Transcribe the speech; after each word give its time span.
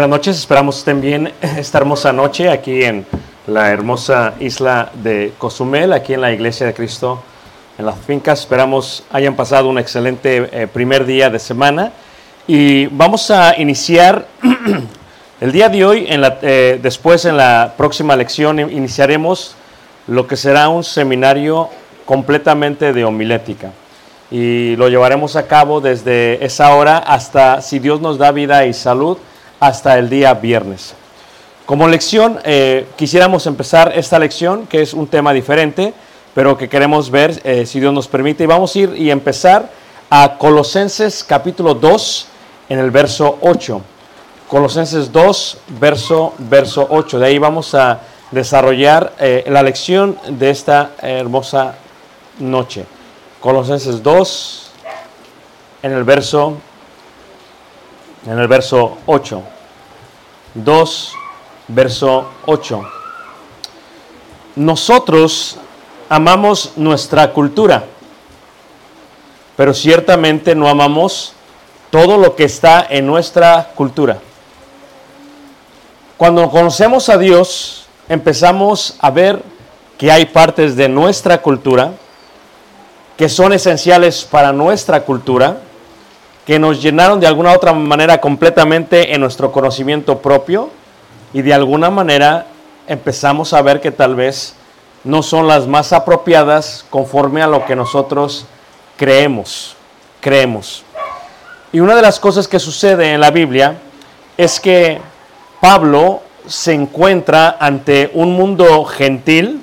Buenas 0.00 0.16
noches, 0.16 0.38
esperamos 0.38 0.78
estén 0.78 1.02
bien 1.02 1.30
esta 1.58 1.76
hermosa 1.76 2.10
noche 2.10 2.48
aquí 2.48 2.84
en 2.84 3.04
la 3.46 3.68
hermosa 3.68 4.32
isla 4.40 4.90
de 4.94 5.34
Cozumel, 5.36 5.92
aquí 5.92 6.14
en 6.14 6.22
la 6.22 6.32
Iglesia 6.32 6.64
de 6.66 6.72
Cristo 6.72 7.22
en 7.76 7.84
las 7.84 7.96
fincas. 7.98 8.40
Esperamos 8.40 9.04
hayan 9.12 9.36
pasado 9.36 9.68
un 9.68 9.78
excelente 9.78 10.48
eh, 10.52 10.66
primer 10.68 11.04
día 11.04 11.28
de 11.28 11.38
semana 11.38 11.92
y 12.46 12.86
vamos 12.86 13.30
a 13.30 13.60
iniciar 13.60 14.26
el 15.42 15.52
día 15.52 15.68
de 15.68 15.84
hoy, 15.84 16.06
en 16.08 16.22
la- 16.22 16.38
eh, 16.40 16.80
después 16.82 17.26
en 17.26 17.36
la 17.36 17.74
próxima 17.76 18.16
lección 18.16 18.58
in- 18.58 18.70
iniciaremos 18.70 19.54
lo 20.06 20.26
que 20.26 20.38
será 20.38 20.70
un 20.70 20.82
seminario 20.82 21.68
completamente 22.06 22.94
de 22.94 23.04
homilética 23.04 23.70
y 24.30 24.76
lo 24.76 24.88
llevaremos 24.88 25.36
a 25.36 25.46
cabo 25.46 25.82
desde 25.82 26.42
esa 26.42 26.74
hora 26.74 26.96
hasta, 26.96 27.60
si 27.60 27.78
Dios 27.78 28.00
nos 28.00 28.16
da 28.16 28.32
vida 28.32 28.64
y 28.64 28.72
salud, 28.72 29.18
hasta 29.60 29.98
el 29.98 30.08
día 30.08 30.34
viernes. 30.34 30.94
Como 31.66 31.86
lección, 31.86 32.40
eh, 32.42 32.88
quisiéramos 32.96 33.46
empezar 33.46 33.92
esta 33.94 34.18
lección, 34.18 34.66
que 34.66 34.82
es 34.82 34.92
un 34.92 35.06
tema 35.06 35.32
diferente, 35.32 35.94
pero 36.34 36.58
que 36.58 36.68
queremos 36.68 37.10
ver, 37.10 37.40
eh, 37.44 37.66
si 37.66 37.78
Dios 37.78 37.92
nos 37.92 38.08
permite, 38.08 38.44
y 38.44 38.46
vamos 38.46 38.74
a 38.74 38.78
ir 38.78 38.94
y 38.96 39.10
empezar 39.10 39.70
a 40.08 40.36
Colosenses 40.38 41.22
capítulo 41.22 41.74
2, 41.74 42.26
en 42.70 42.78
el 42.78 42.90
verso 42.90 43.38
8. 43.42 43.82
Colosenses 44.48 45.12
2, 45.12 45.58
verso, 45.80 46.34
verso 46.38 46.86
8. 46.90 47.18
De 47.18 47.26
ahí 47.26 47.38
vamos 47.38 47.74
a 47.74 48.00
desarrollar 48.30 49.12
eh, 49.18 49.44
la 49.48 49.62
lección 49.62 50.18
de 50.28 50.50
esta 50.50 50.92
hermosa 51.02 51.74
noche. 52.38 52.86
Colosenses 53.40 54.02
2, 54.02 54.70
en 55.82 55.92
el 55.92 56.04
verso, 56.04 56.56
en 58.26 58.38
el 58.38 58.48
verso 58.48 58.98
8. 59.06 59.42
2, 60.54 61.12
verso 61.68 62.26
8. 62.46 62.82
Nosotros 64.56 65.56
amamos 66.08 66.72
nuestra 66.76 67.32
cultura, 67.32 67.84
pero 69.56 69.72
ciertamente 69.72 70.54
no 70.54 70.68
amamos 70.68 71.34
todo 71.90 72.16
lo 72.16 72.36
que 72.36 72.44
está 72.44 72.86
en 72.88 73.06
nuestra 73.06 73.70
cultura. 73.74 74.18
Cuando 76.16 76.50
conocemos 76.50 77.08
a 77.08 77.16
Dios, 77.16 77.86
empezamos 78.08 78.96
a 78.98 79.10
ver 79.10 79.42
que 79.96 80.10
hay 80.10 80.26
partes 80.26 80.76
de 80.76 80.88
nuestra 80.88 81.40
cultura 81.42 81.92
que 83.16 83.28
son 83.28 83.52
esenciales 83.52 84.24
para 84.24 84.52
nuestra 84.52 85.02
cultura, 85.02 85.60
que 86.50 86.58
nos 86.58 86.82
llenaron 86.82 87.20
de 87.20 87.28
alguna 87.28 87.52
otra 87.52 87.72
manera 87.72 88.20
completamente 88.20 89.14
en 89.14 89.20
nuestro 89.20 89.52
conocimiento 89.52 90.18
propio 90.18 90.68
y 91.32 91.42
de 91.42 91.54
alguna 91.54 91.90
manera 91.90 92.46
empezamos 92.88 93.52
a 93.52 93.62
ver 93.62 93.80
que 93.80 93.92
tal 93.92 94.16
vez 94.16 94.56
no 95.04 95.22
son 95.22 95.46
las 95.46 95.68
más 95.68 95.92
apropiadas 95.92 96.84
conforme 96.90 97.40
a 97.40 97.46
lo 97.46 97.64
que 97.66 97.76
nosotros 97.76 98.46
creemos, 98.96 99.76
creemos. 100.20 100.82
Y 101.70 101.78
una 101.78 101.94
de 101.94 102.02
las 102.02 102.18
cosas 102.18 102.48
que 102.48 102.58
sucede 102.58 103.12
en 103.12 103.20
la 103.20 103.30
Biblia 103.30 103.76
es 104.36 104.58
que 104.58 105.00
Pablo 105.60 106.20
se 106.48 106.72
encuentra 106.72 107.58
ante 107.60 108.10
un 108.12 108.32
mundo 108.32 108.84
gentil. 108.86 109.62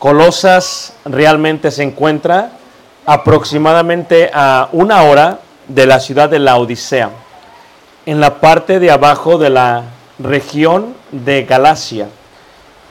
Colosas 0.00 0.94
realmente 1.04 1.70
se 1.70 1.84
encuentra 1.84 2.50
aproximadamente 3.06 4.28
a 4.34 4.68
una 4.72 5.04
hora 5.04 5.38
de 5.68 5.86
la 5.86 6.00
ciudad 6.00 6.28
de 6.28 6.38
la 6.38 6.56
Odisea, 6.56 7.10
en 8.06 8.20
la 8.20 8.40
parte 8.40 8.78
de 8.78 8.90
abajo 8.90 9.38
de 9.38 9.50
la 9.50 9.84
región 10.18 10.94
de 11.10 11.44
Galacia. 11.44 12.08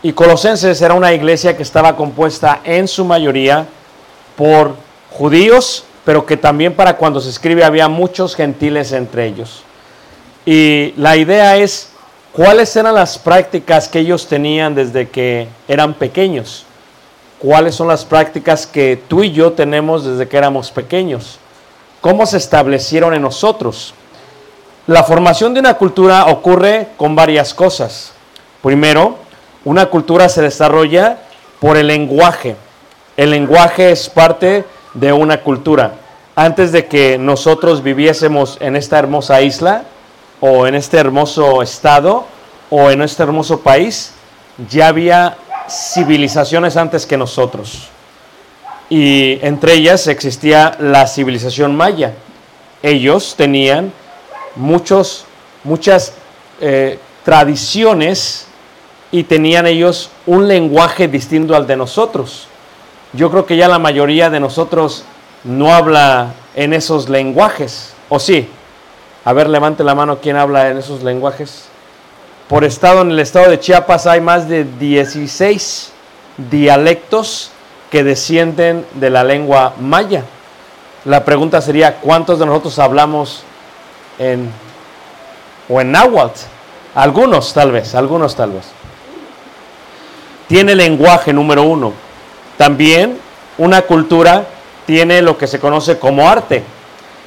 Y 0.01 0.13
Colosenses 0.13 0.81
era 0.81 0.93
una 0.93 1.13
iglesia 1.13 1.55
que 1.55 1.63
estaba 1.63 1.95
compuesta 1.95 2.59
en 2.63 2.87
su 2.87 3.05
mayoría 3.05 3.65
por 4.35 4.75
judíos, 5.11 5.85
pero 6.03 6.25
que 6.25 6.35
también 6.35 6.73
para 6.73 6.97
cuando 6.97 7.21
se 7.21 7.29
escribe 7.29 7.63
había 7.63 7.87
muchos 7.87 8.35
gentiles 8.35 8.91
entre 8.91 9.27
ellos. 9.27 9.63
Y 10.45 10.93
la 10.97 11.15
idea 11.15 11.55
es 11.55 11.89
cuáles 12.33 12.75
eran 12.75 12.95
las 12.95 13.17
prácticas 13.17 13.87
que 13.87 13.99
ellos 13.99 14.27
tenían 14.27 14.75
desde 14.75 15.07
que 15.07 15.47
eran 15.67 15.93
pequeños. 15.93 16.65
¿Cuáles 17.39 17.75
son 17.75 17.87
las 17.87 18.03
prácticas 18.03 18.65
que 18.67 19.01
tú 19.07 19.23
y 19.23 19.31
yo 19.31 19.53
tenemos 19.53 20.05
desde 20.05 20.27
que 20.27 20.37
éramos 20.37 20.71
pequeños? 20.71 21.39
¿Cómo 22.03 22.25
se 22.25 22.35
establecieron 22.35 23.13
en 23.13 23.21
nosotros? 23.21 23.93
La 24.87 25.05
formación 25.05 25.53
de 25.53 25.61
una 25.61 25.75
cultura 25.75 26.25
ocurre 26.25 26.89
con 26.97 27.15
varias 27.15 27.53
cosas. 27.53 28.11
Primero, 28.61 29.19
una 29.63 29.85
cultura 29.85 30.27
se 30.27 30.41
desarrolla 30.41 31.19
por 31.61 31.77
el 31.77 31.87
lenguaje. 31.87 32.57
El 33.15 33.29
lenguaje 33.29 33.91
es 33.91 34.09
parte 34.09 34.65
de 34.93 35.13
una 35.13 35.39
cultura. 35.39 35.93
Antes 36.35 36.73
de 36.73 36.87
que 36.87 37.17
nosotros 37.17 37.81
viviésemos 37.81 38.57
en 38.59 38.75
esta 38.75 38.99
hermosa 38.99 39.41
isla 39.41 39.83
o 40.41 40.67
en 40.67 40.75
este 40.75 40.97
hermoso 40.97 41.61
estado 41.61 42.25
o 42.69 42.91
en 42.91 43.01
este 43.01 43.23
hermoso 43.23 43.61
país, 43.61 44.11
ya 44.69 44.89
había 44.89 45.37
civilizaciones 45.69 46.75
antes 46.75 47.05
que 47.05 47.15
nosotros. 47.15 47.87
Y 48.89 49.39
entre 49.45 49.73
ellas 49.73 50.07
existía 50.07 50.77
la 50.79 51.07
civilización 51.07 51.75
maya. 51.75 52.13
Ellos 52.81 53.35
tenían 53.37 53.91
muchos, 54.55 55.25
muchas 55.63 56.13
eh, 56.61 56.99
tradiciones 57.23 58.47
y 59.11 59.23
tenían 59.23 59.67
ellos 59.67 60.09
un 60.25 60.47
lenguaje 60.47 61.07
distinto 61.07 61.55
al 61.55 61.67
de 61.67 61.77
nosotros. 61.77 62.47
Yo 63.13 63.29
creo 63.29 63.45
que 63.45 63.57
ya 63.57 63.67
la 63.67 63.79
mayoría 63.79 64.29
de 64.29 64.39
nosotros 64.39 65.05
no 65.43 65.73
habla 65.73 66.33
en 66.55 66.73
esos 66.73 67.09
lenguajes, 67.09 67.93
¿o 68.09 68.19
sí? 68.19 68.47
A 69.25 69.33
ver, 69.33 69.47
levante 69.49 69.83
la 69.83 69.95
mano, 69.95 70.19
¿quién 70.19 70.35
habla 70.35 70.69
en 70.69 70.77
esos 70.77 71.03
lenguajes? 71.03 71.65
Por 72.49 72.63
estado, 72.63 73.01
en 73.01 73.11
el 73.11 73.19
estado 73.19 73.49
de 73.49 73.59
Chiapas 73.59 74.05
hay 74.05 74.19
más 74.19 74.49
de 74.49 74.65
16 74.65 75.91
dialectos 76.49 77.52
que 77.93 78.03
descienden 78.03 78.87
de 78.95 79.11
la 79.11 79.23
lengua 79.23 79.75
maya. 79.79 80.23
La 81.05 81.23
pregunta 81.23 81.61
sería, 81.61 81.97
¿cuántos 81.97 82.39
de 82.39 82.47
nosotros 82.47 82.79
hablamos 82.79 83.43
en 84.17 84.49
o 85.69 85.79
en 85.79 85.91
náhuatl? 85.91 86.39
Algunos 86.95 87.53
tal 87.53 87.71
vez, 87.71 87.93
algunos 87.93 88.35
tal 88.35 88.53
vez. 88.53 88.65
Tiene 90.47 90.73
lenguaje 90.73 91.33
número 91.33 91.61
uno. 91.61 91.93
También 92.57 93.19
una 93.59 93.83
cultura 93.83 94.47
tiene 94.87 95.21
lo 95.21 95.37
que 95.37 95.45
se 95.45 95.59
conoce 95.59 95.99
como 95.99 96.27
arte. 96.27 96.63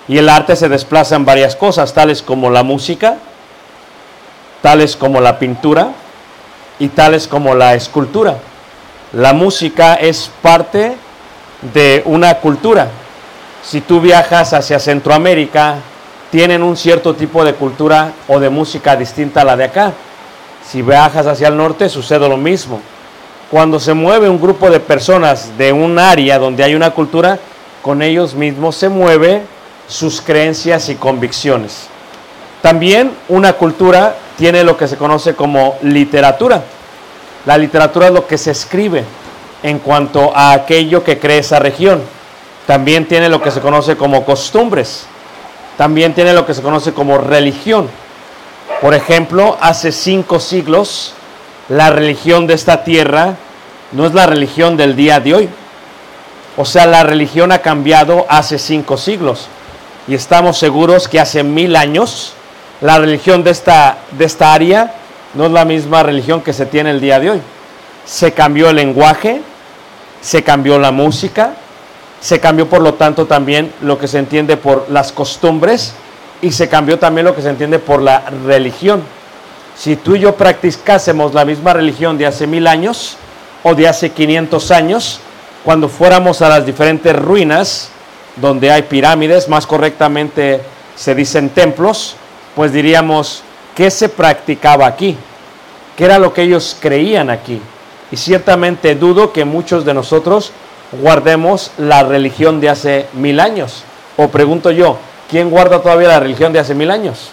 Y 0.09 0.19
el 0.19 0.29
arte 0.29 0.57
se 0.57 0.69
desplaza 0.69 1.15
en 1.15 1.25
varias 1.25 1.55
cosas, 1.55 1.95
tales 1.95 2.23
como 2.23 2.51
la 2.51 2.65
música, 2.65 3.19
tales 4.63 4.97
como 4.97 5.21
la 5.21 5.39
pintura 5.39 5.91
y 6.81 6.89
tales 6.89 7.29
como 7.29 7.55
la 7.55 7.75
escultura. 7.75 8.39
La 9.17 9.33
música 9.33 9.95
es 9.95 10.31
parte 10.43 10.95
de 11.73 12.03
una 12.05 12.35
cultura. 12.35 12.89
Si 13.65 13.81
tú 13.81 13.99
viajas 13.99 14.53
hacia 14.53 14.79
Centroamérica, 14.79 15.77
tienen 16.31 16.63
un 16.63 16.77
cierto 16.77 17.15
tipo 17.15 17.43
de 17.43 17.55
cultura 17.55 18.13
o 18.29 18.39
de 18.39 18.51
música 18.51 18.95
distinta 18.95 19.41
a 19.41 19.45
la 19.47 19.57
de 19.57 19.65
acá. 19.65 19.95
Si 20.71 20.83
viajas 20.83 21.27
hacia 21.27 21.49
el 21.49 21.57
norte, 21.57 21.89
sucede 21.89 22.29
lo 22.29 22.37
mismo. 22.37 22.83
Cuando 23.51 23.81
se 23.81 23.95
mueve 23.95 24.29
un 24.29 24.39
grupo 24.39 24.69
de 24.69 24.81
personas 24.81 25.57
de 25.57 25.73
un 25.73 25.99
área 25.99 26.39
donde 26.39 26.63
hay 26.63 26.75
una 26.75 26.91
cultura, 26.91 27.39
con 27.81 28.03
ellos 28.03 28.35
mismos 28.35 28.77
se 28.77 28.91
mueve 28.91 29.41
sus 29.89 30.21
creencias 30.21 30.91
y 30.91 30.95
convicciones. 30.95 31.87
También 32.61 33.13
una 33.31 33.55
cultura 33.55 34.15
tiene 34.37 34.63
lo 34.63 34.77
que 34.77 34.87
se 34.87 34.99
conoce 34.99 35.35
como 35.35 35.79
literatura. 35.81 36.63
La 37.47 37.57
literatura 37.57 38.09
es 38.09 38.13
lo 38.13 38.27
que 38.27 38.37
se 38.39 38.51
escribe 38.51 39.05
en 39.63 39.79
cuanto 39.79 40.37
a 40.37 40.53
aquello 40.53 41.05
que 41.05 41.19
cree 41.19 41.39
esa 41.39 41.61
región. 41.61 42.03
También 42.67 43.07
tiene 43.07 43.29
lo 43.29 43.41
que 43.41 43.53
se 43.53 43.61
conoce 43.61 43.97
como 43.97 44.25
costumbres. 44.25 45.07
También 45.77 46.13
tiene 46.13 46.35
lo 46.35 46.45
que 46.45 46.55
se 46.55 46.63
conoce 46.63 46.93
como 46.93 47.19
religión. 47.19 47.89
Por 48.81 48.95
ejemplo, 48.95 49.57
hace 49.61 49.93
cinco 49.93 50.41
siglos, 50.41 51.15
la 51.69 51.91
religión 51.91 52.49
de 52.49 52.55
esta 52.55 52.83
tierra 52.83 53.37
no 53.93 54.07
es 54.07 54.13
la 54.13 54.27
religión 54.27 54.77
del 54.77 54.97
día 54.97 55.21
de 55.21 55.35
hoy. 55.35 55.49
O 56.57 56.65
sea, 56.65 56.87
la 56.87 57.05
religión 57.05 57.53
ha 57.53 57.59
cambiado 57.59 58.27
hace 58.29 58.59
cinco 58.59 58.97
siglos. 58.97 59.47
Y 60.09 60.15
estamos 60.15 60.59
seguros 60.59 61.07
que 61.07 61.21
hace 61.21 61.45
mil 61.45 61.77
años 61.77 62.33
la 62.81 62.99
religión 62.99 63.45
de 63.45 63.53
esta, 63.53 63.99
de 64.11 64.25
esta 64.25 64.53
área 64.53 64.95
no 65.35 65.47
es 65.47 65.53
la 65.53 65.65
misma 65.65 66.03
religión 66.03 66.43
que 66.43 66.53
se 66.53 66.67
tiene 66.67 66.91
el 66.91 67.01
día 67.01 67.21
de 67.21 67.31
hoy. 67.31 67.41
Se 68.05 68.33
cambió 68.33 68.71
el 68.71 68.77
lenguaje, 68.77 69.41
se 70.21 70.43
cambió 70.43 70.79
la 70.79 70.93
música, 70.93 71.55
se 72.21 72.41
cambió 72.41 72.69
por 72.69 72.81
lo 72.81 72.95
tanto 72.95 73.27
también 73.27 73.73
lo 73.83 73.99
que 73.99 74.09
se 74.09 74.19
entiende 74.19 74.57
por 74.57 74.87
las 74.91 75.13
costumbres 75.13 75.95
y 76.43 76.53
se 76.53 76.69
cambió 76.69 76.99
también 76.99 77.27
lo 77.27 77.35
que 77.35 77.43
se 77.43 77.51
entiende 77.51 77.79
por 77.79 78.03
la 78.03 78.25
religión. 78.47 79.03
Si 79.77 79.97
tú 79.97 80.17
y 80.17 80.21
yo 80.21 80.35
practicásemos 80.35 81.35
la 81.35 81.45
misma 81.45 81.75
religión 81.75 82.17
de 82.17 82.27
hace 82.27 82.47
mil 82.47 82.67
años 82.67 83.17
o 83.63 83.75
de 83.75 83.87
hace 83.89 84.11
500 84.11 84.71
años, 84.71 85.21
cuando 85.65 85.89
fuéramos 85.89 86.41
a 86.43 86.49
las 86.49 86.65
diferentes 86.65 87.15
ruinas 87.15 87.91
donde 88.37 88.71
hay 88.71 88.83
pirámides, 88.83 89.49
más 89.49 89.67
correctamente 89.67 90.61
se 90.95 91.15
dicen 91.15 91.51
templos, 91.51 92.17
pues 92.55 92.73
diríamos, 92.73 93.43
¿qué 93.77 93.91
se 93.91 94.09
practicaba 94.09 94.87
aquí? 94.87 95.17
¿Qué 95.97 96.05
era 96.07 96.19
lo 96.19 96.33
que 96.33 96.43
ellos 96.43 96.77
creían 96.81 97.31
aquí? 97.31 97.61
Y 98.11 98.17
ciertamente 98.17 98.97
dudo 98.97 99.33
que 99.33 99.45
muchos 99.45 99.85
de 99.85 99.95
nosotros 99.95 100.51
guardemos 101.03 101.71
la 101.79 102.03
religión 102.03 102.61
de 102.61 102.71
hace 102.71 103.07
mil 103.13 103.39
años. 103.39 103.85
O 104.17 104.29
pregunto 104.29 104.71
yo, 104.71 104.99
¿quién 105.31 105.51
guarda 105.51 105.83
todavía 105.83 106.09
la 106.09 106.21
religión 106.21 106.53
de 106.53 106.59
hace 106.59 106.75
mil 106.75 106.91
años? 106.91 107.29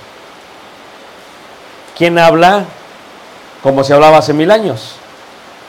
¿Quién 1.98 2.20
habla 2.20 2.66
como 3.62 3.84
se 3.84 3.94
hablaba 3.94 4.18
hace 4.18 4.34
mil 4.34 4.52
años? 4.52 4.96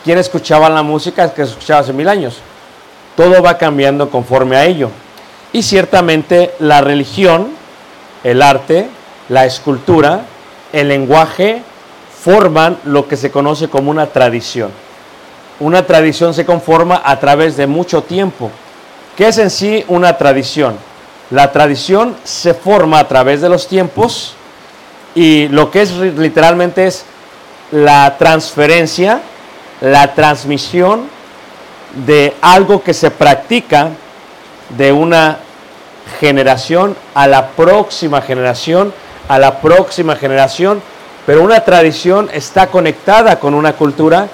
¿Quién 0.02 0.18
escuchaba 0.18 0.68
la 0.68 0.82
música 0.82 1.32
que 1.32 1.44
se 1.44 1.52
escuchaba 1.52 1.80
hace 1.80 1.92
mil 1.92 2.08
años? 2.08 2.38
Todo 3.16 3.42
va 3.42 3.58
cambiando 3.58 4.10
conforme 4.10 4.56
a 4.56 4.64
ello. 4.64 4.90
Y 5.52 5.62
ciertamente 5.62 6.52
la 6.58 6.80
religión, 6.80 7.50
el 8.24 8.42
arte, 8.42 8.88
la 9.28 9.44
escultura, 9.44 10.24
el 10.74 10.88
lenguaje, 10.88 11.62
forman 12.22 12.78
lo 12.84 13.06
que 13.06 13.16
se 13.16 13.30
conoce 13.30 13.68
como 13.68 13.90
una 13.90 14.06
tradición. 14.06 14.70
Una 15.60 15.86
tradición 15.86 16.34
se 16.34 16.44
conforma 16.44 17.00
a 17.04 17.20
través 17.20 17.56
de 17.56 17.66
mucho 17.66 18.02
tiempo. 18.02 18.50
¿Qué 19.16 19.28
es 19.28 19.38
en 19.38 19.50
sí 19.50 19.84
una 19.88 20.18
tradición? 20.18 20.76
La 21.30 21.52
tradición 21.52 22.16
se 22.24 22.54
forma 22.54 22.98
a 22.98 23.08
través 23.08 23.40
de 23.40 23.48
los 23.48 23.68
tiempos 23.68 24.34
y 25.14 25.46
lo 25.48 25.70
que 25.70 25.82
es 25.82 25.92
literalmente 25.92 26.86
es 26.86 27.04
la 27.70 28.16
transferencia, 28.18 29.20
la 29.80 30.12
transmisión 30.14 31.08
de 32.04 32.34
algo 32.40 32.82
que 32.82 32.92
se 32.94 33.10
practica 33.12 33.90
de 34.70 34.92
una 34.92 35.38
generación 36.18 36.96
a 37.14 37.26
la 37.26 37.48
próxima 37.48 38.20
generación, 38.22 38.92
a 39.28 39.38
la 39.38 39.60
próxima 39.60 40.16
generación, 40.16 40.82
pero 41.26 41.42
una 41.42 41.64
tradición 41.64 42.28
está 42.32 42.66
conectada 42.66 43.38
con 43.40 43.54
una 43.54 43.74
cultura 43.74 44.28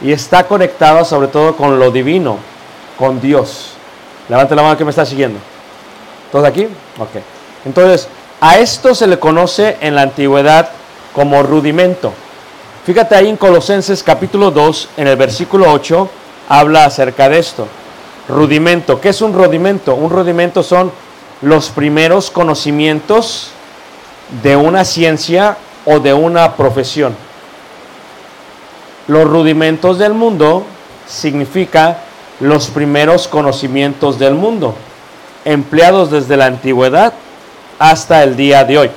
y 0.00 0.12
está 0.12 0.44
conectada 0.44 1.04
sobre 1.04 1.28
todo 1.28 1.56
con 1.56 1.78
lo 1.78 1.90
divino, 1.90 2.38
con 2.98 3.20
Dios. 3.20 3.72
Levante 4.28 4.54
la 4.54 4.62
mano 4.62 4.76
que 4.76 4.84
me 4.84 4.90
está 4.90 5.06
siguiendo. 5.06 5.38
¿Todos 6.30 6.46
aquí? 6.46 6.64
Ok. 6.98 7.22
Entonces, 7.64 8.08
a 8.40 8.58
esto 8.58 8.94
se 8.94 9.06
le 9.06 9.18
conoce 9.18 9.76
en 9.80 9.94
la 9.94 10.02
antigüedad 10.02 10.70
como 11.14 11.42
rudimento. 11.42 12.12
Fíjate 12.84 13.16
ahí 13.16 13.28
en 13.28 13.36
Colosenses 13.36 14.02
capítulo 14.02 14.50
2, 14.50 14.90
en 14.98 15.08
el 15.08 15.16
versículo 15.16 15.72
8, 15.72 16.08
habla 16.48 16.84
acerca 16.84 17.28
de 17.28 17.38
esto. 17.38 17.66
Rudimento. 18.28 19.00
¿Qué 19.00 19.08
es 19.08 19.22
un 19.22 19.32
rudimento? 19.32 19.94
Un 19.94 20.10
rudimento 20.10 20.62
son 20.62 20.92
los 21.42 21.70
primeros 21.70 22.30
conocimientos 22.30 23.50
de 24.42 24.56
una 24.56 24.84
ciencia 24.84 25.56
o 25.84 26.00
de 26.00 26.12
una 26.12 26.56
profesión. 26.56 27.14
Los 29.06 29.24
rudimentos 29.24 29.98
del 29.98 30.14
mundo 30.14 30.64
significa 31.06 31.98
los 32.40 32.68
primeros 32.68 33.28
conocimientos 33.28 34.18
del 34.18 34.34
mundo, 34.34 34.74
empleados 35.44 36.10
desde 36.10 36.36
la 36.36 36.46
antigüedad 36.46 37.12
hasta 37.78 38.22
el 38.22 38.36
día 38.36 38.64
de 38.64 38.78
hoy. 38.78 38.90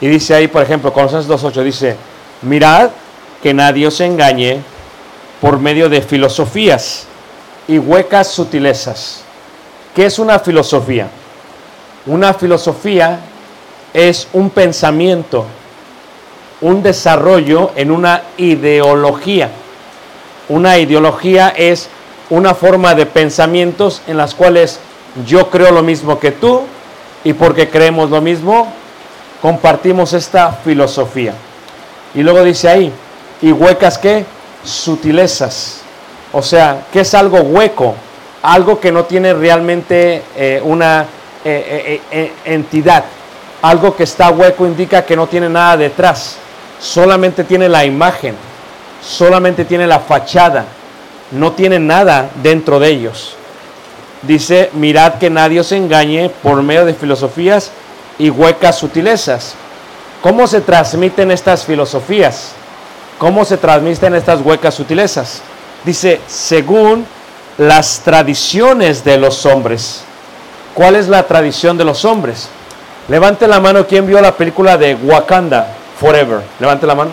Y 0.00 0.08
dice 0.08 0.34
ahí, 0.34 0.48
por 0.48 0.62
ejemplo, 0.62 0.92
Colosenses 0.92 1.30
2.8 1.30 1.62
dice, 1.62 1.96
mirad 2.42 2.90
que 3.42 3.54
nadie 3.54 3.86
os 3.86 4.00
engañe 4.00 4.60
por 5.40 5.58
medio 5.58 5.88
de 5.88 6.02
filosofías 6.02 7.06
y 7.68 7.78
huecas 7.78 8.28
sutilezas. 8.28 9.22
¿Qué 9.94 10.06
es 10.06 10.18
una 10.18 10.38
filosofía? 10.38 11.08
Una 12.06 12.34
filosofía 12.34 13.20
es 13.94 14.28
un 14.32 14.50
pensamiento, 14.50 15.46
un 16.60 16.82
desarrollo 16.82 17.72
en 17.76 17.90
una 17.90 18.22
ideología. 18.36 19.50
Una 20.48 20.78
ideología 20.78 21.48
es 21.50 21.88
una 22.30 22.54
forma 22.54 22.94
de 22.94 23.06
pensamientos 23.06 24.02
en 24.06 24.16
las 24.16 24.34
cuales 24.34 24.80
yo 25.26 25.50
creo 25.50 25.72
lo 25.72 25.82
mismo 25.82 26.18
que 26.18 26.32
tú 26.32 26.62
y 27.24 27.32
porque 27.32 27.68
creemos 27.68 28.10
lo 28.10 28.20
mismo, 28.20 28.72
compartimos 29.42 30.12
esta 30.12 30.52
filosofía. 30.52 31.34
Y 32.14 32.22
luego 32.22 32.42
dice 32.44 32.68
ahí, 32.68 32.92
¿y 33.42 33.52
huecas 33.52 33.98
qué? 33.98 34.24
Sutilezas. 34.64 35.80
O 36.32 36.42
sea, 36.42 36.86
¿qué 36.92 37.00
es 37.00 37.14
algo 37.14 37.40
hueco? 37.40 37.94
Algo 38.42 38.78
que 38.78 38.92
no 38.92 39.04
tiene 39.04 39.34
realmente 39.34 40.22
eh, 40.36 40.60
una 40.64 41.06
eh, 41.44 42.00
eh, 42.10 42.32
entidad. 42.44 43.04
Algo 43.62 43.96
que 43.96 44.04
está 44.04 44.30
hueco 44.30 44.66
indica 44.66 45.04
que 45.04 45.16
no 45.16 45.26
tiene 45.26 45.48
nada 45.48 45.76
detrás. 45.76 46.36
Solamente 46.80 47.44
tiene 47.44 47.68
la 47.68 47.84
imagen. 47.84 48.36
Solamente 49.02 49.64
tiene 49.64 49.86
la 49.86 49.98
fachada. 49.98 50.64
No 51.32 51.52
tiene 51.52 51.78
nada 51.78 52.30
dentro 52.42 52.78
de 52.78 52.88
ellos. 52.88 53.34
dice, 54.22 54.70
mirad 54.72 55.14
que 55.14 55.30
nadie 55.30 55.60
os 55.60 55.70
engañe 55.70 56.28
por 56.42 56.60
medio 56.62 56.84
de 56.84 56.94
filosofías 56.94 57.70
y 58.18 58.30
huecas 58.30 58.78
sutilezas. 58.78 59.54
¿Cómo 60.22 60.46
se 60.48 60.60
transmiten 60.60 61.30
estas 61.30 61.64
filosofías? 61.64 62.52
¿Cómo 63.18 63.44
se 63.44 63.56
transmiten 63.56 64.14
estas 64.14 64.40
huecas 64.40 64.74
sutilezas? 64.74 65.40
Dice, 65.84 66.20
según 66.26 67.06
las 67.58 68.00
tradiciones 68.00 69.04
de 69.04 69.18
los 69.18 69.46
hombres. 69.46 70.02
¿Cuál 70.74 70.96
es 70.96 71.08
la 71.08 71.24
tradición 71.24 71.76
de 71.76 71.84
los 71.84 72.04
hombres? 72.04 72.48
Levante 73.08 73.48
la 73.48 73.58
mano 73.58 73.86
quien 73.86 74.06
vio 74.06 74.20
la 74.20 74.36
película 74.36 74.76
de 74.76 74.94
Wakanda 74.94 75.66
Forever. 75.98 76.42
Levante 76.60 76.86
la 76.86 76.94
mano. 76.94 77.10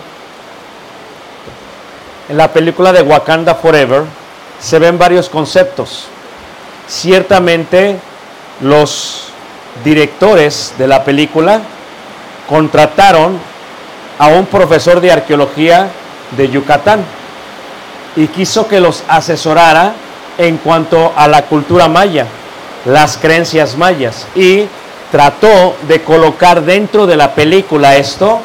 En 2.27 2.35
la 2.35 2.51
película 2.51 2.91
de 2.91 3.01
Wakanda 3.01 3.55
Forever 3.55 4.03
se 4.59 4.77
ven 4.77 4.97
varios 4.97 5.29
conceptos. 5.29 6.07
Ciertamente 6.87 7.97
los 8.61 9.29
directores 9.85 10.73
de 10.77 10.87
la 10.87 11.03
película 11.05 11.61
contrataron 12.49 13.39
a 14.19 14.27
un 14.27 14.45
profesor 14.47 14.99
de 14.99 15.13
arqueología 15.13 15.87
de 16.35 16.49
Yucatán 16.49 17.05
y 18.17 18.27
quiso 18.27 18.67
que 18.67 18.81
los 18.81 19.03
asesorara 19.07 19.93
en 20.37 20.57
cuanto 20.57 21.13
a 21.15 21.27
la 21.27 21.43
cultura 21.43 21.87
maya, 21.87 22.27
las 22.85 23.17
creencias 23.17 23.77
mayas 23.77 24.27
y 24.35 24.65
trató 25.11 25.75
de 25.87 26.01
colocar 26.01 26.63
dentro 26.63 27.05
de 27.07 27.15
la 27.15 27.33
película 27.33 27.95
esto 27.95 28.39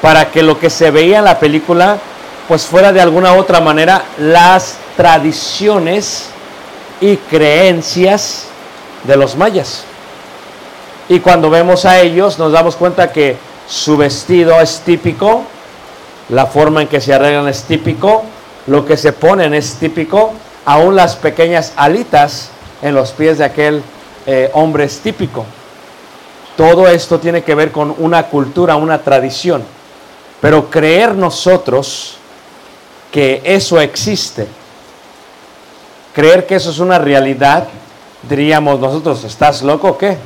para 0.00 0.30
que 0.30 0.42
lo 0.42 0.58
que 0.58 0.70
se 0.70 0.90
veía 0.90 1.18
en 1.18 1.24
la 1.24 1.38
película 1.38 1.98
pues 2.48 2.64
fuera 2.64 2.92
de 2.92 3.00
alguna 3.00 3.34
otra 3.34 3.60
manera 3.60 4.04
las 4.18 4.76
tradiciones 4.96 6.28
y 7.00 7.16
creencias 7.16 8.46
de 9.04 9.16
los 9.16 9.36
mayas. 9.36 9.84
Y 11.08 11.20
cuando 11.20 11.50
vemos 11.50 11.84
a 11.84 12.00
ellos 12.00 12.38
nos 12.38 12.52
damos 12.52 12.76
cuenta 12.76 13.12
que 13.12 13.36
su 13.68 13.96
vestido 13.96 14.60
es 14.60 14.80
típico, 14.80 15.42
la 16.28 16.46
forma 16.46 16.82
en 16.82 16.88
que 16.88 17.00
se 17.00 17.14
arreglan 17.14 17.48
es 17.48 17.62
típico, 17.62 18.24
lo 18.66 18.84
que 18.84 18.96
se 18.96 19.12
ponen 19.12 19.54
es 19.54 19.74
típico, 19.74 20.32
aún 20.64 20.96
las 20.96 21.16
pequeñas 21.16 21.72
alitas 21.76 22.50
en 22.82 22.94
los 22.94 23.12
pies 23.12 23.38
de 23.38 23.44
aquel 23.44 23.82
eh, 24.26 24.50
hombre 24.54 24.84
es 24.84 24.98
típico. 25.00 25.44
Todo 26.56 26.88
esto 26.88 27.18
tiene 27.18 27.42
que 27.42 27.54
ver 27.54 27.70
con 27.70 27.94
una 27.98 28.24
cultura, 28.24 28.76
una 28.76 28.98
tradición. 28.98 29.62
Pero 30.40 30.70
creer 30.70 31.14
nosotros 31.14 32.16
que 33.10 33.42
eso 33.44 33.80
existe, 33.80 34.46
creer 36.14 36.46
que 36.46 36.56
eso 36.56 36.70
es 36.70 36.78
una 36.78 36.98
realidad, 36.98 37.68
diríamos 38.28 38.80
nosotros, 38.80 39.24
¿estás 39.24 39.62
loco 39.62 39.88
o 39.88 39.98
qué? 39.98 40.18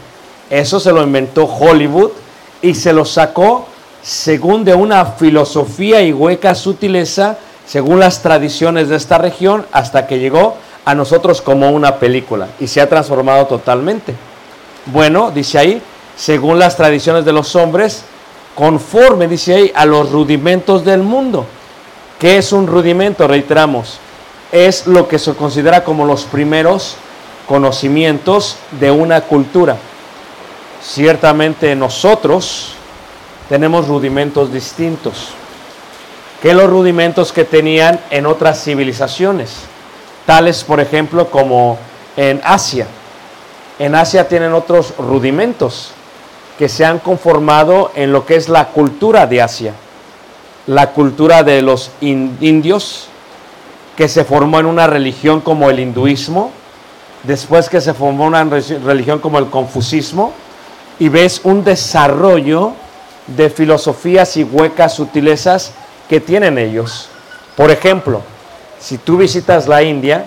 Eso 0.49 0.81
se 0.81 0.93
lo 0.93 1.03
inventó 1.03 1.45
Hollywood 1.45 2.11
y 2.63 2.75
se 2.75 2.93
lo 2.93 3.05
sacó 3.05 3.67
según 4.03 4.65
de 4.65 4.75
una 4.75 5.05
filosofía 5.05 6.03
y 6.03 6.13
hueca 6.13 6.55
sutileza, 6.55 7.39
según 7.67 8.01
las 8.01 8.23
tradiciones 8.23 8.89
de 8.89 8.97
esta 8.97 9.19
región, 9.19 9.67
hasta 9.73 10.07
que 10.07 10.19
llegó 10.19 10.57
a 10.85 10.95
nosotros 10.95 11.43
como 11.43 11.71
una 11.71 11.97
película 11.97 12.49
y 12.59 12.67
se 12.67 12.81
ha 12.81 12.89
transformado 12.89 13.47
totalmente. 13.47 14.15
Bueno, 14.87 15.31
dice 15.31 15.59
ahí, 15.59 15.83
según 16.21 16.59
las 16.59 16.77
tradiciones 16.77 17.25
de 17.25 17.33
los 17.33 17.57
hombres, 17.57 18.05
conforme, 18.55 19.27
dice 19.27 19.55
ahí, 19.55 19.73
a 19.75 19.87
los 19.87 20.13
rudimentos 20.13 20.85
del 20.85 21.03
mundo. 21.03 21.47
¿Qué 22.19 22.37
es 22.37 22.53
un 22.53 22.67
rudimento? 22.67 23.27
Reiteramos, 23.27 23.99
es 24.53 24.87
lo 24.87 25.09
que 25.09 25.19
se 25.19 25.33
considera 25.33 25.83
como 25.83 26.05
los 26.05 26.25
primeros 26.25 26.97
conocimientos 27.49 28.57
de 28.79 28.91
una 28.91 29.23
cultura. 29.23 29.79
Ciertamente 30.83 31.75
nosotros 31.75 32.75
tenemos 33.49 33.89
rudimentos 33.89 34.53
distintos 34.53 35.29
que 36.43 36.53
los 36.53 36.69
rudimentos 36.69 37.33
que 37.33 37.45
tenían 37.45 37.99
en 38.11 38.27
otras 38.27 38.63
civilizaciones, 38.63 39.53
tales 40.27 40.65
por 40.65 40.81
ejemplo 40.81 41.31
como 41.31 41.79
en 42.19 42.43
Asia. 42.45 42.87
En 43.79 43.95
Asia 43.95 44.29
tienen 44.29 44.53
otros 44.53 44.93
rudimentos 44.99 45.95
que 46.61 46.69
se 46.69 46.85
han 46.85 46.99
conformado 46.99 47.91
en 47.95 48.13
lo 48.13 48.27
que 48.27 48.37
es 48.37 48.51
la 48.51 48.67
cultura 48.67 49.27
de 49.27 49.41
Asia, 49.41 49.73
la 50.67 50.91
cultura 50.91 51.43
de 51.43 51.63
los 51.63 51.91
indios, 52.03 53.07
que 53.97 54.09
se 54.09 54.27
formó 54.27 54.61
en 54.61 54.67
una 54.67 54.87
religión 54.87 55.41
como 55.41 55.71
el 55.71 55.81
hinduismo, 55.81 56.51
después 57.23 57.71
que 57.71 57.81
se 57.81 57.95
formó 57.95 58.27
una 58.27 58.45
religión 58.45 59.21
como 59.21 59.39
el 59.39 59.47
confucismo, 59.47 60.35
y 60.99 61.09
ves 61.09 61.41
un 61.45 61.65
desarrollo 61.65 62.75
de 63.27 63.49
filosofías 63.49 64.37
y 64.37 64.45
huecas 64.45 64.93
sutilezas 64.93 65.73
que 66.11 66.21
tienen 66.21 66.59
ellos. 66.59 67.09
Por 67.57 67.71
ejemplo, 67.71 68.21
si 68.79 68.99
tú 68.99 69.17
visitas 69.17 69.67
la 69.67 69.83
India, 69.83 70.27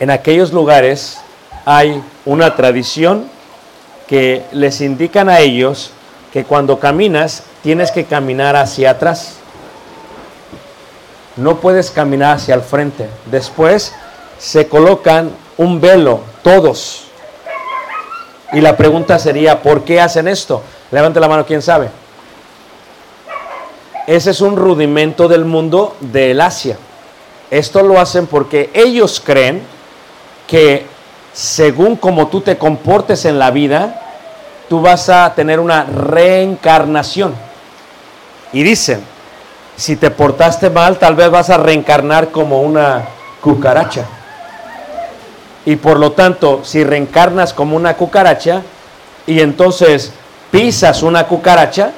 en 0.00 0.08
aquellos 0.08 0.50
lugares 0.50 1.18
hay 1.66 2.02
una 2.24 2.56
tradición 2.56 3.35
que 4.08 4.44
les 4.52 4.80
indican 4.80 5.28
a 5.28 5.40
ellos 5.40 5.90
que 6.32 6.44
cuando 6.44 6.78
caminas 6.78 7.44
tienes 7.62 7.90
que 7.90 8.04
caminar 8.04 8.56
hacia 8.56 8.90
atrás. 8.90 9.34
No 11.36 11.56
puedes 11.56 11.90
caminar 11.90 12.36
hacia 12.36 12.54
el 12.54 12.62
frente. 12.62 13.08
Después 13.30 13.94
se 14.38 14.68
colocan 14.68 15.30
un 15.56 15.80
velo, 15.80 16.20
todos, 16.42 17.06
y 18.52 18.60
la 18.60 18.76
pregunta 18.76 19.18
sería, 19.18 19.62
¿por 19.62 19.84
qué 19.84 20.00
hacen 20.00 20.28
esto? 20.28 20.62
Levante 20.90 21.20
la 21.20 21.28
mano, 21.28 21.44
¿quién 21.44 21.62
sabe? 21.62 21.88
Ese 24.06 24.30
es 24.30 24.40
un 24.40 24.56
rudimento 24.56 25.26
del 25.26 25.44
mundo 25.44 25.96
del 26.00 26.40
Asia. 26.40 26.76
Esto 27.50 27.82
lo 27.82 28.00
hacen 28.00 28.26
porque 28.26 28.70
ellos 28.72 29.20
creen 29.24 29.62
que 30.46 30.86
según 31.36 31.96
como 31.96 32.28
tú 32.28 32.40
te 32.40 32.56
comportes 32.56 33.26
en 33.26 33.38
la 33.38 33.50
vida, 33.50 34.00
tú 34.70 34.80
vas 34.80 35.10
a 35.10 35.34
tener 35.34 35.60
una 35.60 35.84
reencarnación. 35.84 37.34
Y 38.54 38.62
dicen, 38.62 39.02
si 39.76 39.96
te 39.96 40.10
portaste 40.10 40.70
mal, 40.70 40.98
tal 40.98 41.14
vez 41.14 41.30
vas 41.30 41.50
a 41.50 41.58
reencarnar 41.58 42.30
como 42.30 42.62
una 42.62 43.04
cucaracha. 43.42 44.06
Y 45.66 45.76
por 45.76 45.98
lo 45.98 46.12
tanto, 46.12 46.64
si 46.64 46.82
reencarnas 46.82 47.52
como 47.52 47.76
una 47.76 47.98
cucaracha 47.98 48.62
y 49.26 49.40
entonces 49.40 50.12
pisas 50.50 51.02
una 51.02 51.26
cucaracha, 51.26 51.90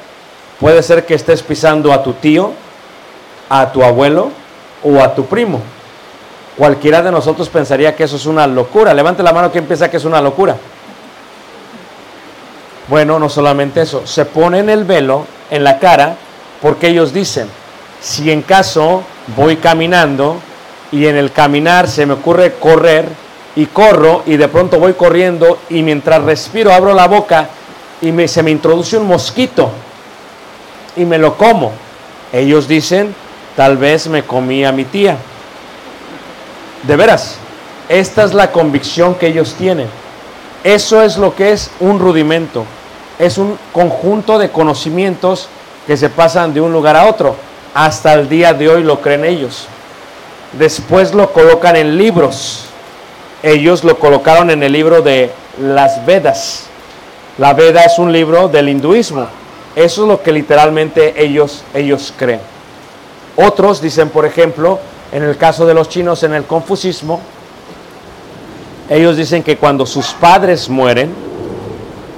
puede 0.59 0.83
ser 0.83 1.07
que 1.07 1.14
estés 1.14 1.45
pisando 1.45 1.92
a 1.92 2.02
tu 2.02 2.14
tío, 2.14 2.54
a 3.49 3.71
tu 3.71 3.85
abuelo 3.85 4.33
o 4.83 5.00
a 5.00 5.14
tu 5.14 5.26
primo. 5.26 5.61
Cualquiera 6.59 7.00
de 7.03 7.11
nosotros 7.11 7.49
pensaría 7.49 7.97
que 7.97 8.05
eso 8.05 8.17
es 8.17 8.27
una 8.27 8.47
locura. 8.47 8.93
Levante 8.93 9.23
la 9.23 9.33
mano 9.33 9.50
quien 9.50 9.65
piensa 9.65 9.91
que 9.91 9.97
es 9.97 10.05
una 10.05 10.21
locura. 10.21 10.57
Bueno, 12.88 13.19
no 13.19 13.29
solamente 13.29 13.83
eso, 13.83 14.07
se 14.07 14.25
ponen 14.25 14.69
el 14.69 14.85
velo 14.85 15.27
en 15.50 15.62
la 15.62 15.79
cara 15.79 16.17
porque 16.61 16.88
ellos 16.88 17.12
dicen, 17.12 17.49
si 18.00 18.31
en 18.31 18.43
caso 18.43 19.03
voy 19.37 19.57
caminando 19.57 20.38
y 20.91 21.07
en 21.07 21.17
el 21.17 21.31
caminar 21.33 21.87
se 21.87 22.07
me 22.07 22.15
ocurre 22.15 22.55
correr, 22.55 23.07
y 23.59 23.67
corro 23.67 24.23
y 24.25 24.37
de 24.37 24.47
pronto 24.47 24.79
voy 24.79 24.93
corriendo 24.93 25.59
y 25.69 25.83
mientras 25.83 26.23
respiro 26.23 26.73
abro 26.73 26.95
la 26.95 27.09
boca 27.09 27.49
y 28.00 28.29
se 28.29 28.43
me 28.45 28.53
introduce 28.53 28.97
un 28.97 29.09
mosquito 29.09 29.73
y 30.97 31.05
me 31.05 31.19
lo 31.19 31.37
como. 31.37 31.73
Ellos 32.33 32.69
dicen, 32.69 33.12
tal 33.57 33.77
vez 33.77 34.07
me 34.07 34.23
comí 34.23 34.65
a 34.65 34.71
mi 34.71 34.85
tía. 34.85 35.17
De 36.82 36.97
veras, 36.97 37.37
esta 37.88 38.25
es 38.25 38.35
la 38.35 38.52
convicción 38.52 39.14
que 39.14 39.26
ellos 39.26 39.54
tienen. 39.54 39.88
Eso 40.64 41.02
es 41.02 41.16
lo 41.16 41.35
que 41.35 41.52
es 41.52 41.70
un 41.80 41.99
rudimento. 41.99 42.64
Es 43.18 43.38
un 43.38 43.58
conjunto 43.73 44.38
de 44.38 44.50
conocimientos 44.50 45.49
que 45.87 45.97
se 45.97 46.08
pasan 46.08 46.54
de 46.54 46.61
un 46.61 46.73
lugar 46.73 46.97
a 46.97 47.06
otro. 47.06 47.35
Hasta 47.75 48.14
el 48.14 48.28
día 48.28 48.54
de 48.54 48.68
hoy 48.68 48.82
lo 48.82 49.00
creen 49.00 49.25
ellos. 49.25 49.66
Después 50.52 51.14
lo 51.14 51.32
colocan 51.32 51.76
en 51.76 51.99
libros 51.99 52.68
ellos 53.42 53.85
lo 53.85 53.99
colocaron 53.99 54.50
en 54.50 54.62
el 54.62 54.73
libro 54.73 55.00
de 55.00 55.30
las 55.61 56.04
Vedas. 56.04 56.64
La 57.38 57.52
Veda 57.52 57.82
es 57.82 57.99
un 57.99 58.12
libro 58.12 58.49
del 58.49 58.68
hinduismo. 58.68 59.28
Eso 59.76 60.02
es 60.02 60.08
lo 60.08 60.23
que 60.23 60.32
literalmente 60.32 61.23
ellos, 61.23 61.62
ellos 61.73 62.12
creen. 62.16 62.40
Otros 63.37 63.80
dicen, 63.80 64.08
por 64.08 64.26
ejemplo, 64.26 64.80
en 65.12 65.23
el 65.23 65.37
caso 65.37 65.67
de 65.67 65.75
los 65.75 65.88
chinos, 65.88 66.23
en 66.23 66.35
el 66.35 66.45
confucismo, 66.45 67.21
ellos 68.91 69.17
dicen 69.17 69.43
que 69.43 69.57
cuando 69.57 69.87
sus 69.87 70.12
padres 70.12 70.69
mueren, 70.69 71.12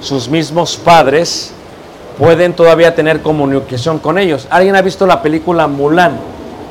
sus 0.01 0.29
mismos 0.29 0.77
padres 0.77 1.53
pueden 2.17 2.53
todavía 2.53 2.95
tener 2.95 3.21
comunicación 3.21 3.99
con 3.99 4.17
ellos. 4.17 4.47
¿Alguien 4.49 4.75
ha 4.75 4.81
visto 4.81 5.05
la 5.05 5.21
película 5.21 5.67
Mulan? 5.67 6.17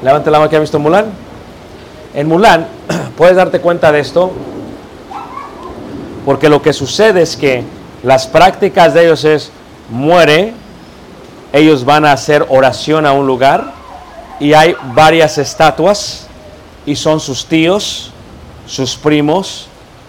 Levante 0.03 0.31
la 0.31 0.39
mano 0.39 0.51
que 0.51 0.57
ha 0.57 0.61
visto 0.61 0.79
Mulan. 0.79 1.07
En 2.15 2.29
Mulan, 2.29 2.67
puedes 3.17 3.37
darte 3.37 3.61
cuenta 3.61 3.93
de 3.93 4.01
esto, 4.01 4.31
Porque 6.25 6.49
lo 6.49 6.61
que 6.61 6.73
sucede 6.73 7.23
es 7.23 7.37
que 7.37 7.65
las 8.03 8.27
prácticas 8.27 8.95
de 8.95 9.05
ellos 9.05 9.25
es, 9.25 9.51
muere, 9.91 10.55
ellos 11.53 11.85
van 11.85 12.05
a 12.05 12.13
hacer 12.13 12.47
oración 12.49 13.07
a 13.07 13.13
un 13.13 13.27
lugar 13.27 13.80
y 14.41 14.55
hay 14.55 14.75
varias 14.95 15.37
estatuas 15.37 16.27
y 16.87 16.97
son 16.97 17.21
sus 17.21 17.45
tíos, 17.45 18.11
sus 18.67 18.97
primos, 18.97 19.69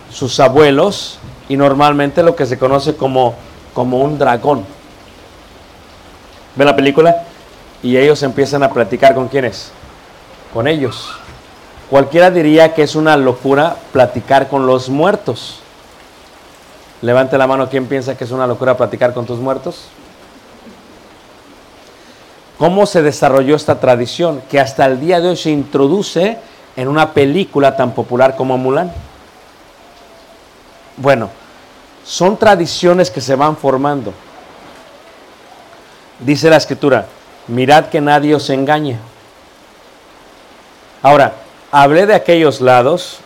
sus 0.09 0.39
abuelos 0.39 1.19
y 1.49 1.57
normalmente 1.57 2.23
lo 2.23 2.35
que 2.35 2.45
se 2.45 2.57
conoce 2.57 2.95
como, 2.95 3.35
como 3.73 3.99
un 3.99 4.17
dragón. 4.17 4.65
¿Ven 6.55 6.65
la 6.65 6.75
película? 6.75 7.23
Y 7.83 7.97
ellos 7.97 8.23
empiezan 8.23 8.63
a 8.63 8.71
platicar 8.71 9.13
con 9.13 9.27
quiénes? 9.27 9.71
Con 10.53 10.67
ellos. 10.67 11.11
Cualquiera 11.89 12.31
diría 12.31 12.73
que 12.73 12.83
es 12.83 12.95
una 12.95 13.17
locura 13.17 13.75
platicar 13.91 14.47
con 14.47 14.65
los 14.65 14.87
muertos. 14.87 15.59
Levante 17.01 17.37
la 17.37 17.47
mano, 17.47 17.67
¿quién 17.69 17.87
piensa 17.87 18.15
que 18.15 18.23
es 18.23 18.31
una 18.31 18.47
locura 18.47 18.77
platicar 18.77 19.13
con 19.13 19.25
tus 19.25 19.39
muertos? 19.39 19.87
¿Cómo 22.61 22.85
se 22.85 23.01
desarrolló 23.01 23.55
esta 23.55 23.79
tradición 23.79 24.43
que 24.47 24.59
hasta 24.59 24.85
el 24.85 24.99
día 24.99 25.19
de 25.19 25.29
hoy 25.29 25.35
se 25.35 25.49
introduce 25.49 26.37
en 26.75 26.87
una 26.87 27.11
película 27.11 27.75
tan 27.75 27.95
popular 27.95 28.35
como 28.35 28.55
Mulan? 28.55 28.93
Bueno, 30.97 31.31
son 32.05 32.37
tradiciones 32.37 33.09
que 33.09 33.19
se 33.19 33.33
van 33.33 33.57
formando. 33.57 34.13
Dice 36.19 36.51
la 36.51 36.57
escritura, 36.57 37.07
mirad 37.47 37.87
que 37.87 37.99
nadie 37.99 38.35
os 38.35 38.47
engañe. 38.51 38.99
Ahora, 41.01 41.33
hablé 41.71 42.05
de 42.05 42.13
aquellos 42.13 42.61
lados 42.61 43.21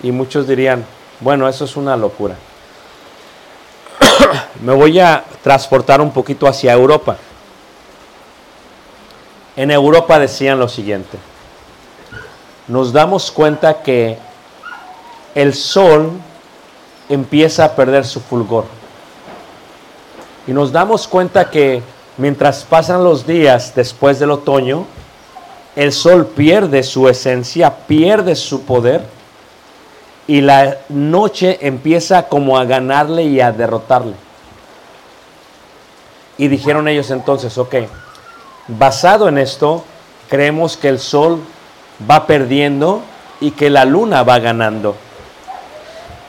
y 0.00 0.12
muchos 0.12 0.46
dirían, 0.46 0.84
bueno, 1.18 1.48
eso 1.48 1.64
es 1.64 1.74
una 1.74 1.96
locura. 1.96 2.36
Me 4.62 4.72
voy 4.72 5.00
a 5.00 5.24
transportar 5.42 6.00
un 6.00 6.12
poquito 6.12 6.46
hacia 6.46 6.72
Europa. 6.72 7.16
En 9.60 9.70
Europa 9.70 10.18
decían 10.18 10.58
lo 10.58 10.70
siguiente, 10.70 11.18
nos 12.66 12.94
damos 12.94 13.30
cuenta 13.30 13.82
que 13.82 14.16
el 15.34 15.52
sol 15.52 16.12
empieza 17.10 17.66
a 17.66 17.76
perder 17.76 18.06
su 18.06 18.20
fulgor. 18.20 18.64
Y 20.46 20.52
nos 20.52 20.72
damos 20.72 21.06
cuenta 21.06 21.50
que 21.50 21.82
mientras 22.16 22.64
pasan 22.64 23.04
los 23.04 23.26
días 23.26 23.74
después 23.74 24.18
del 24.18 24.30
otoño, 24.30 24.86
el 25.76 25.92
sol 25.92 26.28
pierde 26.28 26.82
su 26.82 27.06
esencia, 27.06 27.86
pierde 27.86 28.36
su 28.36 28.62
poder 28.62 29.02
y 30.26 30.40
la 30.40 30.78
noche 30.88 31.58
empieza 31.60 32.28
como 32.28 32.56
a 32.56 32.64
ganarle 32.64 33.24
y 33.24 33.42
a 33.42 33.52
derrotarle. 33.52 34.14
Y 36.38 36.48
dijeron 36.48 36.88
ellos 36.88 37.10
entonces, 37.10 37.58
ok, 37.58 37.74
basado 38.68 39.28
en 39.28 39.38
esto, 39.38 39.84
creemos 40.28 40.76
que 40.76 40.88
el 40.88 40.98
sol 40.98 41.40
va 42.08 42.26
perdiendo 42.26 43.02
y 43.40 43.52
que 43.52 43.70
la 43.70 43.84
luna 43.84 44.22
va 44.22 44.38
ganando. 44.38 44.96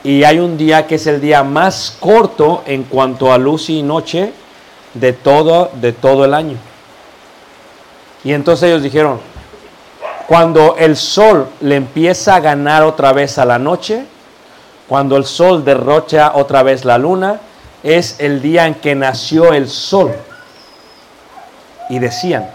Y 0.04 0.24
hay 0.24 0.40
un 0.40 0.56
día 0.56 0.86
que 0.86 0.96
es 0.96 1.06
el 1.06 1.20
día 1.20 1.42
más 1.42 1.96
corto 2.00 2.62
en 2.66 2.82
cuanto 2.84 3.32
a 3.32 3.38
luz 3.38 3.70
y 3.70 3.82
noche 3.82 4.32
de 4.94 5.12
todo, 5.12 5.70
de 5.74 5.92
todo 5.92 6.24
el 6.24 6.34
año. 6.34 6.56
Y 8.24 8.32
entonces 8.32 8.68
ellos 8.68 8.82
dijeron, 8.82 9.20
cuando 10.26 10.76
el 10.76 10.96
sol 10.96 11.48
le 11.60 11.76
empieza 11.76 12.36
a 12.36 12.40
ganar 12.40 12.82
otra 12.82 13.12
vez 13.12 13.38
a 13.38 13.44
la 13.44 13.58
noche, 13.58 14.04
cuando 14.88 15.16
el 15.16 15.24
sol 15.24 15.64
derrocha 15.64 16.32
otra 16.34 16.62
vez 16.62 16.84
la 16.84 16.98
luna, 16.98 17.40
es 17.82 18.16
el 18.18 18.42
día 18.42 18.66
en 18.66 18.74
que 18.74 18.94
nació 18.94 19.52
el 19.52 19.68
sol. 19.68 20.12
Y 21.92 21.98
decían, 21.98 22.48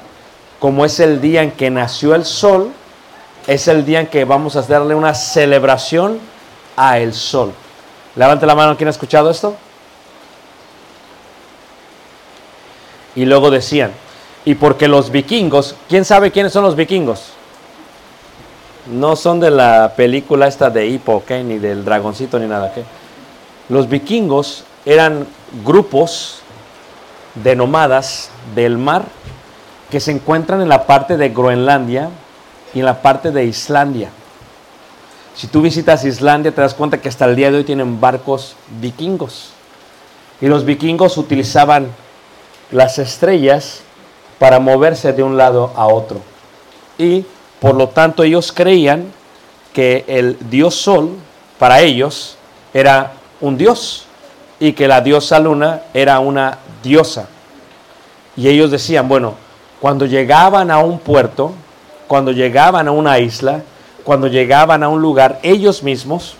como 0.57 0.83
es 0.83 0.99
el 0.99 1.21
día 1.21 1.43
en 1.43 1.51
que 1.51 1.69
nació 1.69 2.15
el 2.15 2.25
sol, 2.25 2.71
es 3.45 3.67
el 3.67 3.85
día 3.85 3.99
en 3.99 4.07
que 4.07 4.25
vamos 4.25 4.55
a 4.55 4.63
darle 4.63 4.95
una 4.95 5.13
celebración 5.13 6.19
a 6.75 6.97
el 6.97 7.13
sol. 7.13 7.53
Levante 8.15 8.47
la 8.47 8.55
mano, 8.55 8.75
¿quién 8.75 8.87
ha 8.87 8.89
escuchado 8.89 9.29
esto? 9.29 9.55
Y 13.15 13.25
luego 13.25 13.51
decían, 13.51 13.91
y 14.43 14.55
porque 14.55 14.87
los 14.87 15.11
vikingos, 15.11 15.75
¿quién 15.87 16.03
sabe 16.03 16.31
quiénes 16.31 16.51
son 16.51 16.63
los 16.63 16.75
vikingos? 16.75 17.33
No 18.87 19.15
son 19.15 19.39
de 19.39 19.51
la 19.51 19.93
película 19.95 20.47
esta 20.47 20.71
de 20.71 20.87
Hippo. 20.87 21.21
Ni 21.29 21.59
del 21.59 21.85
dragoncito 21.85 22.39
ni 22.39 22.47
nada. 22.47 22.73
Los 23.69 23.87
vikingos 23.87 24.63
eran 24.83 25.27
grupos 25.63 26.41
de 27.43 27.55
nómadas 27.55 28.29
del 28.55 28.77
mar 28.77 29.05
que 29.89 29.99
se 29.99 30.11
encuentran 30.11 30.61
en 30.61 30.69
la 30.69 30.85
parte 30.85 31.17
de 31.17 31.29
Groenlandia 31.29 32.09
y 32.73 32.79
en 32.79 32.85
la 32.85 33.01
parte 33.01 33.31
de 33.31 33.45
Islandia. 33.45 34.09
Si 35.35 35.47
tú 35.47 35.61
visitas 35.61 36.03
Islandia 36.03 36.51
te 36.51 36.61
das 36.61 36.73
cuenta 36.73 36.99
que 36.99 37.09
hasta 37.09 37.25
el 37.25 37.35
día 37.35 37.51
de 37.51 37.57
hoy 37.57 37.63
tienen 37.63 38.01
barcos 38.01 38.55
vikingos. 38.81 39.51
Y 40.41 40.47
los 40.47 40.65
vikingos 40.65 41.17
utilizaban 41.17 41.87
las 42.71 42.99
estrellas 42.99 43.81
para 44.39 44.59
moverse 44.59 45.13
de 45.13 45.23
un 45.23 45.37
lado 45.37 45.71
a 45.75 45.87
otro. 45.87 46.21
Y 46.97 47.25
por 47.59 47.75
lo 47.75 47.89
tanto 47.89 48.23
ellos 48.23 48.51
creían 48.51 49.11
que 49.73 50.05
el 50.07 50.37
dios 50.49 50.75
sol 50.75 51.15
para 51.59 51.81
ellos 51.81 52.37
era 52.73 53.13
un 53.41 53.57
dios 53.57 54.05
y 54.59 54.73
que 54.73 54.87
la 54.87 55.01
diosa 55.01 55.39
luna 55.39 55.81
era 55.93 56.19
una 56.19 56.57
diosa. 56.87 57.27
Y 58.35 58.47
ellos 58.47 58.71
decían, 58.71 59.07
bueno, 59.07 59.35
cuando 59.79 60.05
llegaban 60.05 60.71
a 60.71 60.79
un 60.79 60.99
puerto, 60.99 61.53
cuando 62.07 62.31
llegaban 62.31 62.87
a 62.87 62.91
una 62.91 63.19
isla, 63.19 63.61
cuando 64.03 64.27
llegaban 64.27 64.83
a 64.83 64.89
un 64.89 65.01
lugar, 65.01 65.39
ellos 65.43 65.83
mismos 65.83 66.35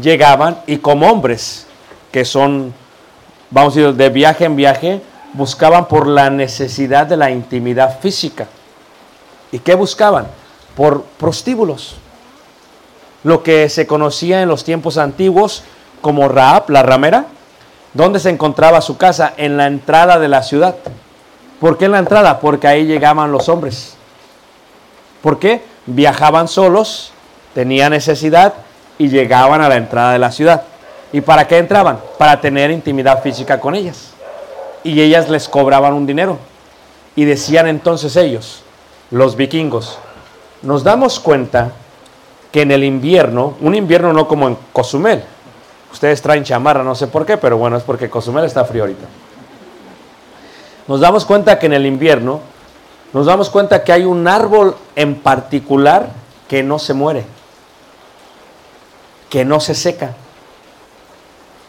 llegaban 0.00 0.58
y 0.66 0.78
como 0.78 1.10
hombres 1.10 1.66
que 2.10 2.24
son, 2.24 2.72
vamos 3.50 3.74
a 3.74 3.80
decir, 3.80 3.94
de 3.94 4.08
viaje 4.08 4.44
en 4.46 4.56
viaje, 4.56 5.02
buscaban 5.34 5.86
por 5.86 6.06
la 6.06 6.30
necesidad 6.30 7.06
de 7.06 7.16
la 7.16 7.30
intimidad 7.30 8.00
física. 8.00 8.46
¿Y 9.52 9.58
qué 9.58 9.74
buscaban? 9.74 10.26
Por 10.74 11.02
prostíbulos. 11.02 11.96
Lo 13.22 13.42
que 13.42 13.68
se 13.68 13.86
conocía 13.86 14.42
en 14.42 14.48
los 14.48 14.64
tiempos 14.64 14.96
antiguos 14.98 15.62
como 16.00 16.28
Raab, 16.28 16.70
la 16.70 16.82
ramera, 16.82 17.26
¿dónde 17.96 18.20
se 18.20 18.30
encontraba 18.30 18.80
su 18.80 18.96
casa? 18.96 19.32
En 19.36 19.56
la 19.56 19.66
entrada 19.66 20.18
de 20.18 20.28
la 20.28 20.42
ciudad. 20.42 20.76
¿Por 21.60 21.78
qué 21.78 21.86
en 21.86 21.92
la 21.92 21.98
entrada? 21.98 22.38
Porque 22.40 22.68
ahí 22.68 22.84
llegaban 22.84 23.32
los 23.32 23.48
hombres. 23.48 23.96
¿Por 25.22 25.38
qué? 25.38 25.62
Viajaban 25.86 26.46
solos, 26.46 27.12
tenían 27.54 27.92
necesidad 27.92 28.52
y 28.98 29.08
llegaban 29.08 29.62
a 29.62 29.68
la 29.68 29.76
entrada 29.76 30.12
de 30.12 30.18
la 30.18 30.30
ciudad. 30.30 30.64
¿Y 31.12 31.22
para 31.22 31.48
qué 31.48 31.58
entraban? 31.58 31.98
Para 32.18 32.40
tener 32.40 32.70
intimidad 32.70 33.22
física 33.22 33.58
con 33.58 33.74
ellas. 33.74 34.10
Y 34.84 35.00
ellas 35.00 35.28
les 35.30 35.48
cobraban 35.48 35.94
un 35.94 36.06
dinero. 36.06 36.38
Y 37.14 37.24
decían 37.24 37.66
entonces 37.66 38.14
ellos, 38.16 38.62
los 39.10 39.36
vikingos, 39.36 39.98
nos 40.60 40.84
damos 40.84 41.18
cuenta 41.18 41.72
que 42.52 42.62
en 42.62 42.70
el 42.70 42.84
invierno, 42.84 43.54
un 43.60 43.74
invierno 43.74 44.12
no 44.12 44.28
como 44.28 44.48
en 44.48 44.58
Cozumel, 44.72 45.24
ustedes 45.92 46.20
traen 46.22 46.44
chamarra, 46.44 46.82
no 46.82 46.94
sé 46.94 47.06
por 47.06 47.24
qué, 47.24 47.36
pero 47.36 47.58
bueno, 47.58 47.76
es 47.76 47.82
porque 47.82 48.10
Cozumel 48.10 48.44
está 48.44 48.64
frío 48.64 48.82
ahorita. 48.82 49.06
Nos 50.86 51.00
damos 51.00 51.24
cuenta 51.24 51.58
que 51.58 51.66
en 51.66 51.72
el 51.72 51.86
invierno, 51.86 52.40
nos 53.12 53.26
damos 53.26 53.50
cuenta 53.50 53.82
que 53.82 53.92
hay 53.92 54.04
un 54.04 54.28
árbol 54.28 54.76
en 54.94 55.16
particular 55.16 56.10
que 56.48 56.62
no 56.62 56.78
se 56.78 56.94
muere, 56.94 57.24
que 59.30 59.44
no 59.44 59.58
se 59.58 59.74
seca. 59.74 60.14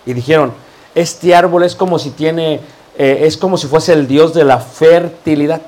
Y 0.05 0.13
dijeron, 0.13 0.53
este 0.93 1.35
árbol 1.35 1.63
es 1.63 1.75
como 1.75 1.99
si 1.99 2.11
tiene, 2.11 2.61
eh, 2.97 3.19
es 3.21 3.37
como 3.37 3.57
si 3.57 3.67
fuese 3.67 3.93
el 3.93 4.07
dios 4.07 4.33
de 4.33 4.43
la 4.43 4.59
fertilidad. 4.59 5.61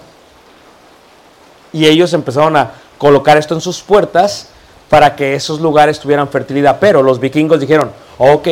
Y 1.71 1.85
ellos 1.85 2.13
empezaron 2.13 2.55
a 2.55 2.71
colocar 2.97 3.37
esto 3.37 3.55
en 3.55 3.61
sus 3.61 3.81
puertas 3.81 4.49
para 4.89 5.15
que 5.15 5.35
esos 5.35 5.59
lugares 5.59 5.99
tuvieran 5.99 6.27
fertilidad. 6.27 6.77
Pero 6.79 7.03
los 7.03 7.19
vikingos 7.19 7.59
dijeron, 7.59 7.91
ok, 8.17 8.47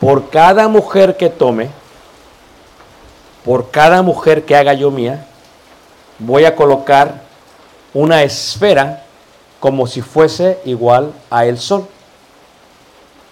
por 0.00 0.30
cada 0.30 0.68
mujer 0.68 1.16
que 1.16 1.28
tome, 1.28 1.70
por 3.44 3.70
cada 3.70 4.02
mujer 4.02 4.44
que 4.44 4.54
haga 4.56 4.74
yo 4.74 4.90
mía, 4.90 5.26
voy 6.18 6.44
a 6.44 6.54
colocar 6.54 7.22
una 7.92 8.22
esfera 8.22 9.04
como 9.60 9.86
si 9.86 10.02
fuese 10.02 10.60
igual 10.64 11.12
a 11.30 11.46
el 11.46 11.58
sol. 11.58 11.86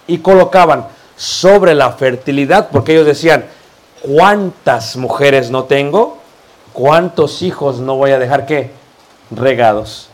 Y 0.09 0.19
colocaban 0.19 0.87
sobre 1.17 1.75
la 1.75 1.93
fertilidad, 1.93 2.69
porque 2.71 2.93
ellos 2.93 3.07
decían, 3.07 3.47
¿cuántas 4.03 4.97
mujeres 4.97 5.51
no 5.51 5.65
tengo? 5.65 6.19
¿Cuántos 6.73 7.43
hijos 7.43 7.79
no 7.79 7.97
voy 7.97 8.11
a 8.11 8.19
dejar 8.19 8.47
que 8.47 8.71
regados? 9.31 10.11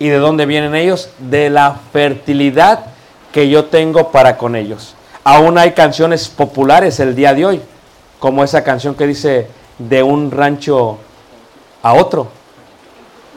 ¿Y 0.00 0.08
de 0.08 0.16
dónde 0.16 0.46
vienen 0.46 0.74
ellos? 0.74 1.10
De 1.18 1.50
la 1.50 1.78
fertilidad 1.92 2.86
que 3.32 3.50
yo 3.50 3.66
tengo 3.66 4.10
para 4.10 4.38
con 4.38 4.56
ellos. 4.56 4.94
Aún 5.22 5.58
hay 5.58 5.72
canciones 5.72 6.26
populares 6.28 6.98
el 7.00 7.14
día 7.14 7.34
de 7.34 7.44
hoy, 7.44 7.62
como 8.18 8.42
esa 8.42 8.64
canción 8.64 8.94
que 8.94 9.06
dice 9.06 9.46
de 9.78 10.02
un 10.02 10.30
rancho 10.30 10.96
a 11.82 11.92
otro. 11.92 12.28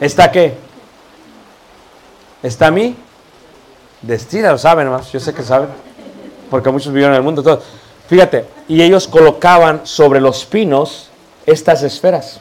¿Está 0.00 0.32
qué? 0.32 0.54
¿Está 2.42 2.70
mi? 2.70 2.96
Destino, 4.00 4.50
lo 4.50 4.58
saben 4.58 4.88
más, 4.88 5.12
yo 5.12 5.20
sé 5.20 5.34
que 5.34 5.42
saben, 5.42 5.68
porque 6.50 6.70
muchos 6.70 6.92
vivieron 6.92 7.12
en 7.12 7.18
el 7.18 7.22
mundo. 7.22 7.42
Todo. 7.42 7.62
Fíjate, 8.08 8.46
y 8.68 8.80
ellos 8.80 9.06
colocaban 9.06 9.82
sobre 9.84 10.18
los 10.18 10.46
pinos 10.46 11.10
estas 11.44 11.82
esferas. 11.82 12.40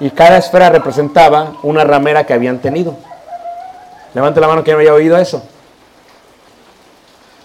Y 0.00 0.10
cada 0.10 0.38
esfera 0.38 0.70
representaba 0.70 1.54
una 1.62 1.84
ramera 1.84 2.26
que 2.26 2.34
habían 2.34 2.58
tenido. 2.58 2.96
Levante 4.14 4.40
la 4.40 4.48
mano 4.48 4.64
que 4.64 4.72
no 4.72 4.78
haya 4.78 4.94
oído 4.94 5.16
eso. 5.16 5.42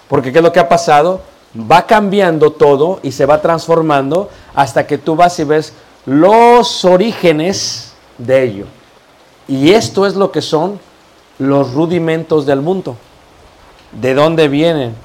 Porque 0.08 0.32
¿qué 0.32 0.40
es 0.40 0.44
lo 0.44 0.52
que 0.52 0.60
ha 0.60 0.70
pasado? 0.70 1.22
Va 1.56 1.86
cambiando 1.86 2.52
todo 2.52 3.00
y 3.04 3.12
se 3.12 3.26
va 3.26 3.42
transformando 3.42 4.30
hasta 4.56 4.86
que 4.86 4.98
tú 4.98 5.16
vas 5.16 5.40
y 5.40 5.44
ves 5.44 5.74
los 6.06 6.86
orígenes 6.86 7.94
de 8.18 8.44
ello. 8.44 8.66
Y 9.48 9.72
esto 9.72 10.06
es 10.06 10.16
lo 10.16 10.32
que 10.32 10.42
son 10.42 10.80
los 11.40 11.74
rudimentos 11.74 12.46
del 12.46 12.62
mundo. 12.62 12.98
¿De 13.92 14.14
dónde 14.14 14.48
vienen? 14.48 14.96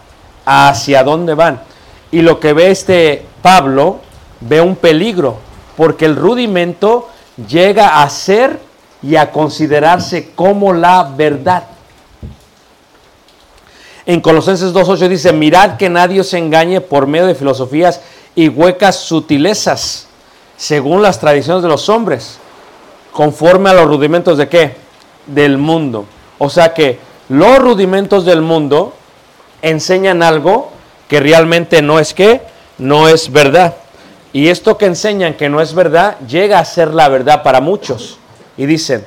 ¿Hacia 0.45 1.03
dónde 1.03 1.35
van? 1.35 1.63
Y 2.11 2.21
lo 2.21 2.41
que 2.41 2.53
ve 2.53 2.71
este 2.71 3.27
Pablo, 3.41 3.99
ve 4.41 4.61
un 4.61 4.77
peligro, 4.77 5.37
porque 5.77 6.05
el 6.05 6.17
rudimento 6.17 7.09
llega 7.37 8.03
a 8.03 8.11
ser 8.11 8.59
y 9.03 9.17
a 9.17 9.31
considerarse 9.31 10.31
como 10.35 10.73
la 10.73 11.03
verdad. 11.17 11.65
En 14.07 14.21
Colosenses 14.21 14.73
2.8 14.73 15.09
dice, 15.09 15.33
mirad 15.33 15.77
que 15.77 15.89
nadie 15.89 16.21
os 16.21 16.33
engañe 16.35 16.81
por 16.81 17.07
medio 17.07 17.27
de 17.27 17.35
filosofías 17.35 18.01
y 18.35 18.49
huecas 18.49 18.97
sutilezas, 18.97 20.07
según 20.57 21.03
las 21.03 21.21
tradiciones 21.21 21.63
de 21.63 21.69
los 21.69 21.89
hombres, 21.89 22.39
conforme 23.13 23.71
a 23.71 23.75
los 23.75 23.87
rudimentos 23.87 24.37
de 24.37 24.49
qué? 24.49 24.77
Del 25.27 25.57
mundo. 25.57 26.05
O 26.39 26.51
sea 26.51 26.75
que 26.75 26.99
los 27.29 27.59
rudimentos 27.59 28.25
del 28.25 28.43
mundo 28.43 28.93
enseñan 29.63 30.23
algo 30.23 30.71
que 31.09 31.21
realmente 31.21 31.81
no 31.81 31.99
es 31.99 32.13
que, 32.13 32.43
no 32.77 33.09
es 33.09 33.33
verdad. 33.33 33.77
Y 34.35 34.49
esto 34.49 34.77
que 34.77 34.87
enseñan 34.87 35.35
que 35.35 35.49
no 35.49 35.61
es 35.61 35.73
verdad, 35.75 36.19
llega 36.27 36.59
a 36.59 36.65
ser 36.65 36.93
la 36.93 37.09
verdad 37.09 37.45
para 37.45 37.61
muchos. 37.61 38.19
Y 38.57 38.67
dicen, 38.67 39.07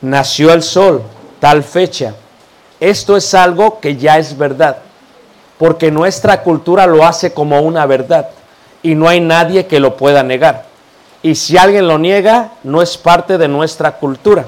nació 0.00 0.52
el 0.52 0.64
sol, 0.64 1.04
tal 1.38 1.62
fecha. 1.62 2.16
Esto 2.80 3.16
es 3.16 3.32
algo 3.32 3.78
que 3.78 3.96
ya 3.96 4.18
es 4.18 4.36
verdad, 4.36 4.78
porque 5.56 5.92
nuestra 5.92 6.42
cultura 6.42 6.86
lo 6.86 7.06
hace 7.06 7.32
como 7.32 7.60
una 7.60 7.86
verdad 7.86 8.30
y 8.82 8.96
no 8.96 9.08
hay 9.08 9.20
nadie 9.20 9.66
que 9.66 9.78
lo 9.78 9.96
pueda 9.96 10.24
negar. 10.24 10.66
Y 11.22 11.36
si 11.36 11.56
alguien 11.56 11.86
lo 11.86 11.98
niega, 11.98 12.54
no 12.64 12.82
es 12.82 12.96
parte 12.96 13.38
de 13.38 13.46
nuestra 13.46 13.98
cultura. 13.98 14.46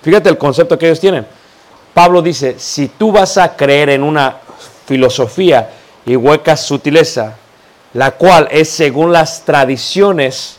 Fíjate 0.00 0.30
el 0.30 0.38
concepto 0.38 0.78
que 0.78 0.86
ellos 0.86 1.00
tienen. 1.00 1.26
Pablo 1.92 2.22
dice, 2.22 2.58
si 2.58 2.88
tú 2.88 3.12
vas 3.12 3.36
a 3.36 3.54
creer 3.54 3.90
en 3.90 4.02
una 4.02 4.36
filosofía 4.86 5.68
y 6.06 6.16
hueca 6.16 6.56
sutileza, 6.56 7.36
la 7.98 8.12
cual 8.12 8.46
es 8.52 8.70
según 8.70 9.12
las 9.12 9.44
tradiciones, 9.44 10.58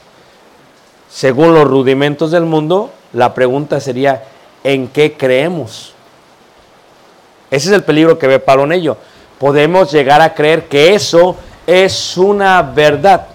según 1.09 1.53
los 1.53 1.65
rudimentos 1.65 2.31
del 2.31 2.43
mundo, 2.43 2.91
la 3.13 3.33
pregunta 3.33 3.79
sería, 3.79 4.25
¿en 4.61 4.89
qué 4.89 5.15
creemos? 5.15 5.93
Ese 7.49 7.69
es 7.69 7.73
el 7.73 7.85
peligro 7.85 8.19
que 8.19 8.27
ve 8.27 8.39
Pablo 8.39 8.65
en 8.65 8.73
ello. 8.73 8.97
Podemos 9.37 9.89
llegar 9.89 10.19
a 10.19 10.33
creer 10.33 10.67
que 10.67 10.93
eso 10.93 11.37
es 11.65 12.17
una 12.17 12.61
verdad. 12.61 13.27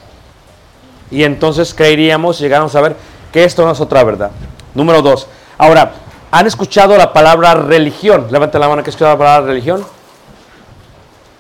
Y 1.10 1.24
entonces 1.24 1.72
creeríamos, 1.72 2.38
llegamos 2.38 2.76
a 2.76 2.82
ver 2.82 2.96
que 3.32 3.44
esto 3.44 3.64
no 3.64 3.72
es 3.72 3.80
otra 3.80 4.04
verdad. 4.04 4.32
Número 4.74 5.00
dos. 5.00 5.28
Ahora, 5.56 5.92
¿han 6.30 6.46
escuchado 6.46 6.94
la 6.98 7.10
palabra 7.10 7.54
religión? 7.54 8.26
Levanten 8.30 8.60
la 8.60 8.68
mano 8.68 8.82
que 8.82 8.88
ha 8.88 8.92
escuchado 8.92 9.12
la 9.12 9.18
palabra 9.18 9.46
religión. 9.46 9.82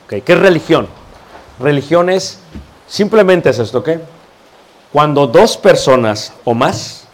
Okay. 0.06 0.22
¿Qué 0.22 0.32
es 0.32 0.38
religión? 0.38 1.03
Religión 1.58 2.10
es, 2.10 2.38
simplemente 2.86 3.50
es 3.50 3.58
esto, 3.58 3.78
¿ok? 3.78 3.90
Cuando 4.92 5.26
dos 5.26 5.56
personas 5.56 6.32
o 6.44 6.54
más 6.54 7.04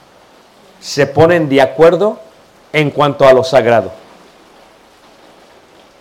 se 0.81 1.07
ponen 1.07 1.49
de 1.49 1.61
acuerdo 1.61 2.19
en 2.73 2.91
cuanto 2.91 3.27
a 3.27 3.33
lo 3.33 3.45
sagrado. 3.45 3.93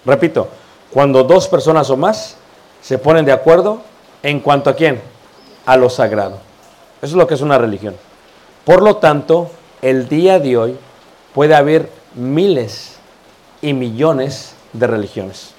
Repito, 0.05 0.47
cuando 0.91 1.23
dos 1.23 1.47
personas 1.47 1.89
o 1.89 1.97
más 1.97 2.35
se 2.81 2.97
ponen 2.97 3.25
de 3.25 3.31
acuerdo 3.31 3.81
en 4.23 4.39
cuanto 4.39 4.69
a 4.69 4.75
quién? 4.75 5.01
A 5.65 5.77
lo 5.77 5.89
sagrado. 5.89 6.39
Eso 7.01 7.13
es 7.13 7.13
lo 7.13 7.27
que 7.27 7.35
es 7.35 7.41
una 7.41 7.57
religión. 7.57 7.95
Por 8.65 8.81
lo 8.81 8.97
tanto, 8.97 9.51
el 9.81 10.07
día 10.09 10.39
de 10.39 10.57
hoy 10.57 10.77
puede 11.33 11.55
haber 11.55 11.89
miles 12.15 12.97
y 13.61 13.73
millones 13.73 14.53
de 14.73 14.87
religiones. 14.87 15.51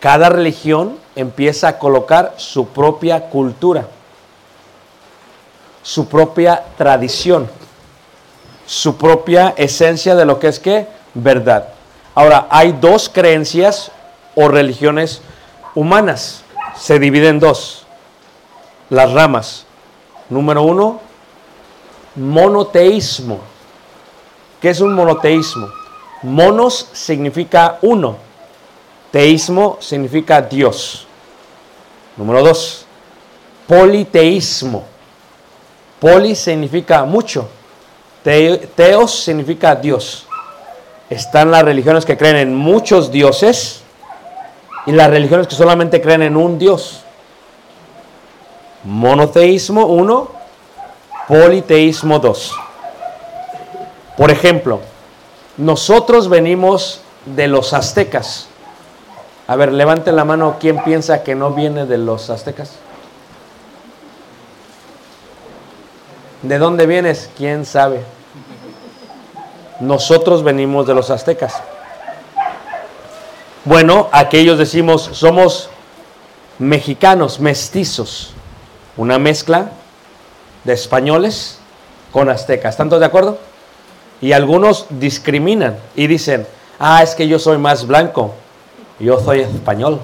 Cada 0.00 0.28
religión 0.28 0.98
empieza 1.18 1.66
a 1.66 1.78
colocar 1.80 2.34
su 2.36 2.68
propia 2.68 3.28
cultura, 3.28 3.88
su 5.82 6.06
propia 6.06 6.62
tradición, 6.76 7.50
su 8.64 8.96
propia 8.96 9.52
esencia 9.56 10.14
de 10.14 10.24
lo 10.24 10.38
que 10.38 10.46
es 10.46 10.60
que 10.60 10.86
verdad. 11.14 11.70
Ahora, 12.14 12.46
hay 12.50 12.70
dos 12.70 13.08
creencias 13.08 13.90
o 14.36 14.46
religiones 14.46 15.20
humanas. 15.74 16.44
Se 16.76 17.00
dividen 17.00 17.30
en 17.30 17.40
dos. 17.40 17.84
Las 18.88 19.12
ramas. 19.12 19.66
Número 20.28 20.62
uno, 20.62 21.00
monoteísmo. 22.14 23.40
¿Qué 24.60 24.70
es 24.70 24.80
un 24.80 24.94
monoteísmo? 24.94 25.68
Monos 26.22 26.88
significa 26.92 27.78
uno. 27.82 28.16
Teísmo 29.10 29.78
significa 29.80 30.42
Dios. 30.42 31.07
Número 32.18 32.42
dos, 32.42 32.84
politeísmo. 33.68 34.84
Poli 36.00 36.34
significa 36.34 37.04
mucho. 37.04 37.48
Teos 38.22 39.22
significa 39.24 39.76
Dios. 39.76 40.26
Están 41.08 41.50
las 41.52 41.62
religiones 41.62 42.04
que 42.04 42.16
creen 42.18 42.36
en 42.36 42.54
muchos 42.54 43.10
dioses 43.10 43.82
y 44.84 44.92
las 44.92 45.08
religiones 45.10 45.46
que 45.46 45.54
solamente 45.54 46.00
creen 46.02 46.22
en 46.22 46.36
un 46.36 46.58
Dios. 46.58 47.00
Monoteísmo 48.82 49.86
uno, 49.86 50.32
politeísmo 51.28 52.18
dos. 52.18 52.52
Por 54.16 54.32
ejemplo, 54.32 54.80
nosotros 55.56 56.28
venimos 56.28 57.00
de 57.24 57.46
los 57.46 57.72
aztecas. 57.72 58.47
A 59.48 59.56
ver, 59.56 59.72
levanten 59.72 60.14
la 60.14 60.26
mano 60.26 60.58
quien 60.60 60.84
piensa 60.84 61.22
que 61.22 61.34
no 61.34 61.52
viene 61.52 61.86
de 61.86 61.96
los 61.96 62.28
aztecas. 62.28 62.72
¿De 66.42 66.58
dónde 66.58 66.84
vienes? 66.86 67.30
¿Quién 67.34 67.64
sabe? 67.64 68.02
Nosotros 69.80 70.44
venimos 70.44 70.86
de 70.86 70.92
los 70.92 71.08
aztecas. 71.08 71.62
Bueno, 73.64 74.10
aquellos 74.12 74.58
decimos, 74.58 75.08
somos 75.12 75.70
mexicanos, 76.58 77.40
mestizos, 77.40 78.34
una 78.98 79.18
mezcla 79.18 79.70
de 80.64 80.74
españoles 80.74 81.58
con 82.12 82.28
aztecas. 82.28 82.74
¿Están 82.74 82.90
todos 82.90 83.00
de 83.00 83.06
acuerdo? 83.06 83.38
Y 84.20 84.32
algunos 84.32 84.84
discriminan 84.90 85.78
y 85.96 86.06
dicen, 86.06 86.46
ah, 86.78 87.02
es 87.02 87.14
que 87.14 87.26
yo 87.26 87.38
soy 87.38 87.56
más 87.56 87.86
blanco, 87.86 88.34
yo 89.00 89.20
soy 89.20 89.40
español, 89.40 90.00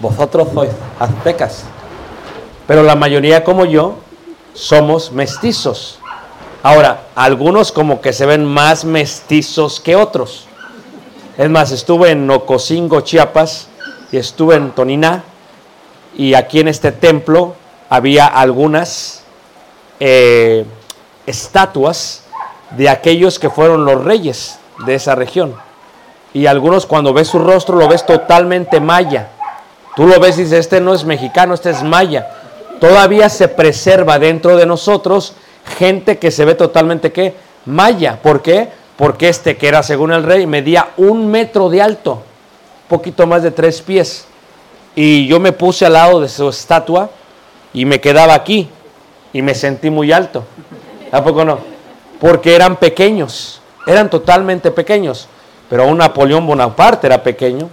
vosotros 0.00 0.48
sois 0.52 0.70
aztecas. 0.98 1.64
Pero 2.66 2.82
la 2.82 2.94
mayoría 2.94 3.44
como 3.44 3.64
yo 3.64 3.96
somos 4.52 5.12
mestizos. 5.12 5.98
Ahora, 6.62 7.06
algunos 7.14 7.72
como 7.72 8.00
que 8.00 8.12
se 8.12 8.26
ven 8.26 8.44
más 8.44 8.84
mestizos 8.84 9.80
que 9.80 9.96
otros. 9.96 10.46
Es 11.36 11.48
más, 11.48 11.70
estuve 11.70 12.10
en 12.10 12.28
Ocosingo, 12.28 13.00
Chiapas, 13.02 13.68
y 14.10 14.16
estuve 14.16 14.56
en 14.56 14.72
Toniná, 14.72 15.22
y 16.16 16.34
aquí 16.34 16.58
en 16.58 16.68
este 16.68 16.90
templo 16.90 17.54
había 17.88 18.26
algunas 18.26 19.22
eh, 20.00 20.66
estatuas 21.26 22.24
de 22.76 22.88
aquellos 22.88 23.38
que 23.38 23.50
fueron 23.50 23.84
los 23.84 24.02
reyes 24.04 24.58
de 24.84 24.94
esa 24.96 25.14
región. 25.14 25.54
Y 26.38 26.46
algunos 26.46 26.86
cuando 26.86 27.12
ves 27.12 27.26
su 27.26 27.40
rostro 27.40 27.76
lo 27.76 27.88
ves 27.88 28.06
totalmente 28.06 28.78
maya. 28.78 29.26
Tú 29.96 30.06
lo 30.06 30.20
ves 30.20 30.38
y 30.38 30.44
dices, 30.44 30.60
este 30.60 30.80
no 30.80 30.94
es 30.94 31.02
mexicano, 31.02 31.52
este 31.52 31.70
es 31.70 31.82
maya. 31.82 32.30
Todavía 32.78 33.28
se 33.28 33.48
preserva 33.48 34.20
dentro 34.20 34.56
de 34.56 34.64
nosotros 34.64 35.32
gente 35.76 36.18
que 36.18 36.30
se 36.30 36.44
ve 36.44 36.54
totalmente 36.54 37.10
que 37.10 37.34
maya. 37.64 38.20
¿Por 38.22 38.40
qué? 38.40 38.68
Porque 38.96 39.28
este 39.28 39.56
que 39.56 39.66
era 39.66 39.82
según 39.82 40.12
el 40.12 40.22
rey 40.22 40.46
medía 40.46 40.90
un 40.96 41.28
metro 41.28 41.70
de 41.70 41.82
alto. 41.82 42.22
poquito 42.88 43.26
más 43.26 43.42
de 43.42 43.50
tres 43.50 43.82
pies. 43.82 44.24
Y 44.94 45.26
yo 45.26 45.40
me 45.40 45.50
puse 45.50 45.86
al 45.86 45.94
lado 45.94 46.20
de 46.20 46.28
su 46.28 46.48
estatua 46.48 47.10
y 47.74 47.84
me 47.84 48.00
quedaba 48.00 48.34
aquí 48.34 48.68
y 49.32 49.42
me 49.42 49.56
sentí 49.56 49.90
muy 49.90 50.12
alto. 50.12 50.44
¿A 51.10 51.20
poco 51.24 51.44
no? 51.44 51.58
Porque 52.20 52.54
eran 52.54 52.76
pequeños, 52.76 53.60
eran 53.88 54.08
totalmente 54.08 54.70
pequeños. 54.70 55.28
Pero 55.68 55.84
aún 55.84 55.98
Napoleón 55.98 56.46
Bonaparte 56.46 57.06
era 57.06 57.22
pequeño. 57.22 57.68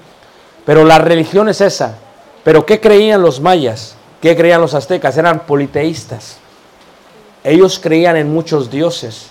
Pero 0.65 0.83
la 0.83 0.97
religión 0.97 1.49
es 1.49 1.61
esa. 1.61 1.95
Pero 2.43 2.65
¿qué 2.65 2.79
creían 2.79 3.21
los 3.21 3.39
mayas? 3.39 3.95
¿Qué 4.21 4.35
creían 4.35 4.61
los 4.61 4.73
aztecas? 4.73 5.17
Eran 5.17 5.41
politeístas. 5.41 6.37
Ellos 7.43 7.79
creían 7.81 8.17
en 8.17 8.33
muchos 8.33 8.69
dioses. 8.69 9.27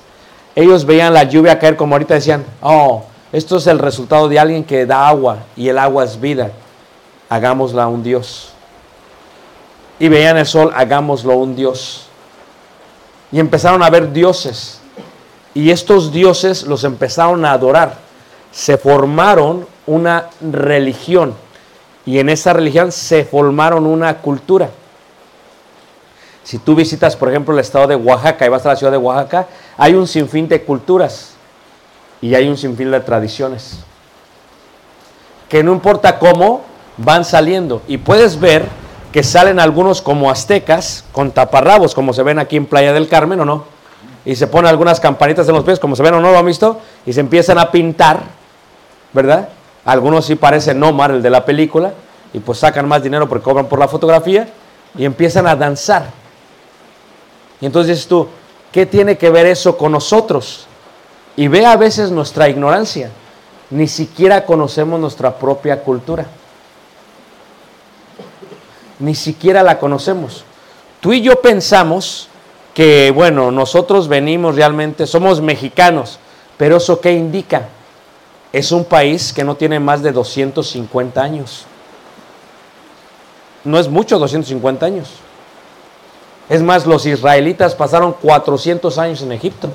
Ellos 0.55 0.85
veían 0.85 1.13
la 1.13 1.25
lluvia 1.25 1.59
caer 1.59 1.77
como 1.77 1.95
ahorita 1.95 2.15
decían, 2.15 2.45
oh, 2.63 3.05
esto 3.33 3.57
es 3.57 3.67
el 3.67 3.81
resultado 3.81 4.29
de 4.29 4.39
alguien 4.39 4.63
que 4.63 4.87
da 4.87 5.09
agua 5.09 5.39
y 5.57 5.69
el 5.69 5.79
agua 5.79 6.05
es 6.05 6.21
vida. 6.21 6.53
Hagámosla 7.29 7.89
un 7.89 8.05
dios. 8.05 8.53
Y 9.99 10.09
veían 10.09 10.37
el 10.37 10.47
sol, 10.47 10.73
hagámoslo 10.75 11.35
un 11.37 11.57
dios. 11.57 12.07
Y 13.33 13.41
empezaron 13.41 13.83
a 13.83 13.91
ver 13.91 14.13
dioses. 14.13 14.81
Y 15.55 15.71
estos 15.71 16.13
dioses 16.13 16.63
los 16.65 16.85
empezaron 16.85 17.45
a 17.45 17.53
adorar. 17.53 18.04
Se 18.55 18.79
formaron 18.79 19.67
una 19.87 20.31
religión. 20.41 21.35
Y 22.07 22.19
en 22.19 22.29
esa 22.29 22.53
religión 22.53 22.93
se 22.93 23.25
formaron 23.25 23.85
una 23.85 24.19
cultura. 24.19 24.71
Si 26.45 26.59
tú 26.59 26.75
visitas, 26.75 27.17
por 27.17 27.31
ejemplo, 27.31 27.55
el 27.55 27.61
estado 27.61 27.87
de 27.87 27.97
Oaxaca 27.97 28.47
y 28.47 28.49
vas 28.51 28.65
a 28.67 28.71
la 28.71 28.77
ciudad 28.77 28.93
de 28.93 28.99
Oaxaca, 28.99 29.49
hay 29.77 29.95
un 29.95 30.07
sinfín 30.07 30.47
de 30.47 30.63
culturas 30.63 31.35
y 32.21 32.35
hay 32.35 32.49
un 32.49 32.57
sinfín 32.57 32.91
de 32.91 33.01
tradiciones. 33.01 33.81
Que 35.49 35.63
no 35.63 35.73
importa 35.73 36.19
cómo, 36.19 36.63
van 36.99 37.25
saliendo. 37.25 37.83
Y 37.89 37.99
puedes 37.99 38.39
ver 38.39 38.67
que 39.11 39.23
salen 39.23 39.61
algunos 39.61 40.03
como 40.03 40.31
aztecas 40.31 41.05
con 41.13 41.31
taparrabos, 41.31 41.95
como 41.95 42.13
se 42.13 42.23
ven 42.23 42.39
aquí 42.39 42.57
en 42.57 42.67
Playa 42.67 42.93
del 42.93 43.09
Carmen 43.09 43.41
o 43.41 43.45
no. 43.45 43.65
Y 44.25 44.37
se 44.37 44.47
ponen 44.47 44.69
algunas 44.69 45.01
campanitas 45.01 45.49
en 45.49 45.55
los 45.55 45.65
pies, 45.65 45.79
como 45.79 45.97
se 45.97 46.03
ven 46.03 46.15
o 46.15 46.21
no, 46.21 46.33
lo 46.33 46.39
han 46.39 46.47
visto, 46.47 46.81
y 47.07 47.13
se 47.13 47.21
empiezan 47.21 47.59
a 47.59 47.71
pintar, 47.71 48.23
¿verdad? 49.15 49.49
Algunos 49.85 50.27
sí 50.27 50.35
parecen 50.35 50.83
Omar, 50.83 51.13
el 51.13 51.23
de 51.23 51.31
la 51.31 51.45
película, 51.45 51.95
y 52.33 52.41
pues 52.41 52.59
sacan 52.59 52.87
más 52.87 53.03
dinero 53.03 53.29
porque 53.29 53.45
cobran 53.45 53.67
por 53.67 53.79
la 53.79 53.89
fotografía, 53.89 54.49
y 54.97 55.05
empiezan 55.05 55.47
a 55.47 55.57
danzar. 55.57 56.11
Y 57.61 57.67
entonces 57.67 58.07
tú, 58.07 58.29
¿qué 58.73 58.85
tiene 58.85 59.17
que 59.17 59.31
ver 59.31 59.47
eso 59.47 59.77
con 59.77 59.93
nosotros? 59.93 60.67
Y 61.37 61.49
ve 61.49 61.65
a 61.65 61.77
veces 61.77 62.11
nuestra 62.11 62.49
ignorancia. 62.49 63.11
Ni 63.71 63.89
siquiera 63.89 64.45
conocemos 64.45 65.01
nuestra 65.01 65.37
propia 65.37 65.81
cultura. 65.81 66.27
Ni 68.99 69.15
siquiera 69.15 69.63
la 69.63 69.79
conocemos. 69.79 70.45
Tú 71.01 71.13
y 71.13 71.23
yo 71.23 71.41
pensamos 71.41 72.29
que, 72.73 73.11
bueno, 73.11 73.51
nosotros 73.51 74.09
venimos 74.09 74.57
realmente, 74.57 75.07
somos 75.07 75.41
mexicanos, 75.41 76.19
pero 76.57 76.77
eso 76.77 77.01
qué 77.01 77.13
indica? 77.13 77.69
Es 78.55 78.71
un 78.71 78.85
país 78.85 79.33
que 79.33 79.43
no 79.43 79.57
tiene 79.57 79.81
más 79.81 80.01
de 80.01 80.13
250 80.13 81.21
años. 81.21 81.65
No 83.65 83.81
es 83.81 83.89
mucho 83.89 84.17
250 84.17 84.87
años. 84.87 85.09
Es 86.49 86.63
más, 86.63 86.87
los 86.87 87.05
israelitas 87.05 87.75
pasaron 87.75 88.13
400 88.13 88.97
años 88.99 89.23
en 89.23 89.33
Egipto. 89.33 89.71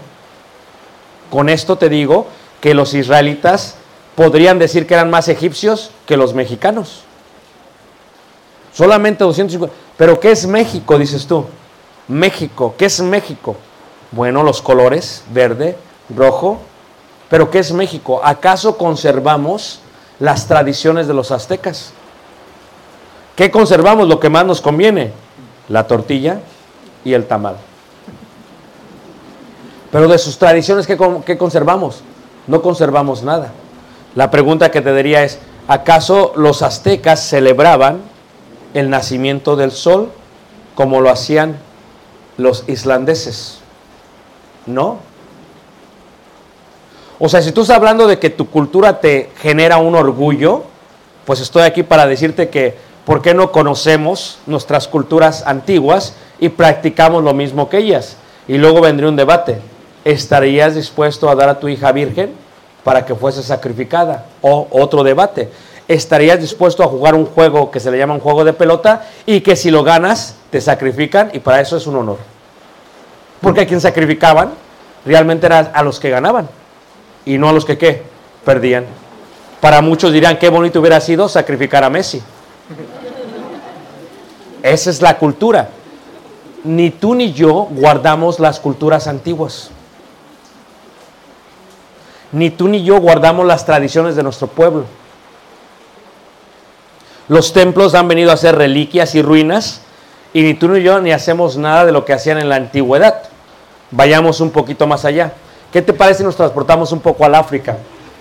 Con 1.30 1.50
esto 1.50 1.78
te 1.78 1.90
digo 1.90 2.28
que 2.62 2.74
los 2.74 2.94
israelitas 2.94 3.76
podrían 4.16 4.60
decir 4.60 4.88
que 4.88 4.94
eran 4.94 5.10
más 5.10 5.28
egipcios 5.28 5.92
que 6.06 6.16
los 6.16 6.34
mexicanos. 6.34 7.02
Solamente 8.74 9.26
250. 9.26 9.76
Pero 9.98 10.22
¿qué 10.22 10.32
es 10.32 10.48
México, 10.48 10.98
dices 10.98 11.28
tú? 11.28 11.46
México, 12.08 12.76
¿qué 12.78 12.86
es 12.86 13.02
México? 13.02 13.58
Bueno, 14.14 14.42
los 14.42 14.62
colores, 14.62 15.26
verde, 15.34 15.76
rojo. 16.16 16.62
Pero 17.30 17.50
¿qué 17.52 17.60
es 17.60 17.72
México? 17.72 18.22
¿Acaso 18.24 18.78
conservamos 18.78 19.82
las 20.20 20.48
tradiciones 20.48 21.08
de 21.08 21.14
los 21.14 21.32
aztecas? 21.32 21.94
¿Qué 23.36 23.52
conservamos? 23.52 24.08
Lo 24.08 24.20
que 24.20 24.30
más 24.30 24.46
nos 24.46 24.62
conviene. 24.62 25.12
La 25.70 25.86
tortilla, 25.86 26.40
y 27.04 27.14
el 27.14 27.26
tamal. 27.26 27.56
Pero 29.92 30.08
de 30.08 30.18
sus 30.18 30.38
tradiciones, 30.38 30.86
¿qué, 30.86 31.38
conservamos? 31.38 32.02
No 32.48 32.62
conservamos 32.62 33.24
nada. 33.24 33.52
La 34.16 34.30
pregunta 34.30 34.72
que 34.72 34.82
te 34.82 34.94
diría 34.94 35.24
es, 35.24 35.40
¿acaso 35.68 36.34
los 36.36 36.62
aztecas 36.62 37.22
celebraban 37.22 38.02
el 38.74 38.90
nacimiento 38.90 39.56
del 39.56 39.72
sol 39.72 40.12
como 40.76 41.02
lo 41.02 41.10
hacían 41.10 41.58
los 42.38 42.66
islandeses? 42.68 43.60
No. 44.66 45.00
O 47.20 47.28
sea, 47.28 47.42
si 47.42 47.52
tú 47.52 47.62
estás 47.62 47.76
hablando 47.76 48.08
de 48.08 48.18
que 48.18 48.30
tu 48.30 48.50
cultura 48.50 49.02
te 49.02 49.30
genera 49.42 49.78
un 49.78 49.94
orgullo, 49.94 50.64
pues 51.26 51.42
estoy 51.42 51.64
aquí 51.64 51.84
para 51.84 52.08
decirte 52.08 52.50
que, 52.50 52.76
¿por 53.06 53.22
qué 53.22 53.34
no 53.34 53.52
conocemos 53.52 54.40
nuestras 54.46 54.88
culturas 54.88 55.44
antiguas 55.46 56.14
y 56.40 56.50
practicamos 56.50 57.24
lo 57.24 57.34
mismo 57.34 57.70
que 57.70 57.78
ellas. 57.78 58.16
Y 58.48 58.58
luego 58.58 58.82
vendría 58.82 59.10
un 59.10 59.16
debate. 59.16 59.60
¿Estarías 60.06 60.76
dispuesto 60.76 61.30
a 61.30 61.36
dar 61.36 61.50
a 61.50 61.60
tu 61.60 61.68
hija 61.68 61.92
virgen 61.92 62.32
para 62.84 63.06
que 63.06 63.14
fuese 63.14 63.44
sacrificada? 63.44 64.26
O 64.42 64.68
otro 64.72 65.04
debate. 65.04 65.50
¿Estarías 65.88 66.40
dispuesto 66.40 66.84
a 66.84 66.88
jugar 66.88 67.16
un 67.16 67.26
juego 67.26 67.72
que 67.72 67.80
se 67.80 67.92
le 67.92 67.98
llama 67.98 68.14
un 68.14 68.20
juego 68.20 68.46
de 68.46 68.54
pelota 68.54 69.08
y 69.26 69.42
que 69.42 69.56
si 69.56 69.72
lo 69.72 69.84
ganas 69.84 70.36
te 70.52 70.62
sacrifican 70.62 71.32
y 71.34 71.40
para 71.40 71.60
eso 71.60 71.78
es 71.78 71.88
un 71.88 71.98
honor? 71.98 72.18
Porque 73.42 73.62
a 73.62 73.68
quien 73.68 73.82
sacrificaban 73.82 74.52
realmente 75.06 75.48
era 75.48 75.72
a 75.74 75.84
los 75.84 76.00
que 76.00 76.10
ganaban 76.10 76.48
y 77.34 77.38
no 77.38 77.50
a 77.50 77.54
los 77.54 77.66
que 77.66 77.78
qué, 77.78 78.04
perdían. 78.46 78.86
Para 79.62 79.82
muchos 79.82 80.14
dirían 80.14 80.38
qué 80.38 80.50
bonito 80.50 80.80
hubiera 80.80 81.02
sido 81.02 81.28
sacrificar 81.30 81.84
a 81.84 81.90
Messi. 81.90 82.22
Esa 84.64 84.90
es 84.90 85.02
la 85.02 85.18
cultura 85.18 85.70
ni 86.64 86.90
tú 86.90 87.16
ni 87.16 87.34
yo 87.34 87.68
guardamos 87.72 88.40
las 88.40 88.60
culturas 88.60 89.08
antiguas. 89.08 89.72
Ni 92.32 92.50
tú 92.50 92.68
ni 92.68 92.84
yo 92.84 93.00
guardamos 93.00 93.46
las 93.46 93.66
tradiciones 93.66 94.16
de 94.16 94.24
nuestro 94.24 94.48
pueblo. 94.48 94.86
Los 97.28 97.54
templos 97.54 97.96
han 97.96 98.08
venido 98.08 98.32
a 98.32 98.38
ser 98.38 98.56
reliquias 98.56 99.16
y 99.16 99.22
ruinas 99.22 99.82
y 100.34 100.44
ni 100.44 100.54
tú 100.54 100.68
ni 100.70 100.82
yo 100.82 101.00
ni 101.00 101.12
hacemos 101.12 101.58
nada 101.58 101.86
de 101.86 101.92
lo 101.92 102.06
que 102.06 102.14
hacían 102.14 102.38
en 102.38 102.50
la 102.50 102.56
antigüedad. 102.56 103.24
Vayamos 103.92 104.42
un 104.42 104.52
poquito 104.52 104.86
más 104.86 105.06
allá. 105.06 105.34
¿Qué 105.72 105.82
te 105.82 105.94
parece 105.94 106.20
si 106.20 106.24
nos 106.24 106.36
transportamos 106.36 106.92
un 106.92 107.00
poco 107.00 107.26
al 107.26 107.36
África 107.36 107.78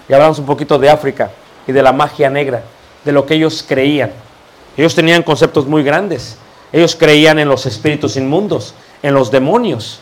y 0.09 0.13
hablamos 0.13 0.39
un 0.39 0.47
poquito 0.47 0.79
de 0.79 0.91
África 0.91 1.31
y 1.67 1.73
de 1.73 1.83
la 1.83 1.93
magia 1.93 2.31
negra, 2.31 2.63
de 3.05 3.13
lo 3.13 3.25
que 3.25 3.35
ellos 3.35 3.65
creían? 3.67 4.13
Ellos 4.77 4.95
tenían 4.95 5.23
conceptos 5.23 5.67
muy 5.67 5.83
grandes 5.83 6.39
ellos 6.73 6.97
creían 6.97 7.39
en 7.39 7.49
los 7.49 7.67
espíritus 7.67 8.17
inmundos, 8.17 8.75
en 9.03 9.15
los 9.15 9.31
demonios. 9.31 10.01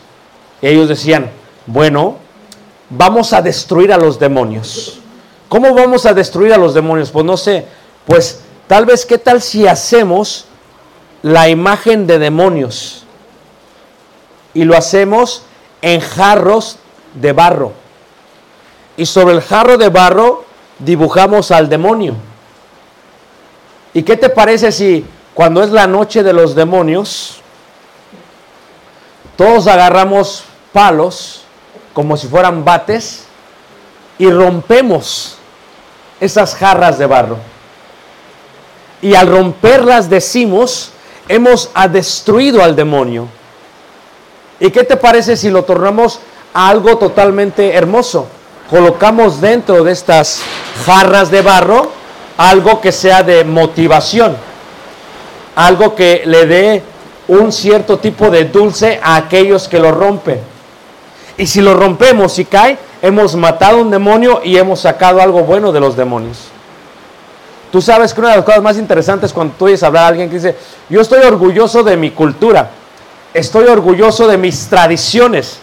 ellos 0.61 0.89
decían, 0.89 1.29
bueno, 1.65 2.17
vamos 2.89 3.33
a 3.33 3.41
destruir 3.41 3.93
a 3.93 3.97
los 3.97 4.19
demonios. 4.19 4.99
¿Cómo 5.49 5.73
vamos 5.73 6.05
a 6.05 6.13
destruir 6.13 6.53
a 6.53 6.57
los 6.57 6.73
demonios? 6.73 7.11
Pues 7.11 7.25
no 7.25 7.37
sé, 7.37 7.65
pues 8.05 8.41
tal 8.67 8.85
vez 8.85 9.05
qué 9.05 9.17
tal 9.17 9.41
si 9.41 9.65
hacemos 9.65 10.45
la 11.21 11.47
imagen 11.47 12.05
de 12.05 12.19
demonios 12.19 13.05
y 14.53 14.65
lo 14.65 14.75
hacemos 14.75 15.43
en 15.81 16.01
jarros 16.01 16.79
de 17.13 17.33
barro. 17.33 17.73
Y 18.95 19.05
sobre 19.05 19.35
el 19.35 19.41
jarro 19.41 19.77
de 19.77 19.89
barro 19.89 20.45
dibujamos 20.79 21.51
al 21.51 21.69
demonio. 21.69 22.15
¿Y 23.93 24.03
qué 24.03 24.17
te 24.17 24.29
parece 24.29 24.71
si 24.71 25.05
cuando 25.33 25.61
es 25.61 25.69
la 25.69 25.85
noche 25.85 26.23
de 26.23 26.33
los 26.33 26.55
demonios, 26.55 27.41
todos 29.35 29.67
agarramos 29.67 30.45
palos 30.73 31.43
como 31.93 32.17
si 32.17 32.27
fueran 32.27 32.65
bates 32.65 33.25
y 34.17 34.31
rompemos 34.31 35.37
esas 36.19 36.55
jarras 36.55 36.97
de 36.97 37.05
barro. 37.05 37.37
Y 39.01 39.13
al 39.13 39.27
romperlas 39.27 40.09
decimos, 40.09 40.91
hemos 41.27 41.69
destruido 41.91 42.63
al 42.63 42.75
demonio. 42.75 43.27
¿Y 44.59 44.71
qué 44.71 44.83
te 44.83 44.97
parece 44.97 45.37
si 45.37 45.51
lo 45.51 45.63
tornamos 45.65 46.19
algo 46.65 46.97
totalmente 46.97 47.73
hermoso? 47.73 48.27
Colocamos 48.69 49.39
dentro 49.39 49.83
de 49.83 49.91
estas 49.91 50.41
jarras 50.85 51.31
de 51.31 51.41
barro 51.41 51.91
algo 52.37 52.81
que 52.81 52.91
sea 52.91 53.23
de 53.23 53.43
motivación 53.43 54.35
algo 55.57 55.95
que 55.95 56.21
le 56.23 56.45
dé 56.45 56.83
un 57.27 57.51
cierto 57.51 57.97
tipo 57.97 58.29
de 58.29 58.45
dulce 58.45 58.99
a 59.01 59.15
aquellos 59.15 59.67
que 59.67 59.79
lo 59.79 59.91
rompen. 59.91 60.39
Y 61.35 61.47
si 61.47 61.61
lo 61.61 61.73
rompemos 61.73 62.37
y 62.37 62.45
cae, 62.45 62.77
hemos 63.01 63.35
matado 63.35 63.81
un 63.81 63.89
demonio 63.89 64.41
y 64.43 64.55
hemos 64.55 64.81
sacado 64.81 65.19
algo 65.19 65.41
bueno 65.41 65.71
de 65.71 65.79
los 65.79 65.97
demonios. 65.97 66.37
Tú 67.71 67.81
sabes 67.81 68.13
que 68.13 68.21
una 68.21 68.29
de 68.29 68.35
las 68.37 68.45
cosas 68.45 68.61
más 68.61 68.77
interesantes 68.77 69.33
cuando 69.33 69.55
tú 69.57 69.65
oyes 69.65 69.81
hablar 69.81 70.03
a 70.03 70.07
alguien 70.09 70.29
que 70.29 70.35
dice, 70.35 70.55
yo 70.89 71.01
estoy 71.01 71.25
orgulloso 71.25 71.81
de 71.81 71.97
mi 71.97 72.11
cultura, 72.11 72.69
estoy 73.33 73.65
orgulloso 73.65 74.27
de 74.27 74.37
mis 74.37 74.67
tradiciones, 74.67 75.57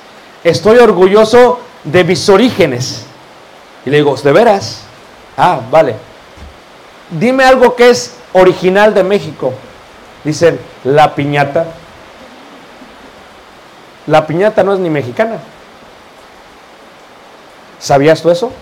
estoy 0.45 0.79
orgulloso 0.79 1.59
de 1.83 2.05
mis 2.05 2.29
orígenes. 2.29 3.07
Y 3.85 3.91
le 3.91 3.97
digo, 3.99 4.15
¿de 4.15 4.33
veras? 4.33 4.83
Ah, 5.37 5.61
vale. 5.71 5.97
Dime 7.11 7.45
algo 7.45 7.75
que 7.75 7.91
es 7.91 8.15
original 8.33 8.95
de 8.95 9.03
México. 9.03 9.53
Dicen, 10.23 10.61
la 10.85 11.15
piñata. 11.15 11.67
La 14.07 14.27
piñata 14.27 14.63
no 14.63 14.75
es 14.75 14.79
ni 14.79 14.91
mexicana. 14.91 15.39
¿Sabías 17.79 18.23
tú 18.23 18.31
eso? 18.31 18.53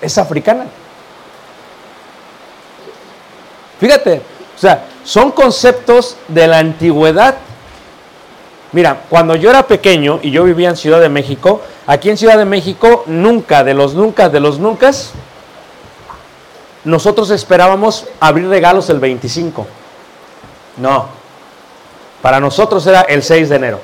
Es 0.00 0.18
africana. 0.18 0.66
Fíjate, 3.80 4.22
o 4.56 4.58
sea, 4.58 4.84
son 5.04 5.30
conceptos 5.30 6.16
de 6.26 6.46
la 6.48 6.58
antigüedad. 6.58 7.36
Mira, 8.72 9.04
cuando 9.08 9.34
yo 9.34 9.48
era 9.48 9.66
pequeño 9.66 10.20
y 10.22 10.30
yo 10.30 10.44
vivía 10.44 10.68
en 10.68 10.76
Ciudad 10.76 11.00
de 11.00 11.08
México, 11.08 11.62
aquí 11.86 12.10
en 12.10 12.18
Ciudad 12.18 12.36
de 12.36 12.44
México, 12.44 13.04
nunca, 13.06 13.64
de 13.64 13.72
los 13.72 13.94
nunca, 13.94 14.28
de 14.28 14.40
los 14.40 14.58
nunca, 14.58 14.90
nosotros 16.84 17.30
esperábamos 17.30 18.06
abrir 18.20 18.48
regalos 18.48 18.90
el 18.90 19.00
25. 19.00 19.66
No, 20.76 21.06
para 22.20 22.40
nosotros 22.40 22.86
era 22.86 23.02
el 23.02 23.22
6 23.22 23.48
de 23.48 23.56
enero. 23.56 23.80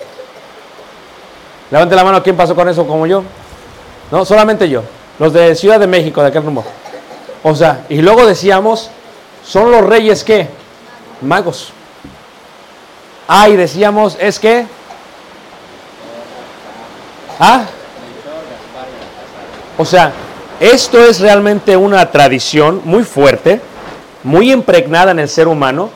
Levante 1.71 1.97
la 1.97 2.05
mano, 2.05 2.23
¿quién 2.23 2.37
pasó 2.37 2.55
con 2.55 2.69
eso 2.69 2.87
como 2.87 3.07
yo? 3.07 3.23
No, 4.11 4.25
solamente 4.25 4.69
yo. 4.69 4.83
Los 5.19 5.33
de 5.33 5.55
Ciudad 5.55 5.81
de 5.81 5.87
México, 5.87 6.21
de 6.21 6.29
aquel 6.29 6.45
rumbo. 6.45 6.65
O 7.43 7.55
sea, 7.55 7.85
y 7.89 8.03
luego 8.03 8.27
decíamos, 8.27 8.91
son 9.45 9.71
los 9.71 9.83
reyes 9.83 10.25
que 10.25 10.49
magos. 11.21 11.73
Ah, 13.27 13.49
y 13.49 13.57
decíamos, 13.57 14.17
es 14.21 14.39
que 14.39 14.67
Ah. 17.39 17.65
O 19.77 19.85
sea, 19.85 20.13
esto 20.61 20.99
es 21.05 21.21
realmente 21.21 21.77
una 21.77 22.11
tradición 22.11 22.83
muy 22.85 23.03
fuerte, 23.03 23.61
muy 24.23 24.53
impregnada 24.53 25.11
en 25.11 25.19
el 25.19 25.29
ser 25.29 25.49
humano, 25.49 25.91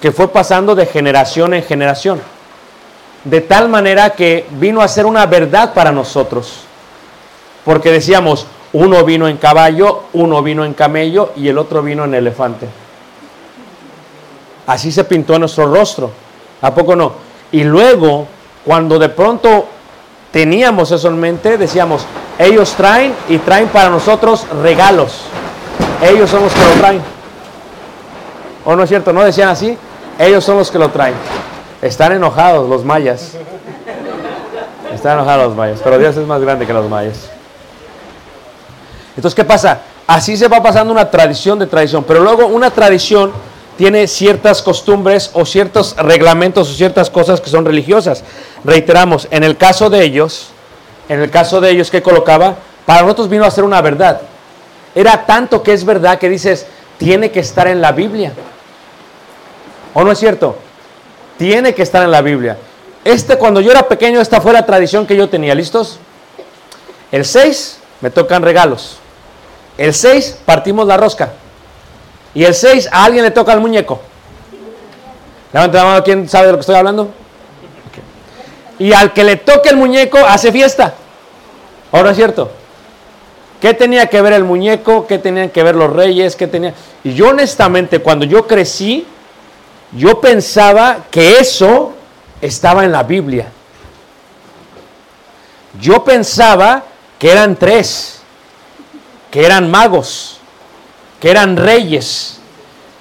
que 0.00 0.12
fue 0.12 0.28
pasando 0.28 0.74
de 0.74 0.86
generación 0.86 1.54
en 1.54 1.64
generación. 1.64 2.20
De 3.24 3.40
tal 3.40 3.68
manera 3.68 4.10
que 4.10 4.46
vino 4.52 4.82
a 4.82 4.88
ser 4.88 5.06
una 5.06 5.26
verdad 5.26 5.74
para 5.74 5.90
nosotros. 5.90 6.60
Porque 7.64 7.90
decíamos, 7.90 8.46
uno 8.72 9.02
vino 9.04 9.26
en 9.26 9.38
caballo, 9.38 10.04
uno 10.12 10.42
vino 10.42 10.64
en 10.64 10.74
camello 10.74 11.32
y 11.34 11.48
el 11.48 11.58
otro 11.58 11.82
vino 11.82 12.04
en 12.04 12.14
elefante. 12.14 12.68
Así 14.66 14.92
se 14.92 15.04
pintó 15.04 15.38
nuestro 15.38 15.66
rostro. 15.72 16.23
¿A 16.64 16.74
poco 16.74 16.96
no? 16.96 17.12
Y 17.52 17.62
luego, 17.62 18.26
cuando 18.64 18.98
de 18.98 19.10
pronto 19.10 19.66
teníamos 20.32 20.90
eso 20.92 21.08
en 21.08 21.20
mente, 21.20 21.58
decíamos, 21.58 22.06
ellos 22.38 22.72
traen 22.72 23.14
y 23.28 23.36
traen 23.36 23.68
para 23.68 23.90
nosotros 23.90 24.46
regalos. 24.62 25.20
Ellos 26.02 26.30
son 26.30 26.42
los 26.42 26.54
que 26.54 26.64
lo 26.64 26.70
traen. 26.80 27.02
¿O 28.64 28.74
no 28.74 28.82
es 28.82 28.88
cierto? 28.88 29.12
¿No 29.12 29.22
decían 29.22 29.50
así? 29.50 29.76
Ellos 30.18 30.42
son 30.42 30.56
los 30.56 30.70
que 30.70 30.78
lo 30.78 30.88
traen. 30.88 31.12
Están 31.82 32.12
enojados 32.12 32.66
los 32.66 32.82
mayas. 32.82 33.32
Están 34.90 35.18
enojados 35.18 35.48
los 35.48 35.56
mayas. 35.56 35.80
Pero 35.84 35.98
Dios 35.98 36.16
es 36.16 36.26
más 36.26 36.40
grande 36.40 36.66
que 36.66 36.72
los 36.72 36.88
mayas. 36.88 37.28
Entonces, 39.14 39.34
¿qué 39.34 39.44
pasa? 39.44 39.80
Así 40.06 40.34
se 40.38 40.48
va 40.48 40.62
pasando 40.62 40.94
una 40.94 41.10
tradición 41.10 41.58
de 41.58 41.66
tradición. 41.66 42.04
Pero 42.04 42.20
luego 42.20 42.46
una 42.46 42.70
tradición 42.70 43.32
tiene 43.76 44.06
ciertas 44.06 44.62
costumbres 44.62 45.30
o 45.32 45.44
ciertos 45.44 45.96
reglamentos 45.96 46.70
o 46.70 46.74
ciertas 46.74 47.10
cosas 47.10 47.40
que 47.40 47.50
son 47.50 47.64
religiosas. 47.64 48.22
Reiteramos, 48.64 49.26
en 49.30 49.44
el 49.44 49.56
caso 49.56 49.90
de 49.90 50.02
ellos, 50.04 50.48
en 51.08 51.20
el 51.20 51.30
caso 51.30 51.60
de 51.60 51.70
ellos 51.70 51.90
que 51.90 52.02
colocaba, 52.02 52.56
para 52.86 53.02
nosotros 53.02 53.28
vino 53.28 53.44
a 53.44 53.50
ser 53.50 53.64
una 53.64 53.80
verdad. 53.80 54.20
Era 54.94 55.26
tanto 55.26 55.62
que 55.62 55.72
es 55.72 55.84
verdad 55.84 56.18
que 56.18 56.28
dices, 56.28 56.66
tiene 56.98 57.30
que 57.30 57.40
estar 57.40 57.66
en 57.66 57.80
la 57.80 57.92
Biblia. 57.92 58.32
¿O 59.92 60.04
no 60.04 60.12
es 60.12 60.18
cierto? 60.18 60.56
Tiene 61.36 61.74
que 61.74 61.82
estar 61.82 62.02
en 62.02 62.10
la 62.10 62.22
Biblia. 62.22 62.56
Este, 63.04 63.36
cuando 63.36 63.60
yo 63.60 63.70
era 63.70 63.88
pequeño, 63.88 64.20
esta 64.20 64.40
fue 64.40 64.52
la 64.52 64.64
tradición 64.64 65.06
que 65.06 65.16
yo 65.16 65.28
tenía. 65.28 65.54
¿Listos? 65.54 65.98
El 67.10 67.24
6 67.24 67.78
me 68.00 68.10
tocan 68.10 68.42
regalos. 68.42 68.98
El 69.76 69.92
6 69.92 70.38
partimos 70.44 70.86
la 70.86 70.96
rosca. 70.96 71.32
Y 72.34 72.44
el 72.44 72.54
6 72.54 72.88
a 72.90 73.04
alguien 73.04 73.24
le 73.24 73.30
toca 73.30 73.52
el 73.52 73.60
muñeco. 73.60 74.00
Levanta 75.52 75.78
la 75.78 75.84
mano, 75.84 76.04
¿quién 76.04 76.28
sabe 76.28 76.46
de 76.46 76.52
lo 76.52 76.58
que 76.58 76.62
estoy 76.62 76.74
hablando? 76.74 77.10
Y 78.78 78.92
al 78.92 79.12
que 79.12 79.22
le 79.22 79.36
toque 79.36 79.68
el 79.68 79.76
muñeco 79.76 80.18
hace 80.18 80.50
fiesta. 80.50 80.94
¿Ahora 81.92 82.10
es 82.10 82.16
cierto? 82.16 82.50
¿Qué 83.60 83.72
tenía 83.72 84.08
que 84.08 84.20
ver 84.20 84.32
el 84.32 84.42
muñeco? 84.42 85.06
¿Qué 85.06 85.18
tenían 85.18 85.50
que 85.50 85.62
ver 85.62 85.76
los 85.76 85.92
reyes? 85.92 86.34
¿Qué 86.34 86.48
tenía? 86.48 86.74
Y 87.04 87.14
yo 87.14 87.28
honestamente, 87.28 88.00
cuando 88.00 88.24
yo 88.24 88.46
crecí, 88.48 89.06
yo 89.92 90.20
pensaba 90.20 90.98
que 91.10 91.38
eso 91.38 91.92
estaba 92.40 92.84
en 92.84 92.90
la 92.90 93.04
Biblia. 93.04 93.46
Yo 95.80 96.04
pensaba 96.04 96.82
que 97.18 97.30
eran 97.30 97.56
tres, 97.56 98.20
que 99.30 99.46
eran 99.46 99.70
magos, 99.70 100.40
que 101.24 101.30
eran 101.30 101.56
reyes, 101.56 102.38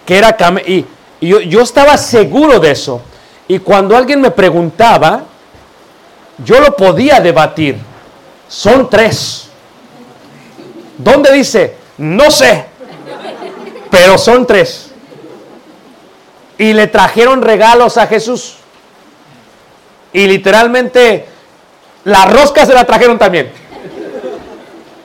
que 0.05 0.17
era... 0.17 0.37
Y, 0.65 0.85
y 1.19 1.27
yo, 1.27 1.41
yo 1.41 1.59
estaba 1.59 1.97
seguro 1.97 2.57
de 2.57 2.71
eso. 2.71 3.01
Y 3.49 3.59
cuando 3.59 3.97
alguien 3.97 4.21
me 4.21 4.31
preguntaba, 4.31 5.25
yo 6.37 6.61
lo 6.61 6.73
podía 6.73 7.19
debatir. 7.19 7.75
Son 8.47 8.89
tres. 8.89 9.49
¿Dónde 10.97 11.33
dice? 11.33 11.75
No 11.97 12.31
sé. 12.31 12.63
Pero 13.91 14.17
son 14.17 14.47
tres. 14.47 14.91
Y 16.57 16.71
le 16.71 16.87
trajeron 16.87 17.41
regalos 17.41 17.97
a 17.97 18.07
Jesús. 18.07 18.55
Y 20.13 20.27
literalmente 20.27 21.25
la 22.05 22.25
rosca 22.27 22.65
se 22.65 22.73
la 22.73 22.85
trajeron 22.85 23.19
también. 23.19 23.51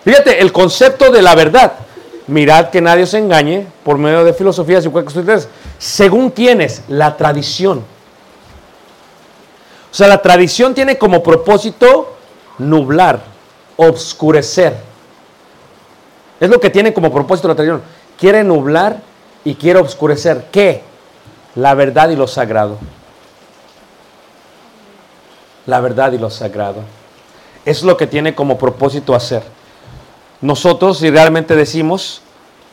Fíjate, 0.05 0.41
el 0.41 0.53
concepto 0.53 1.11
de 1.11 1.21
la 1.21 1.35
verdad. 1.35 1.88
Mirad 2.29 2.69
que 2.69 2.83
nadie 2.83 3.05
os 3.05 3.15
engañe 3.15 3.67
por 3.83 3.97
medio 3.97 4.23
de 4.23 4.35
filosofías 4.35 4.85
y 4.85 4.89
ustedes. 4.89 5.49
Según 5.79 6.31
quiénes? 6.31 6.83
La 6.89 7.17
tradición. 7.17 7.79
O 9.91 9.95
sea, 9.95 10.09
la 10.09 10.21
tradición 10.21 10.75
tiene 10.75 10.99
como 10.99 11.23
propósito 11.23 12.15
nublar, 12.59 13.21
obscurecer. 13.79 14.77
Es 16.39 16.51
lo 16.51 16.61
que 16.61 16.69
tiene 16.69 16.93
como 16.93 17.11
propósito 17.11 17.49
la 17.49 17.55
tradición. 17.55 17.83
Quiere 18.19 18.45
nublar 18.45 19.01
y 19.43 19.55
quiere 19.55 19.79
obscurecer. 19.79 20.49
¿Qué? 20.53 20.83
La 21.55 21.73
verdad 21.73 22.11
y 22.11 22.17
lo 22.17 22.27
sagrado. 22.27 22.77
La 25.65 25.81
verdad 25.81 26.13
y 26.13 26.19
lo 26.19 26.29
sagrado. 26.29 26.83
Es 27.65 27.83
lo 27.83 27.97
que 27.97 28.07
tiene 28.07 28.35
como 28.35 28.59
propósito 28.59 29.15
hacer. 29.15 29.43
Nosotros, 30.41 30.99
si 30.99 31.11
realmente 31.11 31.57
decimos, 31.57 32.23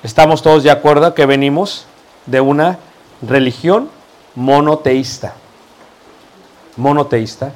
estamos 0.06 0.44
todos 0.44 0.62
de 0.62 0.70
acuerdo 0.70 1.16
que 1.16 1.26
venimos 1.26 1.88
de 2.28 2.40
una 2.40 2.78
religión 3.24 3.90
monoteísta. 4.36 5.34
Monoteísta, 6.78 7.52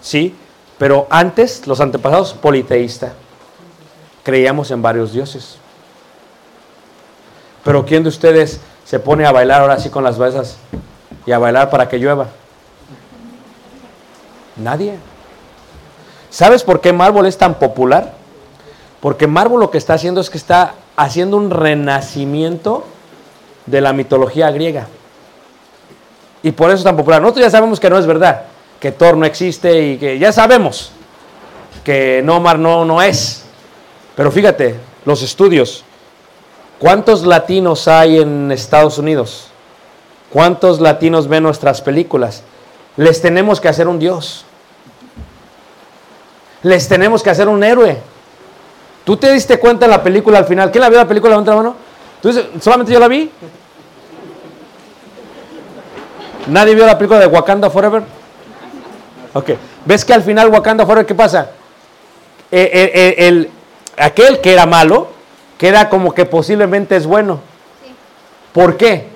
sí, 0.00 0.34
pero 0.78 1.06
antes, 1.10 1.66
los 1.66 1.80
antepasados, 1.80 2.32
politeísta. 2.32 3.12
Creíamos 4.22 4.70
en 4.70 4.80
varios 4.80 5.12
dioses. 5.12 5.58
Pero 7.62 7.84
¿quién 7.84 8.02
de 8.04 8.08
ustedes 8.08 8.60
se 8.86 8.98
pone 8.98 9.26
a 9.26 9.32
bailar 9.32 9.60
ahora 9.60 9.78
sí 9.78 9.90
con 9.90 10.02
las 10.02 10.18
besas 10.18 10.56
y 11.26 11.32
a 11.32 11.38
bailar 11.38 11.68
para 11.68 11.90
que 11.90 11.98
llueva? 11.98 12.28
Nadie. 14.56 14.96
¿Sabes 16.30 16.62
por 16.62 16.80
qué 16.80 16.94
Marvel 16.94 17.26
es 17.26 17.36
tan 17.36 17.56
popular? 17.56 18.14
Porque 19.00 19.26
Marvel 19.26 19.60
lo 19.60 19.70
que 19.70 19.78
está 19.78 19.94
haciendo 19.94 20.22
es 20.22 20.30
que 20.30 20.38
está 20.38 20.74
haciendo 20.96 21.36
un 21.36 21.50
renacimiento 21.50 22.84
de 23.66 23.80
la 23.80 23.92
mitología 23.92 24.50
griega. 24.50 24.88
Y 26.42 26.52
por 26.52 26.70
eso 26.70 26.78
es 26.78 26.84
tan 26.84 26.96
popular. 26.96 27.20
Nosotros 27.20 27.44
ya 27.44 27.50
sabemos 27.50 27.78
que 27.78 27.90
no 27.90 27.98
es 27.98 28.06
verdad, 28.06 28.42
que 28.80 28.92
Thor 28.92 29.16
no 29.16 29.26
existe 29.26 29.82
y 29.82 29.98
que 29.98 30.18
ya 30.18 30.32
sabemos 30.32 30.92
que 31.84 32.22
Nomar 32.24 32.58
no, 32.58 32.84
no 32.84 33.02
es. 33.02 33.44
Pero 34.16 34.30
fíjate, 34.30 34.76
los 35.04 35.22
estudios. 35.22 35.84
¿Cuántos 36.78 37.24
latinos 37.24 37.88
hay 37.88 38.18
en 38.18 38.50
Estados 38.50 38.98
Unidos? 38.98 39.48
¿Cuántos 40.30 40.80
latinos 40.80 41.28
ven 41.28 41.42
nuestras 41.42 41.80
películas? 41.80 42.42
Les 42.96 43.20
tenemos 43.20 43.60
que 43.60 43.68
hacer 43.68 43.88
un 43.88 43.98
Dios. 43.98 44.44
Les 46.62 46.88
tenemos 46.88 47.22
que 47.22 47.30
hacer 47.30 47.48
un 47.48 47.62
héroe. 47.62 47.98
¿Tú 49.04 49.16
te 49.16 49.32
diste 49.32 49.58
cuenta 49.58 49.86
en 49.86 49.90
la 49.90 50.02
película 50.02 50.38
al 50.38 50.44
final? 50.44 50.70
¿Quién 50.70 50.82
la 50.82 50.88
vio 50.88 50.98
la 50.98 51.08
película? 51.08 51.30
Levanta 51.30 51.50
la 51.52 51.56
mano. 51.56 51.76
Entonces, 52.16 52.46
¿solamente 52.60 52.92
yo 52.92 53.00
la 53.00 53.08
vi? 53.08 53.30
¿Nadie 56.46 56.74
vio 56.74 56.86
la 56.86 56.96
película 56.96 57.18
de 57.18 57.26
Wakanda 57.26 57.70
Forever? 57.70 58.02
Ok. 59.32 59.50
¿Ves 59.84 60.04
que 60.04 60.14
al 60.14 60.22
final 60.22 60.48
Wakanda 60.48 60.84
Forever 60.84 61.06
qué 61.06 61.14
pasa? 61.14 61.50
Eh, 62.50 62.70
eh, 62.72 62.90
eh, 62.94 63.14
el, 63.28 63.50
aquel 63.96 64.40
que 64.40 64.52
era 64.52 64.66
malo 64.66 65.08
queda 65.58 65.88
como 65.88 66.12
que 66.14 66.24
posiblemente 66.24 66.96
es 66.96 67.06
bueno. 67.06 67.40
¿Por 68.52 68.76
qué? 68.76 69.08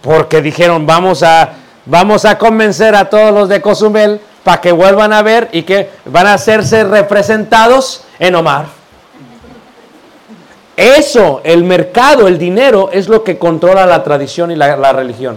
Porque 0.00 0.40
dijeron, 0.40 0.86
vamos 0.86 1.22
a, 1.22 1.54
vamos 1.86 2.24
a 2.24 2.38
convencer 2.38 2.94
a 2.94 3.10
todos 3.10 3.34
los 3.34 3.48
de 3.48 3.60
Cozumel 3.60 4.20
para 4.44 4.60
que 4.60 4.72
vuelvan 4.72 5.12
a 5.12 5.22
ver 5.22 5.48
y 5.52 5.62
que 5.62 5.90
van 6.04 6.26
a 6.26 6.34
hacerse 6.34 6.84
representados 6.84 8.04
en 8.18 8.34
Omar. 8.34 8.77
Eso, 10.78 11.40
el 11.42 11.64
mercado, 11.64 12.28
el 12.28 12.38
dinero, 12.38 12.90
es 12.92 13.08
lo 13.08 13.24
que 13.24 13.36
controla 13.36 13.84
la 13.84 14.04
tradición 14.04 14.52
y 14.52 14.54
la, 14.54 14.92
religión. 14.92 15.36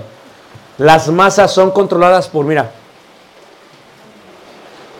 Las 0.77 1.07
masas 1.07 1.51
son 1.51 1.71
controladas 1.71 2.27
por, 2.27 2.45
mira, 2.45 2.69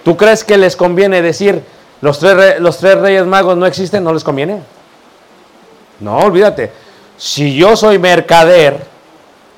¿tú 0.04 0.18
crees 0.18 0.44
que 0.44 0.58
les 0.58 0.76
conviene 0.76 1.22
decir 1.22 1.62
los 2.02 2.18
tres, 2.18 2.34
re- 2.36 2.60
los 2.60 2.80
tres 2.80 2.98
reyes 2.98 3.24
magos 3.28 3.56
no 3.56 3.68
existen? 3.68 4.04
No 4.04 4.16
les 4.16 4.24
conviene. 4.24 4.64
No, 6.00 6.18
olvídate. 6.18 6.72
Si 7.18 7.56
yo 7.56 7.76
soy 7.76 8.00
mercader 8.00 8.80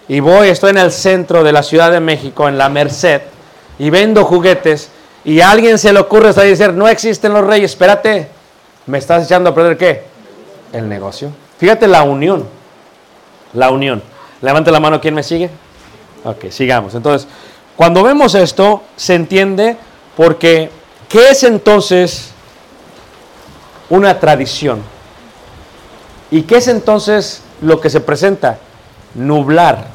y 0.09 0.19
voy, 0.19 0.49
estoy 0.49 0.71
en 0.71 0.79
el 0.79 0.91
centro 0.91 1.45
de 1.45 1.53
la 1.53 1.63
Ciudad 1.63 1.91
de 1.91 2.01
México, 2.01 2.49
en 2.49 2.57
la 2.57 2.67
Merced, 2.67 3.21
y 3.79 3.89
vendo 3.89 4.25
juguetes, 4.25 4.89
y 5.23 5.39
a 5.39 5.49
alguien 5.49 5.77
se 5.77 5.93
le 5.93 5.99
ocurre 6.01 6.33
decir, 6.33 6.73
no 6.73 6.89
existen 6.89 7.31
los 7.31 7.47
reyes, 7.47 7.71
espérate, 7.71 8.27
¿me 8.85 8.97
estás 8.97 9.23
echando 9.23 9.51
a 9.51 9.55
perder 9.55 9.77
qué? 9.77 10.12
El 10.73 10.89
negocio. 10.89 11.31
Fíjate 11.57 11.87
la 11.87 12.03
unión. 12.03 12.45
La 13.53 13.69
unión. 13.69 14.03
Levante 14.41 14.71
la 14.71 14.81
mano, 14.81 14.99
¿quién 14.99 15.13
me 15.13 15.23
sigue? 15.23 15.49
Ok, 16.25 16.49
sigamos. 16.49 16.95
Entonces, 16.95 17.27
cuando 17.77 18.03
vemos 18.03 18.35
esto, 18.35 18.83
se 18.95 19.15
entiende 19.15 19.77
porque, 20.17 20.69
¿qué 21.07 21.29
es 21.29 21.43
entonces 21.43 22.31
una 23.89 24.19
tradición? 24.19 24.81
¿Y 26.31 26.41
qué 26.41 26.57
es 26.57 26.67
entonces 26.67 27.43
lo 27.61 27.79
que 27.79 27.89
se 27.89 28.01
presenta? 28.01 28.57
Nublar, 29.13 29.87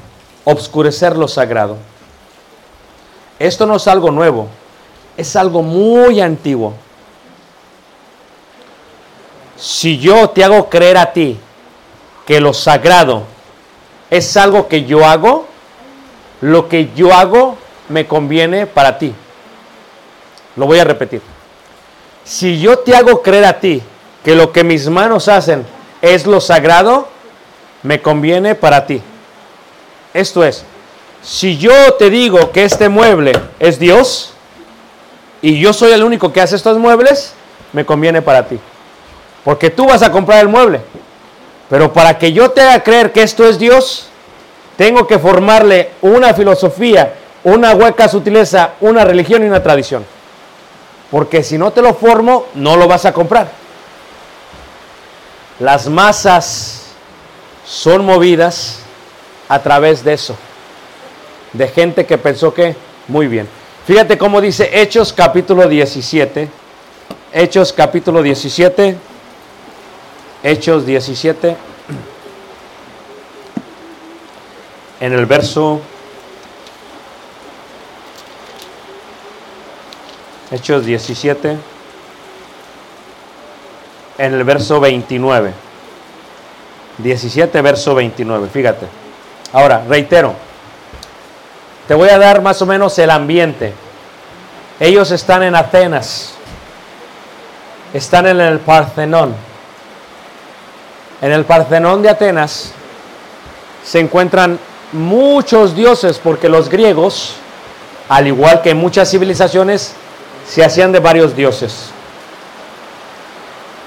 obscurecer 0.44 1.16
lo 1.16 1.28
sagrado. 1.28 1.76
Esto 3.38 3.66
no 3.66 3.76
es 3.76 3.88
algo 3.88 4.10
nuevo, 4.10 4.48
es 5.16 5.34
algo 5.36 5.62
muy 5.62 6.20
antiguo. 6.20 6.74
Si 9.58 9.98
yo 9.98 10.30
te 10.30 10.44
hago 10.44 10.68
creer 10.70 10.96
a 10.98 11.12
ti 11.12 11.38
que 12.26 12.40
lo 12.40 12.54
sagrado 12.54 13.24
es 14.10 14.36
algo 14.36 14.68
que 14.68 14.84
yo 14.84 15.04
hago, 15.04 15.46
lo 16.40 16.68
que 16.68 16.90
yo 16.94 17.12
hago 17.12 17.58
me 17.88 18.06
conviene 18.06 18.66
para 18.66 18.98
ti. 18.98 19.12
Lo 20.56 20.66
voy 20.66 20.78
a 20.78 20.84
repetir. 20.84 21.22
Si 22.24 22.60
yo 22.60 22.78
te 22.78 22.94
hago 22.94 23.22
creer 23.22 23.46
a 23.46 23.58
ti 23.58 23.82
que 24.24 24.34
lo 24.34 24.52
que 24.52 24.62
mis 24.62 24.88
manos 24.88 25.28
hacen 25.28 25.66
es 26.02 26.26
lo 26.26 26.40
sagrado, 26.40 27.08
me 27.82 28.00
conviene 28.00 28.54
para 28.54 28.86
ti. 28.86 29.02
Esto 30.14 30.44
es, 30.44 30.64
si 31.22 31.58
yo 31.58 31.94
te 31.94 32.10
digo 32.10 32.52
que 32.52 32.64
este 32.64 32.88
mueble 32.88 33.32
es 33.58 33.78
Dios 33.78 34.32
y 35.42 35.58
yo 35.58 35.72
soy 35.72 35.92
el 35.92 36.04
único 36.04 36.32
que 36.32 36.40
hace 36.40 36.56
estos 36.56 36.78
muebles, 36.78 37.32
me 37.72 37.84
conviene 37.84 38.22
para 38.22 38.46
ti. 38.46 38.58
Porque 39.48 39.70
tú 39.70 39.86
vas 39.86 40.02
a 40.02 40.12
comprar 40.12 40.40
el 40.40 40.48
mueble. 40.48 40.78
Pero 41.70 41.90
para 41.90 42.18
que 42.18 42.34
yo 42.34 42.50
te 42.50 42.60
haga 42.60 42.82
creer 42.82 43.12
que 43.12 43.22
esto 43.22 43.48
es 43.48 43.58
Dios, 43.58 44.10
tengo 44.76 45.06
que 45.06 45.18
formarle 45.18 45.92
una 46.02 46.34
filosofía, 46.34 47.14
una 47.44 47.72
hueca 47.72 48.08
sutileza, 48.08 48.72
una 48.82 49.06
religión 49.06 49.42
y 49.42 49.46
una 49.46 49.62
tradición. 49.62 50.04
Porque 51.10 51.42
si 51.42 51.56
no 51.56 51.70
te 51.70 51.80
lo 51.80 51.94
formo, 51.94 52.44
no 52.56 52.76
lo 52.76 52.86
vas 52.88 53.06
a 53.06 53.14
comprar. 53.14 53.48
Las 55.60 55.88
masas 55.88 56.82
son 57.64 58.04
movidas 58.04 58.80
a 59.48 59.60
través 59.60 60.04
de 60.04 60.12
eso. 60.12 60.36
De 61.54 61.68
gente 61.68 62.04
que 62.04 62.18
pensó 62.18 62.52
que, 62.52 62.76
muy 63.06 63.28
bien. 63.28 63.48
Fíjate 63.86 64.18
cómo 64.18 64.42
dice 64.42 64.68
Hechos 64.78 65.14
capítulo 65.14 65.66
17. 65.66 66.50
Hechos 67.32 67.72
capítulo 67.72 68.22
17. 68.22 69.08
Hechos 70.42 70.86
17. 70.86 71.56
En 75.00 75.12
el 75.12 75.26
verso 75.26 75.80
Hechos 80.50 80.86
17, 80.86 81.58
en 84.16 84.34
el 84.34 84.44
verso 84.44 84.80
29. 84.80 85.52
17, 86.96 87.62
verso 87.62 87.94
29, 87.94 88.48
fíjate. 88.48 88.86
Ahora, 89.52 89.84
reitero, 89.86 90.34
te 91.86 91.94
voy 91.94 92.08
a 92.08 92.18
dar 92.18 92.40
más 92.40 92.62
o 92.62 92.66
menos 92.66 92.98
el 92.98 93.10
ambiente. 93.10 93.74
Ellos 94.80 95.10
están 95.10 95.42
en 95.42 95.54
Atenas, 95.54 96.32
están 97.92 98.26
en 98.26 98.40
el 98.40 98.58
Partenón. 98.58 99.47
En 101.20 101.32
el 101.32 101.44
Partenón 101.44 102.02
de 102.02 102.10
Atenas 102.10 102.72
se 103.84 103.98
encuentran 103.98 104.58
muchos 104.92 105.74
dioses, 105.74 106.20
porque 106.22 106.48
los 106.48 106.68
griegos, 106.68 107.34
al 108.08 108.26
igual 108.26 108.62
que 108.62 108.74
muchas 108.74 109.10
civilizaciones, 109.10 109.94
se 110.48 110.64
hacían 110.64 110.92
de 110.92 111.00
varios 111.00 111.34
dioses. 111.34 111.90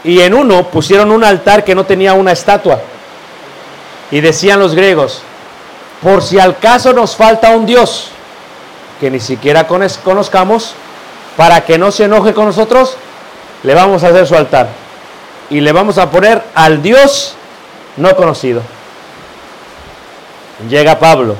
Y 0.03 0.19
en 0.21 0.33
uno 0.33 0.67
pusieron 0.67 1.11
un 1.11 1.23
altar 1.23 1.63
que 1.63 1.75
no 1.75 1.85
tenía 1.85 2.13
una 2.13 2.31
estatua. 2.31 2.81
Y 4.09 4.19
decían 4.19 4.59
los 4.59 4.75
griegos, 4.75 5.21
por 6.01 6.21
si 6.21 6.39
al 6.39 6.57
caso 6.57 6.91
nos 6.91 7.15
falta 7.15 7.55
un 7.55 7.65
dios 7.65 8.09
que 8.99 9.09
ni 9.09 9.19
siquiera 9.19 9.67
conozcamos, 9.67 10.73
para 11.37 11.61
que 11.63 11.77
no 11.77 11.91
se 11.91 12.05
enoje 12.05 12.33
con 12.33 12.45
nosotros, 12.45 12.97
le 13.63 13.73
vamos 13.73 14.03
a 14.03 14.09
hacer 14.09 14.27
su 14.27 14.35
altar. 14.35 14.80
Y 15.51 15.59
le 15.59 15.71
vamos 15.73 15.97
a 15.97 16.09
poner 16.09 16.41
al 16.55 16.81
dios 16.81 17.35
no 17.97 18.15
conocido. 18.15 18.61
Llega 20.69 20.97
Pablo, 20.97 21.35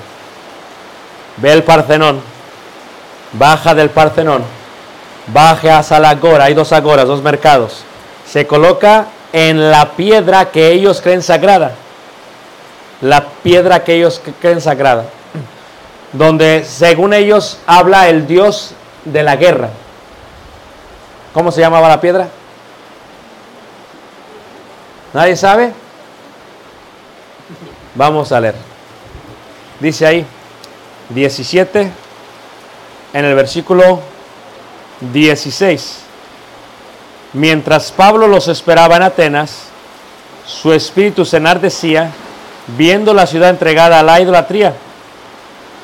ve 1.37 1.53
el 1.53 1.63
Partenón, 1.63 2.21
baja 3.31 3.73
del 3.73 3.89
Partenón, 3.89 4.43
baja 5.27 5.79
hacia 5.79 5.99
la 5.99 6.09
agora, 6.09 6.43
hay 6.45 6.53
dos 6.53 6.73
agoras, 6.73 7.07
dos 7.07 7.21
mercados. 7.21 7.83
Se 8.27 8.45
coloca 8.45 9.07
en 9.31 9.71
la 9.71 9.91
piedra 9.91 10.51
que 10.51 10.71
ellos 10.71 10.99
creen 10.99 11.21
sagrada. 11.21 11.73
La 12.99 13.23
piedra 13.43 13.83
que 13.85 13.95
ellos 13.95 14.21
creen 14.41 14.59
sagrada. 14.59 15.05
Donde 16.11 16.65
según 16.65 17.13
ellos 17.13 17.59
habla 17.65 18.09
el 18.09 18.27
dios 18.27 18.73
de 19.05 19.23
la 19.23 19.37
guerra. 19.37 19.69
¿Cómo 21.33 21.51
se 21.51 21.61
llamaba 21.61 21.87
la 21.87 22.01
piedra? 22.01 22.27
¿Nadie 25.13 25.35
sabe? 25.35 25.73
Vamos 27.95 28.31
a 28.31 28.39
leer. 28.39 28.55
Dice 29.79 30.05
ahí 30.05 30.25
17 31.09 31.91
en 33.13 33.25
el 33.25 33.35
versículo 33.35 33.99
16. 35.11 35.97
Mientras 37.33 37.91
Pablo 37.91 38.27
los 38.27 38.47
esperaba 38.47 38.95
en 38.97 39.03
Atenas, 39.03 39.63
su 40.45 40.71
espíritu 40.73 41.25
se 41.25 41.37
enardecía 41.37 42.11
viendo 42.77 43.13
la 43.13 43.27
ciudad 43.27 43.49
entregada 43.49 43.99
a 43.99 44.03
la 44.03 44.21
idolatría. 44.21 44.73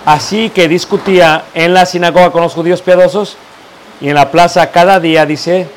Así 0.05 0.49
que 0.49 0.67
discutía 0.67 1.45
en 1.53 1.73
la 1.73 1.85
sinagoga 1.85 2.31
con 2.31 2.41
los 2.41 2.53
judíos 2.53 2.81
piadosos 2.81 3.35
y 3.99 4.09
en 4.09 4.15
la 4.15 4.31
plaza 4.31 4.71
cada 4.71 4.99
día, 4.99 5.25
dice, 5.25 5.67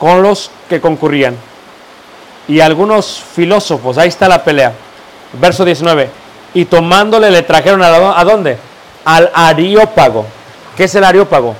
con 0.00 0.22
los 0.22 0.50
que 0.68 0.80
concurrían. 0.80 1.36
Y 2.48 2.60
algunos 2.60 3.22
filósofos, 3.34 3.98
ahí 3.98 4.08
está 4.08 4.28
la 4.28 4.44
pelea. 4.44 4.72
Verso 5.40 5.64
19. 5.64 6.10
Y 6.54 6.64
tomándole 6.64 7.30
le 7.30 7.42
trajeron 7.42 7.82
a, 7.82 8.18
¿a 8.18 8.24
dónde? 8.24 8.58
Al 9.04 9.30
Areópago. 9.34 10.26
¿Qué 10.76 10.84
es 10.84 10.94
el 10.94 11.04
Areópago? 11.04 11.54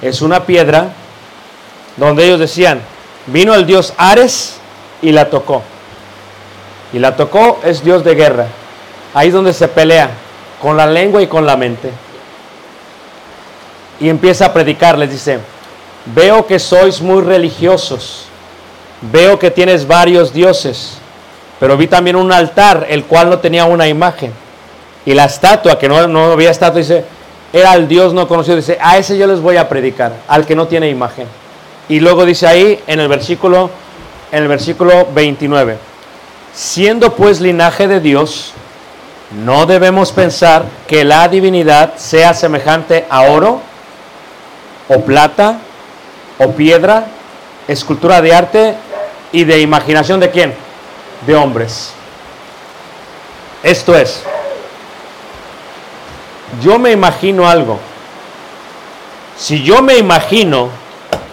Es 0.00 0.22
una 0.22 0.44
piedra 0.44 0.88
donde 1.96 2.24
ellos 2.24 2.40
decían, 2.40 2.80
vino 3.26 3.54
el 3.54 3.66
dios 3.66 3.92
Ares 3.96 4.56
y 5.02 5.12
la 5.12 5.28
tocó. 5.28 5.62
Y 6.92 6.98
la 6.98 7.16
tocó 7.16 7.60
es 7.64 7.84
dios 7.84 8.02
de 8.04 8.14
guerra. 8.14 8.46
Ahí 9.14 9.28
es 9.28 9.34
donde 9.34 9.52
se 9.52 9.68
pelea, 9.68 10.10
con 10.60 10.76
la 10.76 10.86
lengua 10.86 11.22
y 11.22 11.26
con 11.26 11.46
la 11.46 11.56
mente. 11.56 11.90
Y 14.00 14.08
empieza 14.08 14.46
a 14.46 14.52
predicar, 14.52 14.96
les 14.98 15.10
dice, 15.10 15.40
veo 16.06 16.46
que 16.46 16.58
sois 16.58 17.00
muy 17.00 17.22
religiosos, 17.22 18.26
veo 19.00 19.38
que 19.38 19.50
tienes 19.50 19.86
varios 19.86 20.32
dioses. 20.32 20.98
Pero 21.58 21.76
vi 21.76 21.86
también 21.86 22.16
un 22.16 22.32
altar, 22.32 22.86
el 22.88 23.04
cual 23.04 23.28
no 23.28 23.38
tenía 23.38 23.64
una 23.66 23.86
imagen. 23.86 24.32
Y 25.04 25.14
la 25.14 25.26
estatua, 25.26 25.78
que 25.78 25.88
no, 25.88 26.06
no 26.06 26.32
había 26.32 26.50
estatua, 26.50 26.80
dice, 26.80 27.04
era 27.52 27.74
el 27.74 27.88
Dios 27.88 28.14
no 28.14 28.28
conocido. 28.28 28.56
Dice, 28.56 28.78
a 28.80 28.96
ese 28.98 29.18
yo 29.18 29.26
les 29.26 29.40
voy 29.40 29.56
a 29.56 29.68
predicar, 29.68 30.12
al 30.28 30.46
que 30.46 30.54
no 30.54 30.66
tiene 30.66 30.88
imagen. 30.88 31.26
Y 31.88 32.00
luego 32.00 32.24
dice 32.24 32.46
ahí 32.46 32.80
en 32.86 33.00
el 33.00 33.08
versículo, 33.08 33.70
en 34.30 34.42
el 34.42 34.48
versículo 34.48 35.08
29, 35.12 35.76
siendo 36.54 37.14
pues 37.14 37.40
linaje 37.40 37.88
de 37.88 38.00
Dios, 38.00 38.52
no 39.44 39.66
debemos 39.66 40.12
pensar 40.12 40.64
que 40.86 41.04
la 41.04 41.28
divinidad 41.28 41.96
sea 41.96 42.32
semejante 42.32 43.06
a 43.10 43.22
oro, 43.22 43.60
o 44.88 45.00
plata, 45.02 45.58
o 46.38 46.52
piedra, 46.52 47.06
escultura 47.68 48.20
de 48.20 48.34
arte 48.34 48.74
y 49.32 49.44
de 49.44 49.60
imaginación 49.60 50.20
de 50.20 50.30
quién? 50.30 50.54
De 51.26 51.34
hombres. 51.34 51.92
Esto 53.62 53.94
es, 53.94 54.22
yo 56.62 56.78
me 56.78 56.90
imagino 56.90 57.48
algo. 57.48 57.78
Si 59.36 59.62
yo 59.62 59.82
me 59.82 59.96
imagino 59.96 60.68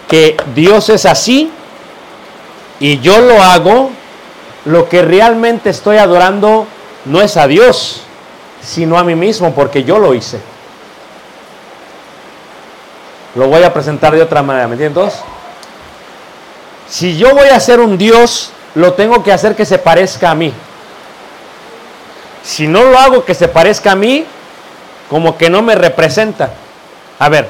que 0.08 0.36
Dios 0.54 0.88
es 0.88 1.04
así 1.06 1.50
y 2.80 2.98
yo 3.00 3.18
lo 3.20 3.42
hago, 3.42 3.90
lo 4.64 4.88
que 4.88 5.02
realmente 5.02 5.70
estoy 5.70 5.98
adorando 5.98 6.66
no 7.04 7.20
es 7.20 7.36
a 7.36 7.46
Dios, 7.46 8.02
sino 8.62 8.98
a 8.98 9.04
mí 9.04 9.14
mismo, 9.14 9.54
porque 9.54 9.84
yo 9.84 9.98
lo 9.98 10.14
hice. 10.14 10.40
Lo 13.34 13.48
voy 13.48 13.62
a 13.62 13.72
presentar 13.72 14.14
de 14.14 14.22
otra 14.22 14.42
manera, 14.42 14.66
¿me 14.68 14.74
entienden 14.74 14.94
todos? 14.94 15.22
Si 16.90 17.16
yo 17.16 17.34
voy 17.34 17.48
a 17.48 17.60
ser 17.60 17.80
un 17.80 17.98
Dios, 17.98 18.50
lo 18.74 18.94
tengo 18.94 19.22
que 19.22 19.32
hacer 19.32 19.54
que 19.54 19.64
se 19.64 19.78
parezca 19.78 20.30
a 20.30 20.34
mí. 20.34 20.52
Si 22.42 22.66
no 22.66 22.84
lo 22.84 22.98
hago 22.98 23.24
que 23.24 23.34
se 23.34 23.48
parezca 23.48 23.92
a 23.92 23.96
mí, 23.96 24.24
como 25.10 25.36
que 25.36 25.50
no 25.50 25.62
me 25.62 25.74
representa. 25.74 26.50
A 27.18 27.28
ver, 27.28 27.48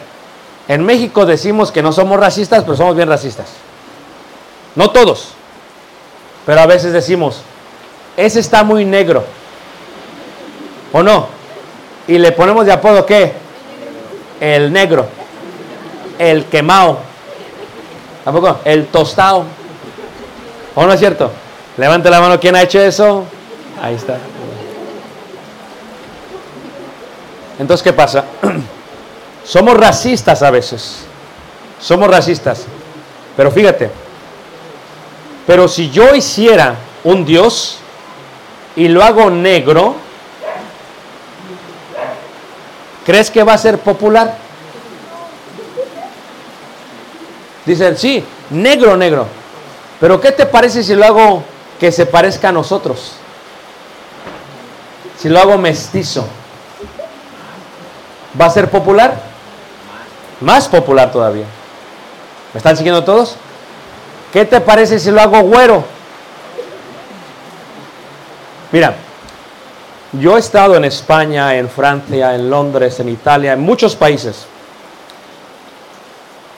en 0.66 0.84
México 0.84 1.24
decimos 1.24 1.70
que 1.70 1.82
no 1.82 1.92
somos 1.92 2.18
racistas, 2.18 2.64
pero 2.64 2.76
somos 2.76 2.96
bien 2.96 3.08
racistas. 3.08 3.46
No 4.74 4.90
todos, 4.90 5.30
pero 6.46 6.60
a 6.60 6.66
veces 6.66 6.92
decimos, 6.92 7.42
ese 8.16 8.40
está 8.40 8.64
muy 8.64 8.84
negro. 8.84 9.24
¿O 10.92 11.02
no? 11.02 11.28
Y 12.06 12.18
le 12.18 12.32
ponemos 12.32 12.66
de 12.66 12.72
apodo 12.72 13.04
qué? 13.04 13.32
El 14.40 14.72
negro. 14.72 15.06
El 16.18 16.46
quemado. 16.46 16.98
¿Tampoco? 18.24 18.58
El 18.64 18.86
tostado. 18.86 19.44
¿O 20.74 20.86
no 20.86 20.92
es 20.92 21.00
cierto? 21.00 21.30
Levante 21.76 22.10
la 22.10 22.20
mano, 22.20 22.38
¿quién 22.38 22.56
ha 22.56 22.62
hecho 22.62 22.80
eso? 22.80 23.24
Ahí 23.80 23.94
está. 23.94 24.18
Entonces, 27.58 27.82
¿qué 27.82 27.92
pasa? 27.92 28.24
Somos 29.44 29.76
racistas 29.76 30.42
a 30.42 30.50
veces. 30.50 31.00
Somos 31.80 32.08
racistas. 32.08 32.64
Pero 33.36 33.50
fíjate, 33.50 33.90
pero 35.46 35.66
si 35.68 35.90
yo 35.90 36.14
hiciera 36.14 36.74
un 37.04 37.24
Dios 37.24 37.78
y 38.76 38.88
lo 38.88 39.02
hago 39.02 39.30
negro, 39.30 39.94
¿crees 43.06 43.30
que 43.30 43.42
va 43.42 43.54
a 43.54 43.58
ser 43.58 43.78
popular? 43.78 44.36
Dicen, 47.68 47.98
sí, 47.98 48.24
negro, 48.48 48.96
negro. 48.96 49.26
Pero 50.00 50.18
¿qué 50.18 50.32
te 50.32 50.46
parece 50.46 50.82
si 50.82 50.94
lo 50.94 51.04
hago 51.04 51.42
que 51.78 51.92
se 51.92 52.06
parezca 52.06 52.48
a 52.48 52.52
nosotros? 52.52 53.12
Si 55.18 55.28
lo 55.28 55.38
hago 55.38 55.58
mestizo. 55.58 56.26
¿Va 58.40 58.46
a 58.46 58.50
ser 58.50 58.70
popular? 58.70 59.20
Más 60.40 60.66
popular 60.66 61.12
todavía. 61.12 61.44
¿Me 62.54 62.58
están 62.58 62.74
siguiendo 62.74 63.04
todos? 63.04 63.36
¿Qué 64.32 64.46
te 64.46 64.62
parece 64.62 64.98
si 64.98 65.10
lo 65.10 65.20
hago 65.20 65.42
güero? 65.42 65.84
Mira, 68.72 68.94
yo 70.12 70.38
he 70.38 70.40
estado 70.40 70.74
en 70.74 70.86
España, 70.86 71.54
en 71.54 71.68
Francia, 71.68 72.34
en 72.34 72.48
Londres, 72.48 72.98
en 73.00 73.10
Italia, 73.10 73.52
en 73.52 73.60
muchos 73.60 73.94
países. 73.94 74.46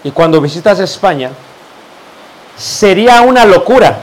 Y 0.03 0.11
cuando 0.11 0.41
visitas 0.41 0.79
España, 0.81 1.31
sería 2.57 3.21
una 3.23 3.45
locura 3.45 3.99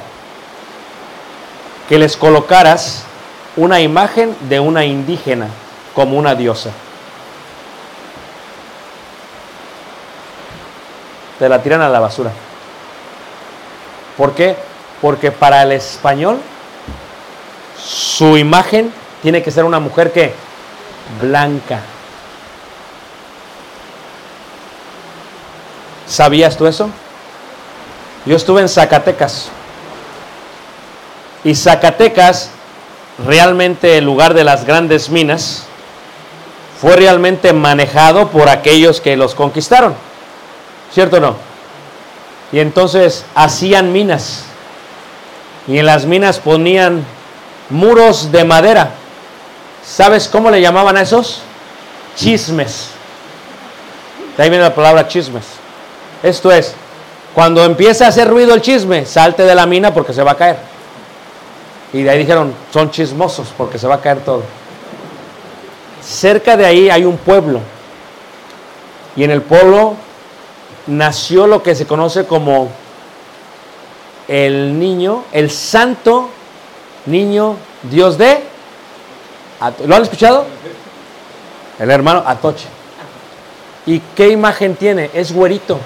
que 1.90 1.98
les 1.98 2.18
colocaras 2.18 3.04
una 3.56 3.80
imagen 3.80 4.36
de 4.50 4.60
una 4.60 4.86
indígena 4.86 5.48
como 5.96 6.18
una 6.18 6.36
diosa. 6.36 6.72
Te 11.40 11.50
la 11.50 11.62
tiran 11.62 11.82
a 11.82 11.90
la 11.90 12.00
basura. 12.00 12.32
¿Por 14.16 14.34
qué? 14.34 14.56
Porque 15.02 15.32
para 15.32 15.62
el 15.64 15.72
español 15.72 16.40
su 17.80 18.38
imagen 18.38 18.92
tiene 19.22 19.44
que 19.44 19.52
ser 19.52 19.64
una 19.64 19.80
mujer 19.80 20.12
que 20.12 20.34
blanca. 21.22 21.82
¿Sabías 26.08 26.58
tú 26.58 26.66
eso? 26.68 26.90
Yo 28.26 28.36
estuve 28.36 28.62
en 28.62 28.70
Zacatecas. 28.70 29.50
Y 31.44 31.56
Zacatecas, 31.56 32.50
realmente 33.26 33.98
el 33.98 34.06
lugar 34.06 34.34
de 34.34 34.44
las 34.44 34.66
grandes 34.66 35.10
minas, 35.10 35.64
fue 36.80 36.96
realmente 36.96 37.54
manejado 37.54 38.30
por 38.30 38.50
aquellos 38.50 39.02
que 39.02 39.18
los 39.18 39.34
conquistaron. 39.36 39.96
¿Cierto 40.94 41.18
o 41.18 41.20
no? 41.20 41.36
Y 42.52 42.60
entonces 42.60 43.26
hacían 43.36 43.92
minas. 43.92 44.44
Y 45.68 45.80
en 45.80 45.86
las 45.86 46.06
minas 46.06 46.40
ponían 46.40 47.04
muros 47.70 48.32
de 48.32 48.44
madera. 48.46 48.92
¿Sabes 49.86 50.28
cómo 50.28 50.50
le 50.50 50.62
llamaban 50.62 50.96
a 50.98 51.02
esos? 51.02 51.42
Chismes. 52.16 52.90
De 54.36 54.44
ahí 54.44 54.50
viene 54.50 54.64
la 54.64 54.76
palabra 54.76 55.08
chismes. 55.08 55.46
Esto 56.24 56.52
es, 56.52 56.74
cuando 57.34 57.64
empieza 57.64 58.06
a 58.06 58.10
hacer 58.10 58.28
ruido 58.28 58.54
el 58.54 58.62
chisme, 58.62 59.06
salte 59.06 59.44
de 59.44 59.56
la 59.56 59.66
mina 59.66 59.94
porque 59.94 60.14
se 60.14 60.24
va 60.24 60.32
a 60.32 60.38
caer. 60.38 60.58
Y 61.94 62.04
de 62.04 62.10
ahí 62.10 62.20
dijeron, 62.20 62.54
son 62.74 62.92
chismosos 62.92 63.50
porque 63.58 63.78
se 63.78 63.88
va 63.88 63.96
a 63.96 64.02
caer 64.02 64.20
todo. 64.22 64.44
Cerca 66.02 66.58
de 66.58 66.66
ahí 66.66 66.90
hay 66.90 67.06
un 67.06 67.18
pueblo. 67.18 67.60
Y 69.16 69.24
en 69.24 69.32
el 69.32 69.42
pueblo 69.42 69.96
nació 70.88 71.48
lo 71.48 71.64
que 71.64 71.76
se 71.76 71.86
conoce 71.86 72.26
como 72.26 72.70
el 74.28 74.80
niño, 74.80 75.24
el 75.32 75.50
santo 75.50 76.30
niño 77.06 77.56
Dios 77.84 78.18
de... 78.18 78.44
¿Lo 79.86 79.96
han 79.96 80.04
escuchado? 80.04 80.46
El 81.80 81.90
hermano 81.90 82.24
Atoche. 82.26 82.68
¿Y 83.86 84.00
qué 84.16 84.30
imagen 84.30 84.76
tiene? 84.76 85.10
Es 85.14 85.32
güerito. 85.32 85.80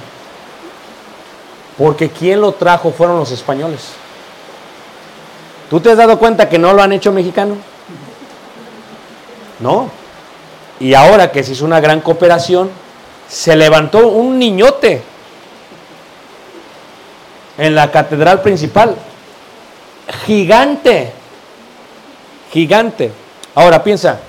Porque 1.82 2.12
quien 2.12 2.42
lo 2.42 2.52
trajo 2.52 2.92
fueron 2.92 3.18
los 3.18 3.32
españoles. 3.32 3.82
¿Tú 5.68 5.80
te 5.80 5.90
has 5.90 5.98
dado 5.98 6.20
cuenta 6.20 6.48
que 6.48 6.60
no 6.60 6.74
lo 6.74 6.84
han 6.84 6.92
hecho 6.92 7.12
mexicano? 7.12 7.56
No. 9.60 9.90
Y 10.80 10.94
ahora 10.94 11.32
que 11.32 11.44
se 11.44 11.54
hizo 11.54 11.66
una 11.66 11.80
gran 11.80 12.02
cooperación, 12.02 12.70
se 13.28 13.56
levantó 13.56 14.10
un 14.10 14.38
niñote 14.38 15.02
en 17.58 17.74
la 17.74 17.90
catedral 17.90 18.44
principal. 18.44 18.96
Gigante. 20.28 21.12
Gigante. 22.54 23.12
Ahora 23.56 23.84
piensa, 23.84 24.20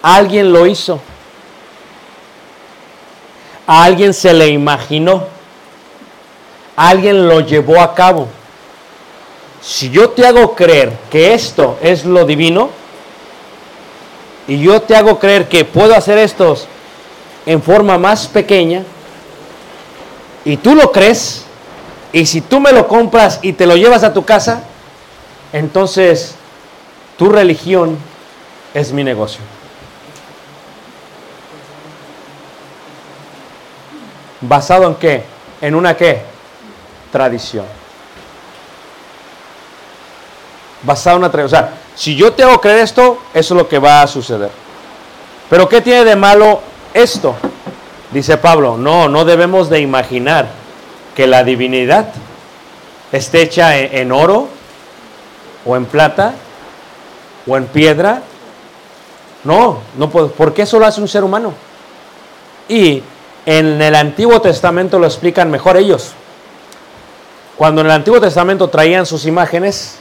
alguien 0.00 0.50
lo 0.50 0.66
hizo. 0.66 0.98
A 3.66 3.84
alguien 3.84 4.14
se 4.14 4.32
le 4.32 4.48
imaginó. 4.48 5.35
Alguien 6.76 7.26
lo 7.26 7.40
llevó 7.40 7.80
a 7.80 7.94
cabo. 7.94 8.28
Si 9.62 9.90
yo 9.90 10.10
te 10.10 10.26
hago 10.26 10.54
creer 10.54 10.92
que 11.10 11.32
esto 11.34 11.78
es 11.80 12.04
lo 12.04 12.24
divino, 12.26 12.70
y 14.46 14.60
yo 14.60 14.80
te 14.82 14.94
hago 14.94 15.18
creer 15.18 15.48
que 15.48 15.64
puedo 15.64 15.94
hacer 15.96 16.18
estos 16.18 16.68
en 17.46 17.62
forma 17.62 17.98
más 17.98 18.28
pequeña, 18.28 18.84
y 20.44 20.58
tú 20.58 20.74
lo 20.74 20.92
crees, 20.92 21.44
y 22.12 22.26
si 22.26 22.42
tú 22.42 22.60
me 22.60 22.72
lo 22.72 22.86
compras 22.86 23.40
y 23.42 23.54
te 23.54 23.66
lo 23.66 23.74
llevas 23.76 24.04
a 24.04 24.12
tu 24.12 24.24
casa, 24.24 24.62
entonces 25.52 26.34
tu 27.16 27.30
religión 27.30 27.98
es 28.74 28.92
mi 28.92 29.02
negocio. 29.02 29.40
¿Basado 34.42 34.86
en 34.86 34.94
qué? 34.96 35.24
¿En 35.60 35.74
una 35.74 35.96
qué? 35.96 36.35
Tradición. 37.16 37.64
basado 40.82 41.16
en 41.16 41.22
una 41.22 41.32
tradición. 41.32 41.62
O 41.62 41.66
sea, 41.66 41.78
si 41.94 42.14
yo 42.14 42.34
te 42.34 42.42
hago 42.42 42.60
creer 42.60 42.80
esto, 42.80 43.18
eso 43.32 43.54
es 43.54 43.58
lo 43.58 43.66
que 43.66 43.78
va 43.78 44.02
a 44.02 44.06
suceder. 44.06 44.50
Pero 45.48 45.66
¿qué 45.66 45.80
tiene 45.80 46.04
de 46.04 46.14
malo 46.14 46.60
esto? 46.92 47.34
Dice 48.12 48.36
Pablo, 48.36 48.76
no, 48.76 49.08
no 49.08 49.24
debemos 49.24 49.70
de 49.70 49.80
imaginar 49.80 50.48
que 51.14 51.26
la 51.26 51.42
divinidad 51.42 52.08
esté 53.12 53.40
hecha 53.40 53.78
en, 53.78 53.96
en 53.96 54.12
oro 54.12 54.48
o 55.64 55.74
en 55.74 55.86
plata 55.86 56.34
o 57.46 57.56
en 57.56 57.64
piedra. 57.64 58.20
No, 59.42 59.78
no 59.96 60.10
puedo. 60.10 60.32
¿Por 60.32 60.52
qué 60.52 60.62
eso 60.62 60.78
lo 60.78 60.84
hace 60.84 61.00
un 61.00 61.08
ser 61.08 61.24
humano? 61.24 61.54
Y 62.68 63.02
en 63.46 63.80
el 63.80 63.94
Antiguo 63.94 64.38
Testamento 64.42 64.98
lo 64.98 65.06
explican 65.06 65.50
mejor 65.50 65.78
ellos. 65.78 66.12
Cuando 67.56 67.80
en 67.80 67.86
el 67.86 67.92
Antiguo 67.92 68.20
Testamento 68.20 68.68
traían 68.68 69.06
sus 69.06 69.24
imágenes, 69.24 69.96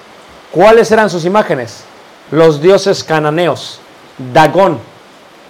¿cuáles 0.51 0.91
eran 0.91 1.09
sus 1.09 1.23
imágenes? 1.23 1.83
Los 2.31 2.61
dioses 2.61 3.03
cananeos, 3.03 3.79
Dagón. 4.33 4.79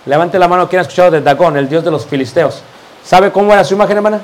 Levante 0.06 0.38
la 0.38 0.47
mano 0.47 0.70
quien 0.70 0.80
ha 0.80 0.82
escuchado 0.84 1.10
de 1.10 1.22
Dagón, 1.22 1.58
el 1.58 1.68
dios 1.68 1.84
de 1.84 1.89
los 1.89 2.06
filisteos. 2.06 2.62
¿Sabe 3.03 3.32
cómo 3.32 3.53
era 3.53 3.64
su 3.64 3.74
imagen, 3.74 3.97
hermana? 3.97 4.22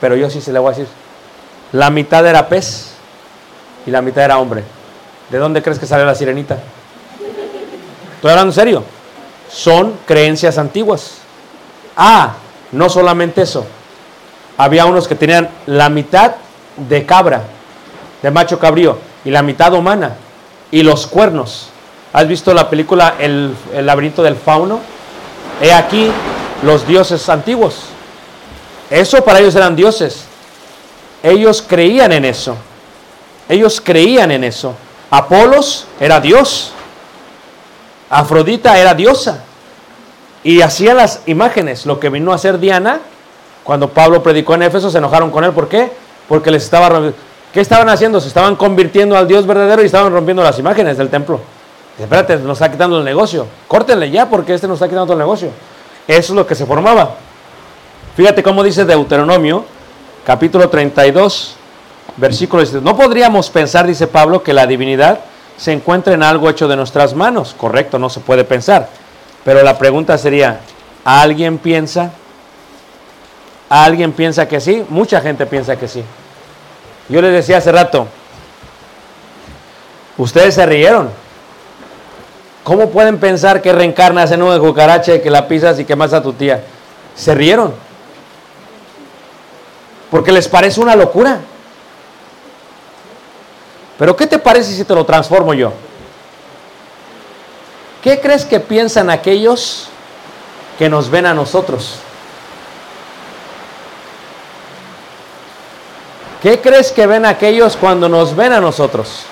Pero 0.00 0.16
yo 0.16 0.30
sí 0.30 0.40
se 0.40 0.52
le 0.52 0.58
voy 0.58 0.68
a 0.68 0.76
decir. 0.76 0.88
La 1.72 1.90
mitad 1.90 2.26
era 2.26 2.48
pez 2.48 2.92
y 3.84 3.90
la 3.90 4.00
mitad 4.00 4.24
era 4.24 4.38
hombre. 4.38 4.64
¿De 5.28 5.36
dónde 5.36 5.62
crees 5.62 5.78
que 5.78 5.86
salió 5.86 6.06
la 6.06 6.14
sirenita? 6.14 6.58
Estoy 8.14 8.30
hablando 8.30 8.50
en 8.50 8.54
serio. 8.54 8.84
Son 9.50 9.94
creencias 10.06 10.56
antiguas. 10.56 11.18
Ah, 11.96 12.34
no 12.72 12.88
solamente 12.88 13.42
eso. 13.42 13.66
Había 14.56 14.86
unos 14.86 15.06
que 15.06 15.14
tenían 15.14 15.50
la 15.66 15.90
mitad 15.90 16.32
de 16.88 17.04
cabra, 17.06 17.42
de 18.22 18.30
macho 18.30 18.58
cabrío, 18.58 18.98
y 19.24 19.30
la 19.30 19.42
mitad 19.42 19.72
humana, 19.72 20.16
y 20.70 20.82
los 20.82 21.06
cuernos. 21.06 21.68
¿Has 22.12 22.26
visto 22.26 22.54
la 22.54 22.70
película 22.70 23.14
El, 23.18 23.54
el 23.74 23.86
laberinto 23.86 24.22
del 24.22 24.36
fauno? 24.36 24.80
He 25.60 25.72
aquí 25.72 26.10
los 26.62 26.86
dioses 26.86 27.28
antiguos. 27.28 27.86
Eso 28.90 29.22
para 29.24 29.40
ellos 29.40 29.54
eran 29.54 29.76
dioses. 29.76 30.24
Ellos 31.22 31.64
creían 31.66 32.12
en 32.12 32.24
eso. 32.24 32.56
Ellos 33.48 33.80
creían 33.82 34.30
en 34.30 34.44
eso. 34.44 34.74
Apolos 35.10 35.86
era 36.00 36.20
dios. 36.20 36.72
Afrodita 38.08 38.78
era 38.78 38.94
diosa. 38.94 39.44
Y 40.42 40.62
hacía 40.62 40.94
las 40.94 41.22
imágenes. 41.26 41.86
Lo 41.86 42.00
que 42.00 42.08
vino 42.08 42.32
a 42.32 42.36
hacer 42.36 42.58
Diana, 42.58 43.00
cuando 43.64 43.90
Pablo 43.90 44.22
predicó 44.22 44.54
en 44.54 44.62
Éfeso, 44.62 44.90
se 44.90 44.98
enojaron 44.98 45.30
con 45.30 45.44
él. 45.44 45.52
¿Por 45.52 45.68
qué? 45.68 45.90
Porque 46.28 46.50
les 46.50 46.64
estaba 46.64 46.88
rompiendo. 46.88 47.18
¿Qué 47.52 47.60
estaban 47.60 47.88
haciendo? 47.88 48.20
Se 48.20 48.28
estaban 48.28 48.56
convirtiendo 48.56 49.16
al 49.16 49.26
Dios 49.26 49.46
verdadero 49.46 49.82
y 49.82 49.86
estaban 49.86 50.12
rompiendo 50.12 50.42
las 50.42 50.58
imágenes 50.58 50.98
del 50.98 51.08
templo. 51.08 51.40
Espérate, 51.98 52.36
nos 52.36 52.58
está 52.58 52.70
quitando 52.70 52.98
el 52.98 53.04
negocio. 53.04 53.46
Córtenle 53.66 54.10
ya 54.10 54.28
porque 54.28 54.54
este 54.54 54.68
nos 54.68 54.76
está 54.76 54.88
quitando 54.88 55.14
el 55.14 55.18
negocio. 55.18 55.50
Eso 56.06 56.32
es 56.32 56.36
lo 56.36 56.46
que 56.46 56.54
se 56.54 56.66
formaba. 56.66 57.14
Fíjate 58.16 58.42
cómo 58.42 58.62
dice 58.62 58.84
Deuteronomio, 58.84 59.64
capítulo 60.24 60.68
32, 60.68 61.56
versículo 62.16 62.62
17. 62.62 62.84
No 62.84 62.96
podríamos 62.96 63.50
pensar, 63.50 63.86
dice 63.86 64.06
Pablo, 64.06 64.42
que 64.42 64.52
la 64.52 64.66
divinidad 64.66 65.20
se 65.56 65.72
encuentra 65.72 66.14
en 66.14 66.22
algo 66.22 66.48
hecho 66.48 66.68
de 66.68 66.76
nuestras 66.76 67.14
manos. 67.14 67.54
Correcto, 67.56 67.98
no 67.98 68.10
se 68.10 68.20
puede 68.20 68.44
pensar. 68.44 68.88
Pero 69.44 69.62
la 69.62 69.78
pregunta 69.78 70.18
sería, 70.18 70.60
¿alguien 71.04 71.58
piensa? 71.58 72.12
¿Alguien 73.68 74.12
piensa 74.12 74.48
que 74.48 74.60
sí? 74.60 74.84
Mucha 74.88 75.20
gente 75.20 75.46
piensa 75.46 75.76
que 75.76 75.88
sí. 75.88 76.02
Yo 77.08 77.20
les 77.22 77.32
decía 77.32 77.58
hace 77.58 77.72
rato, 77.72 78.06
ustedes 80.16 80.54
se 80.54 80.64
rieron. 80.66 81.10
¿Cómo 82.64 82.90
pueden 82.90 83.18
pensar 83.18 83.62
que 83.62 83.72
reencarnas 83.72 84.30
en 84.30 84.42
una 84.42 84.58
cucaracha 84.58 85.14
y 85.14 85.20
que 85.20 85.30
la 85.30 85.48
pisas 85.48 85.78
y 85.78 85.84
que 85.84 85.96
más 85.96 86.12
a 86.12 86.22
tu 86.22 86.34
tía? 86.34 86.62
Se 87.14 87.34
rieron. 87.34 87.74
Porque 90.10 90.32
les 90.32 90.48
parece 90.48 90.80
una 90.80 90.94
locura. 90.94 91.40
Pero 93.98 94.16
¿qué 94.16 94.26
te 94.26 94.38
parece 94.38 94.72
si 94.72 94.84
te 94.84 94.94
lo 94.94 95.04
transformo 95.04 95.54
yo? 95.54 95.72
¿Qué 98.02 98.20
crees 98.20 98.44
que 98.44 98.60
piensan 98.60 99.10
aquellos 99.10 99.88
que 100.78 100.88
nos 100.88 101.10
ven 101.10 101.26
a 101.26 101.34
nosotros? 101.34 102.00
¿Qué 106.42 106.60
crees 106.60 106.92
que 106.92 107.06
ven 107.06 107.26
aquellos 107.26 107.76
cuando 107.76 108.08
nos 108.08 108.36
ven 108.36 108.52
a 108.52 108.60
nosotros? 108.60 109.24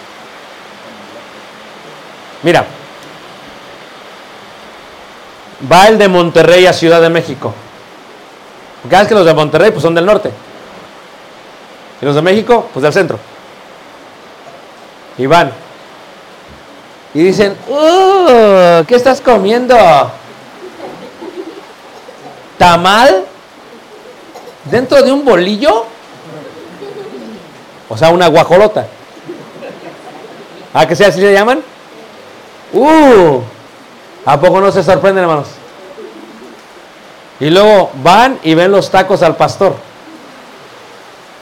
Mira, 2.43 2.65
va 5.71 5.87
el 5.87 5.99
de 5.99 6.09
Monterrey 6.09 6.67
a 6.67 6.73
Ciudad 6.73 7.01
de 7.01 7.09
México. 7.09 7.55
Porque 8.83 8.97
es 8.97 9.09
que 9.09 9.15
los 9.15 9.25
de 9.27 9.35
Monterrey 9.35 9.71
pues 9.71 9.83
son 9.83 9.95
del 9.95 10.05
norte. 10.07 10.31
Y 12.01 12.05
los 12.05 12.15
de 12.15 12.23
México, 12.23 12.69
pues 12.73 12.83
del 12.83 12.93
centro. 12.93 13.19
Y 15.17 15.27
van. 15.27 15.51
Y 17.15 17.23
dicen, 17.23 17.57
"Uh, 17.69 18.85
¿qué 18.85 18.97
estás 18.97 19.21
comiendo? 19.21 19.77
¿Tamal? 22.59 23.25
¿Dentro 24.65 25.03
de 25.03 25.13
un 25.13 25.25
bolillo? 25.25 25.87
O 27.89 27.97
sea, 27.97 28.11
una 28.11 28.27
guajolota. 28.29 28.87
¿A 30.75 30.87
que 30.87 30.97
sea 30.97 31.09
así 31.09 31.21
se 31.21 31.33
llaman? 31.33 31.63
¡Uh! 32.73 33.41
¿A 34.25 34.41
poco 34.41 34.61
no 34.61 34.73
se 34.73 34.83
sorprenden, 34.83 35.23
hermanos? 35.23 35.49
Y 37.39 37.51
luego 37.51 37.91
van 38.03 38.39
y 38.43 38.55
ven 38.55 38.73
los 38.73 38.91
tacos 38.91 39.23
al 39.23 39.37
pastor. 39.37 39.75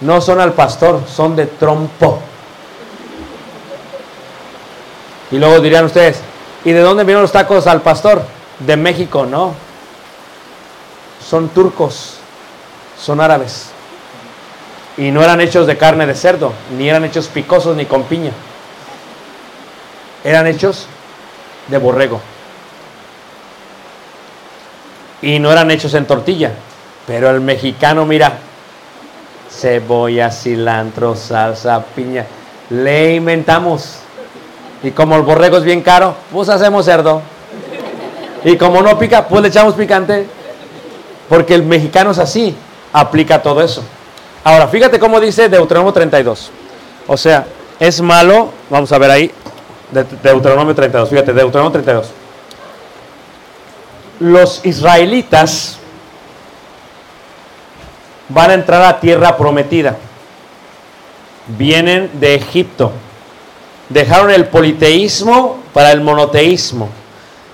No 0.00 0.20
son 0.20 0.40
al 0.40 0.52
pastor, 0.52 1.02
son 1.08 1.34
de 1.34 1.46
trompo. 1.46 2.20
Y 5.30 5.38
luego 5.38 5.60
dirían 5.60 5.86
ustedes, 5.86 6.20
¿y 6.64 6.72
de 6.72 6.80
dónde 6.80 7.04
vienen 7.04 7.22
los 7.22 7.32
tacos 7.32 7.66
al 7.66 7.80
pastor? 7.80 8.22
De 8.60 8.76
México, 8.76 9.24
no. 9.24 9.54
Son 11.26 11.48
turcos, 11.48 12.18
son 13.00 13.20
árabes. 13.20 13.73
Y 14.96 15.10
no 15.10 15.22
eran 15.22 15.40
hechos 15.40 15.66
de 15.66 15.76
carne 15.76 16.06
de 16.06 16.14
cerdo, 16.14 16.52
ni 16.76 16.88
eran 16.88 17.04
hechos 17.04 17.26
picosos 17.28 17.76
ni 17.76 17.86
con 17.86 18.04
piña. 18.04 18.30
Eran 20.22 20.46
hechos 20.46 20.86
de 21.68 21.78
borrego. 21.78 22.20
Y 25.20 25.38
no 25.38 25.50
eran 25.50 25.70
hechos 25.70 25.94
en 25.94 26.06
tortilla. 26.06 26.52
Pero 27.06 27.30
el 27.30 27.40
mexicano, 27.40 28.06
mira, 28.06 28.38
cebolla, 29.50 30.30
cilantro, 30.30 31.16
salsa, 31.16 31.84
piña. 31.94 32.26
Le 32.70 33.14
inventamos. 33.14 33.98
Y 34.82 34.90
como 34.90 35.16
el 35.16 35.22
borrego 35.22 35.58
es 35.58 35.64
bien 35.64 35.82
caro, 35.82 36.14
pues 36.32 36.48
hacemos 36.48 36.84
cerdo. 36.84 37.22
Y 38.44 38.56
como 38.56 38.82
no 38.82 38.98
pica, 38.98 39.26
pues 39.26 39.42
le 39.42 39.48
echamos 39.48 39.74
picante. 39.74 40.26
Porque 41.28 41.54
el 41.54 41.62
mexicano 41.62 42.10
es 42.10 42.18
así, 42.18 42.54
aplica 42.92 43.42
todo 43.42 43.62
eso. 43.62 43.82
Ahora, 44.44 44.68
fíjate 44.68 44.98
cómo 44.98 45.18
dice 45.20 45.48
Deuteronomio 45.48 45.92
32. 45.92 46.50
O 47.06 47.16
sea, 47.16 47.46
es 47.80 48.00
malo, 48.00 48.50
vamos 48.70 48.92
a 48.92 48.98
ver 48.98 49.10
ahí, 49.10 49.30
de- 49.90 50.04
Deuteronomio 50.22 50.74
32, 50.74 51.08
fíjate, 51.08 51.32
Deuteronomio 51.32 51.72
32. 51.72 52.10
Los 54.20 54.64
israelitas 54.64 55.78
van 58.28 58.50
a 58.50 58.54
entrar 58.54 58.82
a 58.82 59.00
tierra 59.00 59.36
prometida. 59.36 59.96
Vienen 61.48 62.10
de 62.14 62.34
Egipto. 62.34 62.92
Dejaron 63.88 64.30
el 64.30 64.46
politeísmo 64.46 65.58
para 65.72 65.92
el 65.92 66.00
monoteísmo. 66.00 66.88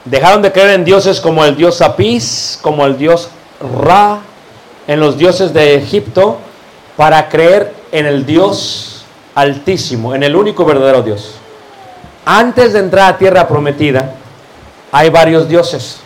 Dejaron 0.05 0.43
de 0.43 0.53
creer 0.53 0.71
en 0.71 0.85
dioses 0.85 1.21
como 1.21 1.45
el 1.45 1.57
dios 1.57 1.81
Apis, 1.83 2.59
como 2.63 2.87
el 2.87 2.97
dios 2.99 3.29
Ra, 3.83 4.21
en 4.87 5.01
los 5.01 5.19
dioses 5.19 5.53
de 5.53 5.75
Egipto, 5.75 6.39
para 7.01 7.31
creer 7.31 7.75
en 7.93 8.05
el 8.05 8.27
Dios 8.27 9.07
altísimo, 9.35 10.15
en 10.15 10.23
el 10.23 10.37
único 10.37 10.67
verdadero 10.67 11.01
Dios. 11.01 11.37
Antes 12.27 12.75
de 12.75 12.81
entrar 12.81 13.15
a 13.15 13.17
tierra 13.17 13.49
prometida, 13.49 14.17
hay 14.93 15.09
varios 15.09 15.49
dioses. 15.49 16.01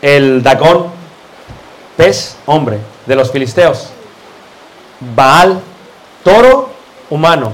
El 0.00 0.42
Dagón, 0.42 0.86
pez, 1.98 2.38
hombre, 2.46 2.78
de 3.04 3.14
los 3.14 3.30
filisteos. 3.30 3.90
Baal, 5.14 5.60
toro, 6.24 6.70
humano. 7.10 7.52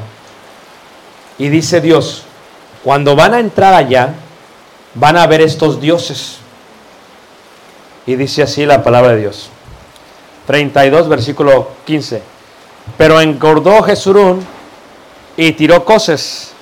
Y 1.37 1.49
dice 1.49 1.81
Dios, 1.81 2.23
cuando 2.85 3.17
van 3.17 3.35
a 3.35 3.41
entrar 3.41 3.75
allá, 3.75 4.15
van 4.95 5.17
a 5.17 5.27
ver 5.27 5.41
estos 5.41 5.81
dioses. 5.81 6.37
Y 8.07 8.15
dice 8.15 8.45
así 8.45 8.65
la 8.67 8.85
palabra 8.85 9.15
de 9.15 9.23
Dios. 9.23 9.51
32, 10.49 11.09
versículo 11.09 11.69
15. 11.85 12.23
Pero 12.97 13.21
engordó 13.21 13.83
Jesurún 13.83 14.45
y 15.37 15.53
tiró 15.53 15.85
coces 15.85 16.55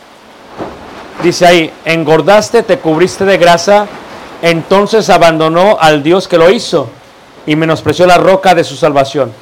Dice 1.23 1.47
ahí, 1.47 1.73
engordaste, 1.85 2.63
te 2.63 2.79
cubriste 2.79 3.25
de 3.25 3.39
grasa, 3.39 3.87
entonces 4.43 5.09
abandonó 5.09 5.79
al 5.81 6.03
Dios 6.03 6.29
que 6.29 6.37
lo 6.37 6.51
hizo 6.51 6.91
y 7.47 7.57
menospreció 7.57 8.07
la 8.07 8.19
roca 8.19 8.55
de 8.55 8.65
su 8.65 8.77
salvación. 8.77 9.33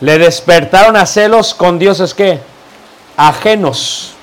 Le 0.00 0.18
despertaron 0.18 0.96
a 0.96 1.06
celos 1.06 1.54
con 1.54 1.78
dioses 1.78 2.12
que 2.12 2.40
ajenos. 3.16 4.14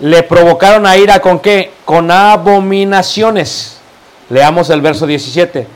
Le 0.00 0.22
provocaron 0.22 0.86
a 0.86 0.96
ira 0.96 1.20
con 1.20 1.38
qué? 1.38 1.72
Con 1.84 2.10
abominaciones. 2.10 3.78
Leamos 4.30 4.70
el 4.70 4.80
verso 4.80 5.06
17. 5.06 5.75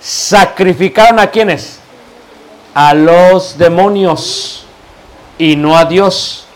Sacrificaron 0.00 1.18
a 1.18 1.30
quienes? 1.30 1.80
A 2.74 2.94
los 2.94 3.58
demonios 3.58 4.64
y 5.38 5.56
no 5.56 5.76
a 5.76 5.84
Dios. 5.84 6.46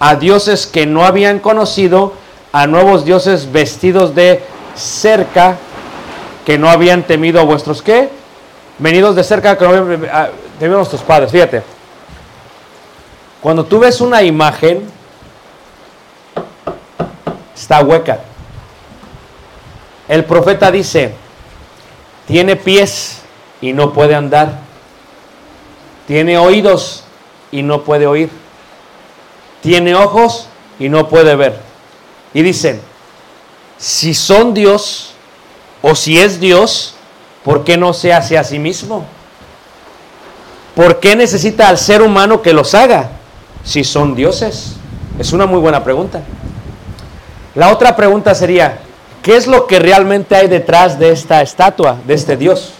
A 0.00 0.14
dioses 0.14 0.66
que 0.66 0.86
no 0.86 1.04
habían 1.04 1.40
conocido, 1.40 2.14
a 2.52 2.66
nuevos 2.66 3.04
dioses 3.04 3.50
vestidos 3.50 4.14
de 4.14 4.42
cerca 4.74 5.56
que 6.46 6.56
no 6.56 6.70
habían 6.70 7.02
temido 7.02 7.40
a 7.40 7.44
vuestros 7.44 7.82
qué? 7.82 8.08
Venidos 8.78 9.16
de 9.16 9.24
cerca 9.24 9.58
que 9.58 9.64
no 9.64 9.70
habían 9.70 10.04
a 10.06 10.30
padres. 11.06 11.30
Fíjate. 11.30 11.62
Cuando 13.40 13.64
tú 13.64 13.78
ves 13.78 14.00
una 14.00 14.22
imagen, 14.22 14.88
está 17.54 17.80
hueca. 17.82 18.20
El 20.08 20.24
profeta 20.24 20.70
dice, 20.70 21.14
tiene 22.28 22.56
pies 22.56 23.22
y 23.60 23.72
no 23.72 23.92
puede 23.92 24.14
andar. 24.14 24.60
Tiene 26.06 26.38
oídos 26.38 27.04
y 27.50 27.62
no 27.62 27.82
puede 27.82 28.06
oír. 28.06 28.30
Tiene 29.62 29.94
ojos 29.94 30.46
y 30.78 30.90
no 30.90 31.08
puede 31.08 31.34
ver. 31.34 31.58
Y 32.34 32.42
dicen, 32.42 32.80
si 33.78 34.12
son 34.12 34.52
Dios 34.52 35.14
o 35.80 35.94
si 35.94 36.20
es 36.20 36.38
Dios, 36.38 36.94
¿por 37.44 37.64
qué 37.64 37.78
no 37.78 37.94
se 37.94 38.12
hace 38.12 38.36
a 38.36 38.44
sí 38.44 38.58
mismo? 38.58 39.06
¿Por 40.76 41.00
qué 41.00 41.16
necesita 41.16 41.68
al 41.68 41.78
ser 41.78 42.02
humano 42.02 42.42
que 42.42 42.52
los 42.52 42.74
haga 42.74 43.10
si 43.64 43.84
son 43.84 44.14
dioses? 44.14 44.76
Es 45.18 45.32
una 45.32 45.46
muy 45.46 45.60
buena 45.60 45.82
pregunta. 45.82 46.22
La 47.54 47.72
otra 47.72 47.96
pregunta 47.96 48.34
sería, 48.34 48.82
¿qué 49.22 49.36
es 49.36 49.46
lo 49.46 49.66
que 49.66 49.78
realmente 49.78 50.34
hay 50.34 50.48
detrás 50.48 50.98
de 50.98 51.10
esta 51.10 51.42
estatua, 51.42 51.98
de 52.06 52.14
este 52.14 52.36
Dios? 52.36 52.72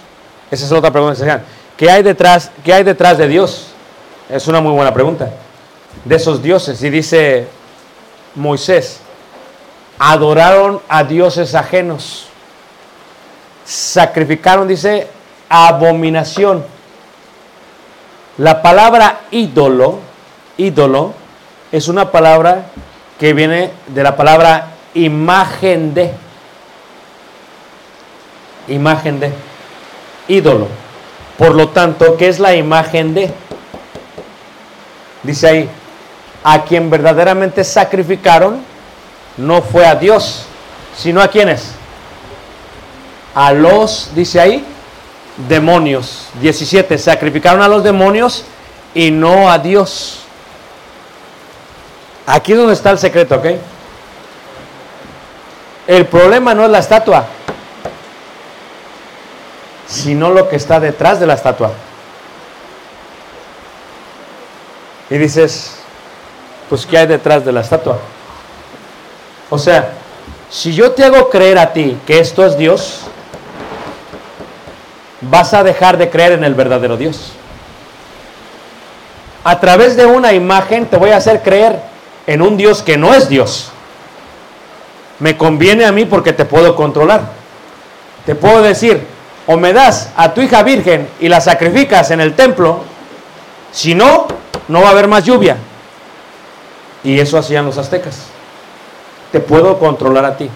Esa 0.50 0.64
es 0.64 0.72
otra 0.72 0.90
pregunta. 0.90 1.42
¿Qué 1.76 1.90
hay 1.90 2.02
detrás, 2.02 2.50
qué 2.64 2.72
hay 2.72 2.84
detrás 2.84 3.18
de 3.18 3.28
Dios? 3.28 3.68
Es 4.28 4.46
una 4.48 4.60
muy 4.60 4.72
buena 4.72 4.92
pregunta. 4.92 5.30
De 6.04 6.16
esos 6.16 6.42
dioses. 6.42 6.82
Y 6.82 6.90
dice 6.90 7.46
Moisés, 8.34 9.00
adoraron 9.98 10.80
a 10.88 11.04
dioses 11.04 11.54
ajenos. 11.54 12.26
Sacrificaron, 13.64 14.66
dice, 14.66 15.08
abominación. 15.48 16.64
La 18.38 18.62
palabra 18.62 19.20
ídolo, 19.30 19.98
ídolo, 20.56 21.12
es 21.72 21.88
una 21.88 22.10
palabra 22.10 22.66
que 23.18 23.32
viene 23.34 23.72
de 23.88 24.02
la 24.02 24.16
palabra 24.16 24.68
imagen 24.94 25.92
de. 25.94 26.12
Imagen 28.68 29.20
de. 29.20 29.32
Ídolo. 30.28 30.68
Por 31.36 31.54
lo 31.54 31.68
tanto, 31.68 32.16
¿qué 32.16 32.28
es 32.28 32.38
la 32.38 32.54
imagen 32.54 33.14
de? 33.14 33.32
Dice 35.22 35.48
ahí, 35.48 35.70
a 36.42 36.62
quien 36.62 36.90
verdaderamente 36.90 37.64
sacrificaron 37.64 38.60
no 39.36 39.62
fue 39.62 39.86
a 39.86 39.94
Dios, 39.94 40.44
sino 40.96 41.20
a 41.20 41.28
quienes. 41.28 41.72
A 43.34 43.52
los, 43.52 44.10
dice 44.14 44.40
ahí, 44.40 44.64
demonios. 45.48 46.28
17, 46.40 46.98
sacrificaron 46.98 47.62
a 47.62 47.68
los 47.68 47.84
demonios 47.84 48.44
y 48.94 49.10
no 49.10 49.50
a 49.50 49.58
Dios. 49.58 50.20
Aquí 52.26 52.52
es 52.52 52.58
donde 52.58 52.74
está 52.74 52.90
el 52.90 52.98
secreto, 52.98 53.36
¿ok? 53.36 53.46
El 55.86 56.04
problema 56.06 56.52
no 56.52 56.64
es 56.64 56.70
la 56.70 56.80
estatua, 56.80 57.26
sino 59.88 60.30
lo 60.30 60.48
que 60.48 60.56
está 60.56 60.78
detrás 60.78 61.18
de 61.18 61.26
la 61.26 61.34
estatua. 61.34 61.72
Y 65.10 65.16
dices, 65.16 65.76
pues 66.68 66.84
¿qué 66.84 66.98
hay 66.98 67.06
detrás 67.06 67.44
de 67.44 67.52
la 67.52 67.62
estatua? 67.62 67.98
O 69.48 69.58
sea, 69.58 69.92
si 70.50 70.74
yo 70.74 70.92
te 70.92 71.04
hago 71.04 71.30
creer 71.30 71.58
a 71.58 71.72
ti 71.72 71.98
que 72.06 72.20
esto 72.20 72.44
es 72.44 72.58
Dios, 72.58 73.00
vas 75.22 75.54
a 75.54 75.64
dejar 75.64 75.96
de 75.96 76.10
creer 76.10 76.32
en 76.32 76.44
el 76.44 76.54
verdadero 76.54 76.98
Dios. 76.98 77.32
A 79.44 79.58
través 79.60 79.96
de 79.96 80.04
una 80.04 80.34
imagen 80.34 80.84
te 80.84 80.98
voy 80.98 81.10
a 81.10 81.16
hacer 81.16 81.42
creer 81.42 81.80
en 82.26 82.42
un 82.42 82.58
Dios 82.58 82.82
que 82.82 82.98
no 82.98 83.14
es 83.14 83.30
Dios. 83.30 83.70
Me 85.18 85.38
conviene 85.38 85.86
a 85.86 85.92
mí 85.92 86.04
porque 86.04 86.34
te 86.34 86.44
puedo 86.44 86.76
controlar. 86.76 87.22
Te 88.26 88.34
puedo 88.34 88.60
decir, 88.60 89.06
o 89.48 89.56
me 89.56 89.72
das 89.72 90.10
a 90.14 90.34
tu 90.34 90.42
hija 90.42 90.62
virgen 90.62 91.08
y 91.20 91.28
la 91.28 91.40
sacrificas 91.40 92.10
en 92.10 92.20
el 92.20 92.34
templo, 92.34 92.80
si 93.72 93.94
no, 93.94 94.26
no 94.68 94.82
va 94.82 94.88
a 94.88 94.90
haber 94.90 95.08
más 95.08 95.24
lluvia. 95.24 95.56
Y 97.02 97.18
eso 97.18 97.38
hacían 97.38 97.64
los 97.64 97.78
aztecas. 97.78 98.24
Te 99.32 99.40
puedo 99.40 99.78
controlar 99.78 100.26
a 100.26 100.36
ti. 100.36 100.50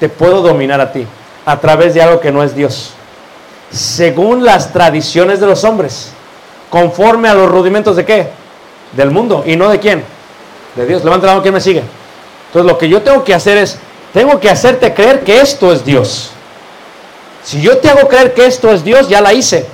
Te 0.00 0.08
puedo 0.08 0.40
dominar 0.40 0.80
a 0.80 0.92
ti 0.92 1.06
a 1.44 1.60
través 1.60 1.92
de 1.92 2.00
algo 2.00 2.18
que 2.18 2.32
no 2.32 2.42
es 2.42 2.56
Dios. 2.56 2.92
Según 3.70 4.46
las 4.46 4.72
tradiciones 4.72 5.38
de 5.38 5.46
los 5.46 5.62
hombres. 5.64 6.12
Conforme 6.70 7.28
a 7.28 7.34
los 7.34 7.50
rudimentos 7.50 7.96
de 7.96 8.06
qué? 8.06 8.30
Del 8.92 9.10
mundo. 9.10 9.44
¿Y 9.46 9.56
no 9.56 9.68
de 9.68 9.78
quién? 9.78 10.02
De 10.74 10.86
Dios. 10.86 11.04
Levanta 11.04 11.26
la 11.26 11.32
mano, 11.32 11.42
¿quién 11.42 11.54
me 11.54 11.60
sigue? 11.60 11.82
Entonces 12.46 12.72
lo 12.72 12.78
que 12.78 12.88
yo 12.88 13.02
tengo 13.02 13.22
que 13.24 13.34
hacer 13.34 13.58
es, 13.58 13.78
tengo 14.14 14.40
que 14.40 14.48
hacerte 14.48 14.94
creer 14.94 15.22
que 15.22 15.38
esto 15.38 15.70
es 15.70 15.84
Dios. 15.84 16.30
Si 17.46 17.60
yo 17.60 17.78
te 17.78 17.88
hago 17.88 18.08
creer 18.08 18.34
que 18.34 18.44
esto 18.44 18.72
es 18.72 18.82
Dios, 18.82 19.08
ya 19.08 19.20
la 19.20 19.32
hice. 19.32 19.64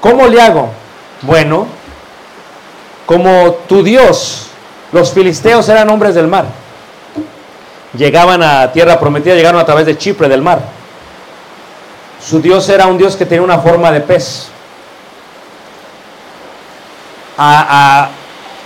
¿Cómo 0.00 0.26
le 0.26 0.40
hago? 0.40 0.70
Bueno, 1.20 1.66
como 3.04 3.52
tu 3.68 3.82
Dios, 3.82 4.46
los 4.90 5.12
filisteos 5.12 5.68
eran 5.68 5.90
hombres 5.90 6.14
del 6.14 6.26
mar. 6.26 6.46
Llegaban 7.92 8.42
a 8.42 8.72
tierra 8.72 8.98
prometida, 8.98 9.34
llegaron 9.34 9.60
a 9.60 9.66
través 9.66 9.84
de 9.84 9.98
Chipre 9.98 10.26
del 10.26 10.40
mar. 10.40 10.60
Su 12.26 12.40
Dios 12.40 12.66
era 12.70 12.86
un 12.86 12.96
Dios 12.96 13.14
que 13.14 13.26
tenía 13.26 13.42
una 13.42 13.58
forma 13.58 13.92
de 13.92 14.00
pez. 14.00 14.48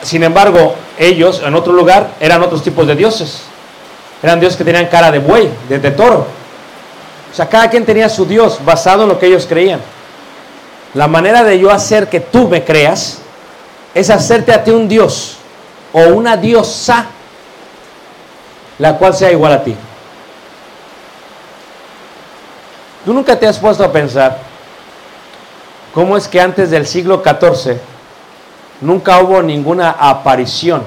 Sin 0.02 0.22
embargo, 0.22 0.76
ellos 0.96 1.42
en 1.44 1.52
otro 1.56 1.72
lugar 1.72 2.10
eran 2.20 2.42
otros 2.42 2.62
tipos 2.62 2.86
de 2.86 2.94
dioses. 2.94 3.42
Eran 4.22 4.38
dioses 4.38 4.56
que 4.56 4.64
tenían 4.64 4.86
cara 4.86 5.10
de 5.10 5.18
buey, 5.18 5.50
de, 5.68 5.80
de 5.80 5.90
toro. 5.90 6.41
O 7.32 7.34
sea, 7.34 7.48
cada 7.48 7.70
quien 7.70 7.86
tenía 7.86 8.10
su 8.10 8.26
Dios 8.26 8.62
basado 8.62 9.04
en 9.04 9.08
lo 9.08 9.18
que 9.18 9.26
ellos 9.26 9.46
creían. 9.48 9.80
La 10.92 11.08
manera 11.08 11.42
de 11.42 11.58
yo 11.58 11.70
hacer 11.70 12.10
que 12.10 12.20
tú 12.20 12.48
me 12.48 12.62
creas 12.62 13.18
es 13.94 14.10
hacerte 14.10 14.52
a 14.52 14.62
ti 14.62 14.70
un 14.70 14.86
Dios 14.86 15.38
o 15.92 16.00
una 16.08 16.36
diosa, 16.36 17.06
la 18.78 18.98
cual 18.98 19.14
sea 19.14 19.32
igual 19.32 19.52
a 19.52 19.64
ti. 19.64 19.74
Tú 23.04 23.14
nunca 23.14 23.38
te 23.38 23.46
has 23.46 23.58
puesto 23.58 23.82
a 23.82 23.90
pensar 23.90 24.38
cómo 25.94 26.16
es 26.16 26.28
que 26.28 26.40
antes 26.40 26.70
del 26.70 26.86
siglo 26.86 27.22
XIV 27.24 27.78
nunca 28.82 29.20
hubo 29.20 29.42
ninguna 29.42 29.90
aparición 29.90 30.82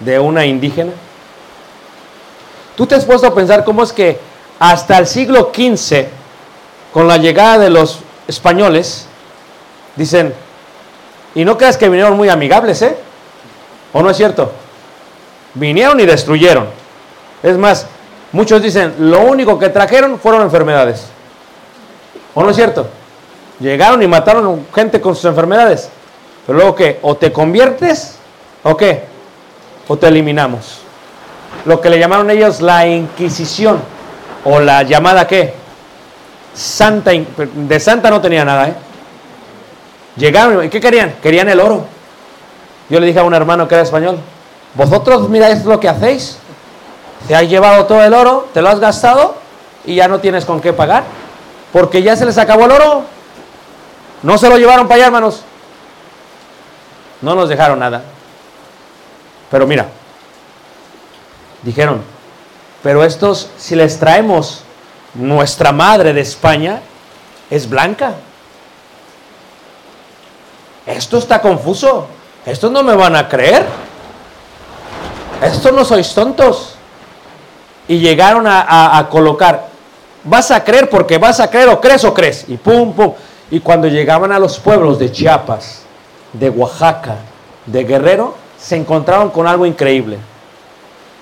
de 0.00 0.18
una 0.18 0.46
indígena. 0.46 0.92
¿Tú 2.76 2.86
te 2.86 2.94
has 2.94 3.04
puesto 3.04 3.26
a 3.26 3.34
pensar 3.34 3.64
cómo 3.64 3.82
es 3.82 3.92
que 3.92 4.18
hasta 4.58 4.98
el 4.98 5.06
siglo 5.06 5.52
XV, 5.54 6.06
con 6.92 7.08
la 7.08 7.16
llegada 7.16 7.58
de 7.58 7.70
los 7.70 8.00
españoles, 8.28 9.06
dicen, 9.96 10.34
y 11.34 11.44
no 11.44 11.56
creas 11.56 11.76
que 11.76 11.88
vinieron 11.88 12.16
muy 12.16 12.28
amigables, 12.28 12.82
¿eh? 12.82 12.96
¿O 13.92 14.02
no 14.02 14.10
es 14.10 14.16
cierto? 14.16 14.52
Vinieron 15.54 16.00
y 16.00 16.06
destruyeron. 16.06 16.66
Es 17.42 17.58
más, 17.58 17.86
muchos 18.32 18.62
dicen, 18.62 18.94
lo 18.98 19.20
único 19.20 19.58
que 19.58 19.68
trajeron 19.68 20.18
fueron 20.18 20.42
enfermedades. 20.42 21.06
¿O 22.34 22.42
no 22.42 22.50
es 22.50 22.56
cierto? 22.56 22.88
Llegaron 23.60 24.02
y 24.02 24.06
mataron 24.06 24.66
gente 24.74 25.00
con 25.00 25.14
sus 25.14 25.26
enfermedades. 25.26 25.90
Pero 26.46 26.58
luego 26.58 26.74
que 26.74 26.98
o 27.02 27.16
te 27.16 27.32
conviertes 27.32 28.16
o 28.62 28.76
qué? 28.76 29.04
O 29.88 29.96
te 29.96 30.08
eliminamos. 30.08 30.80
Lo 31.64 31.80
que 31.80 31.90
le 31.90 31.98
llamaron 31.98 32.28
ellos 32.30 32.60
la 32.60 32.86
Inquisición 32.86 33.80
o 34.44 34.60
la 34.60 34.82
llamada 34.82 35.26
qué? 35.26 35.54
Santa 36.54 37.12
de 37.12 37.80
santa 37.80 38.10
no 38.10 38.20
tenía 38.20 38.44
nada, 38.44 38.68
¿eh? 38.68 38.74
Llegaron 40.16 40.64
y 40.64 40.68
¿qué 40.68 40.80
querían? 40.80 41.14
Querían 41.22 41.48
el 41.48 41.60
oro. 41.60 41.86
Yo 42.90 43.00
le 43.00 43.06
dije 43.06 43.20
a 43.20 43.24
un 43.24 43.32
hermano 43.32 43.66
que 43.68 43.74
era 43.74 43.84
español, 43.84 44.18
vosotros 44.74 45.28
miráis 45.28 45.64
lo 45.64 45.80
que 45.80 45.88
hacéis. 45.88 46.38
Te 47.26 47.36
has 47.36 47.48
llevado 47.48 47.86
todo 47.86 48.02
el 48.02 48.12
oro, 48.12 48.48
te 48.52 48.60
lo 48.60 48.68
has 48.68 48.80
gastado 48.80 49.36
y 49.84 49.94
ya 49.94 50.08
no 50.08 50.18
tienes 50.18 50.44
con 50.44 50.60
qué 50.60 50.72
pagar. 50.72 51.04
Porque 51.72 52.02
ya 52.02 52.16
se 52.16 52.26
les 52.26 52.36
acabó 52.36 52.66
el 52.66 52.72
oro. 52.72 53.04
No 54.22 54.36
se 54.36 54.48
lo 54.48 54.58
llevaron 54.58 54.86
para 54.86 54.96
allá, 54.96 55.06
hermanos. 55.06 55.42
No 57.22 57.34
nos 57.34 57.48
dejaron 57.48 57.78
nada. 57.78 58.02
Pero 59.50 59.66
mira, 59.66 59.86
dijeron, 61.62 62.02
pero 62.82 63.04
estos, 63.04 63.48
si 63.58 63.74
les 63.76 63.98
traemos 63.98 64.62
nuestra 65.14 65.72
madre 65.72 66.12
de 66.12 66.20
España, 66.20 66.80
es 67.50 67.68
blanca. 67.68 68.14
Esto 70.86 71.18
está 71.18 71.40
confuso. 71.40 72.06
Estos 72.44 72.70
no 72.72 72.82
me 72.82 72.94
van 72.96 73.14
a 73.14 73.28
creer. 73.28 73.64
Estos 75.42 75.72
no 75.72 75.84
sois 75.84 76.12
tontos. 76.14 76.74
Y 77.88 77.98
llegaron 77.98 78.46
a, 78.46 78.98
a- 78.98 79.08
colocar, 79.08 79.68
vas 80.24 80.50
a 80.50 80.62
creer 80.64 80.88
porque 80.88 81.18
vas 81.18 81.40
a 81.40 81.50
creer 81.50 81.68
o 81.68 81.80
crees 81.80 82.04
o 82.04 82.14
crees. 82.14 82.44
Y 82.48 82.56
pum, 82.56 82.92
pum. 82.94 83.12
Y 83.50 83.60
cuando 83.60 83.86
llegaban 83.86 84.32
a 84.32 84.38
los 84.38 84.58
pueblos 84.58 84.98
de 84.98 85.12
Chiapas, 85.12 85.82
de 86.32 86.48
Oaxaca, 86.48 87.16
de 87.66 87.84
Guerrero, 87.84 88.34
se 88.58 88.76
encontraron 88.76 89.30
con 89.30 89.46
algo 89.46 89.66
increíble. 89.66 90.18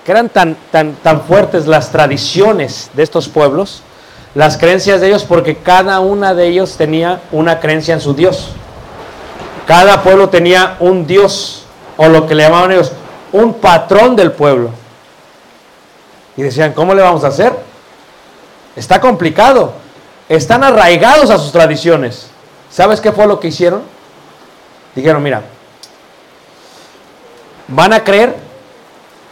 Que 0.04 0.12
eran 0.12 0.28
tan, 0.28 0.56
tan, 0.70 0.94
tan 0.94 1.22
fuertes 1.22 1.66
las 1.66 1.90
tradiciones 1.90 2.90
de 2.94 3.02
estos 3.02 3.28
pueblos, 3.28 3.82
las 4.34 4.56
creencias 4.56 5.00
de 5.00 5.08
ellos, 5.08 5.24
porque 5.24 5.56
cada 5.56 6.00
una 6.00 6.34
de 6.34 6.48
ellos 6.48 6.76
tenía 6.76 7.20
una 7.32 7.60
creencia 7.60 7.94
en 7.94 8.00
su 8.00 8.14
Dios. 8.14 8.50
Cada 9.66 10.02
pueblo 10.02 10.28
tenía 10.28 10.76
un 10.80 11.06
Dios, 11.06 11.64
o 11.96 12.08
lo 12.08 12.26
que 12.26 12.34
le 12.34 12.44
llamaban 12.44 12.72
ellos, 12.72 12.92
un 13.32 13.54
patrón 13.54 14.16
del 14.16 14.32
pueblo. 14.32 14.70
Y 16.36 16.42
decían, 16.42 16.72
¿cómo 16.72 16.94
le 16.94 17.02
vamos 17.02 17.24
a 17.24 17.28
hacer? 17.28 17.52
Está 18.76 19.00
complicado. 19.00 19.74
Están 20.28 20.64
arraigados 20.64 21.28
a 21.30 21.38
sus 21.38 21.52
tradiciones. 21.52 22.28
¿Sabes 22.70 23.00
qué 23.00 23.12
fue 23.12 23.26
lo 23.26 23.40
que 23.40 23.48
hicieron? 23.48 23.82
Dijeron, 24.94 25.22
mira, 25.22 25.42
van 27.68 27.92
a 27.92 28.02
creer 28.02 28.36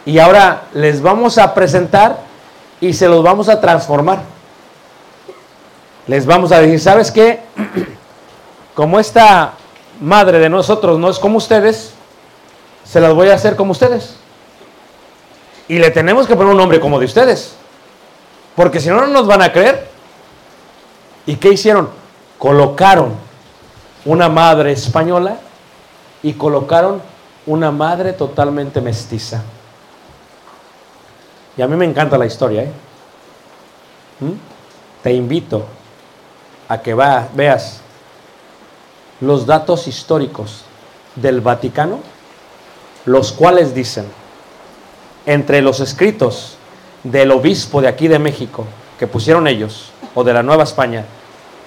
y 0.09 0.17
ahora 0.17 0.63
les 0.73 1.03
vamos 1.03 1.37
a 1.37 1.53
presentar 1.53 2.17
y 2.81 2.93
se 2.93 3.07
los 3.07 3.21
vamos 3.21 3.47
a 3.47 3.61
transformar. 3.61 4.23
Les 6.07 6.25
vamos 6.25 6.51
a 6.51 6.59
decir, 6.59 6.79
¿sabes 6.79 7.11
qué? 7.11 7.41
Como 8.73 8.99
esta 8.99 9.53
madre 10.01 10.39
de 10.39 10.49
nosotros 10.49 10.97
no 10.97 11.11
es 11.11 11.19
como 11.19 11.37
ustedes, 11.37 11.91
se 12.83 12.99
las 12.99 13.13
voy 13.13 13.29
a 13.29 13.35
hacer 13.35 13.55
como 13.55 13.73
ustedes. 13.73 14.15
Y 15.67 15.77
le 15.77 15.91
tenemos 15.91 16.25
que 16.25 16.35
poner 16.35 16.53
un 16.53 16.57
nombre 16.57 16.79
como 16.79 16.97
de 16.97 17.05
ustedes. 17.05 17.53
Porque 18.55 18.79
si 18.79 18.89
no, 18.89 19.01
no 19.01 19.07
nos 19.07 19.27
van 19.27 19.43
a 19.43 19.51
creer. 19.51 19.87
¿Y 21.27 21.35
qué 21.35 21.49
hicieron? 21.49 21.89
Colocaron 22.39 23.13
una 24.05 24.27
madre 24.27 24.71
española 24.71 25.37
y 26.23 26.33
colocaron 26.33 26.99
una 27.45 27.69
madre 27.69 28.13
totalmente 28.13 28.81
mestiza. 28.81 29.43
Y 31.59 31.61
a 31.61 31.67
mí 31.67 31.75
me 31.75 31.83
encanta 31.83 32.17
la 32.17 32.25
historia. 32.25 32.63
¿eh? 32.63 32.71
¿Mm? 34.21 34.31
Te 35.03 35.11
invito 35.11 35.65
a 36.69 36.81
que 36.81 36.93
veas 36.93 37.81
los 39.19 39.45
datos 39.45 39.85
históricos 39.85 40.63
del 41.17 41.41
Vaticano, 41.41 41.99
los 43.03 43.33
cuales 43.33 43.75
dicen, 43.75 44.05
entre 45.25 45.61
los 45.61 45.81
escritos 45.81 46.55
del 47.03 47.29
obispo 47.29 47.81
de 47.81 47.89
aquí 47.89 48.07
de 48.07 48.19
México, 48.19 48.65
que 48.97 49.07
pusieron 49.07 49.45
ellos, 49.45 49.91
o 50.15 50.23
de 50.23 50.31
la 50.31 50.43
Nueva 50.43 50.63
España, 50.63 51.03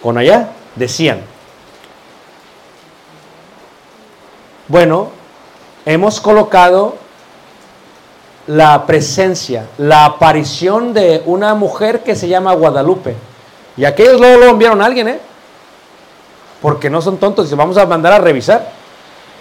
con 0.03 0.17
allá, 0.17 0.53
decían, 0.75 1.21
bueno, 4.69 5.11
hemos 5.85 6.19
colocado 6.19 6.97
la 8.47 8.87
presencia, 8.87 9.67
la 9.79 10.05
aparición 10.05 10.93
de 10.93 11.23
una 11.27 11.55
mujer 11.55 12.03
que 12.03 12.17
se 12.17 12.29
llama 12.29 12.53
Guadalupe. 12.55 13.15
Y 13.77 13.85
aquellos 13.85 14.21
luego 14.21 14.39
lo 14.39 14.51
enviaron 14.51 14.83
a 14.83 14.87
alguien, 14.87 15.09
¿eh? 15.09 15.21
Porque 16.61 16.91
no 16.91 17.01
son 17.01 17.19
tontos, 17.19 17.47
dice, 17.47 17.57
vamos 17.57 17.77
a 17.77 17.87
mandar 17.87 18.13
a 18.13 18.19
revisar. 18.19 18.71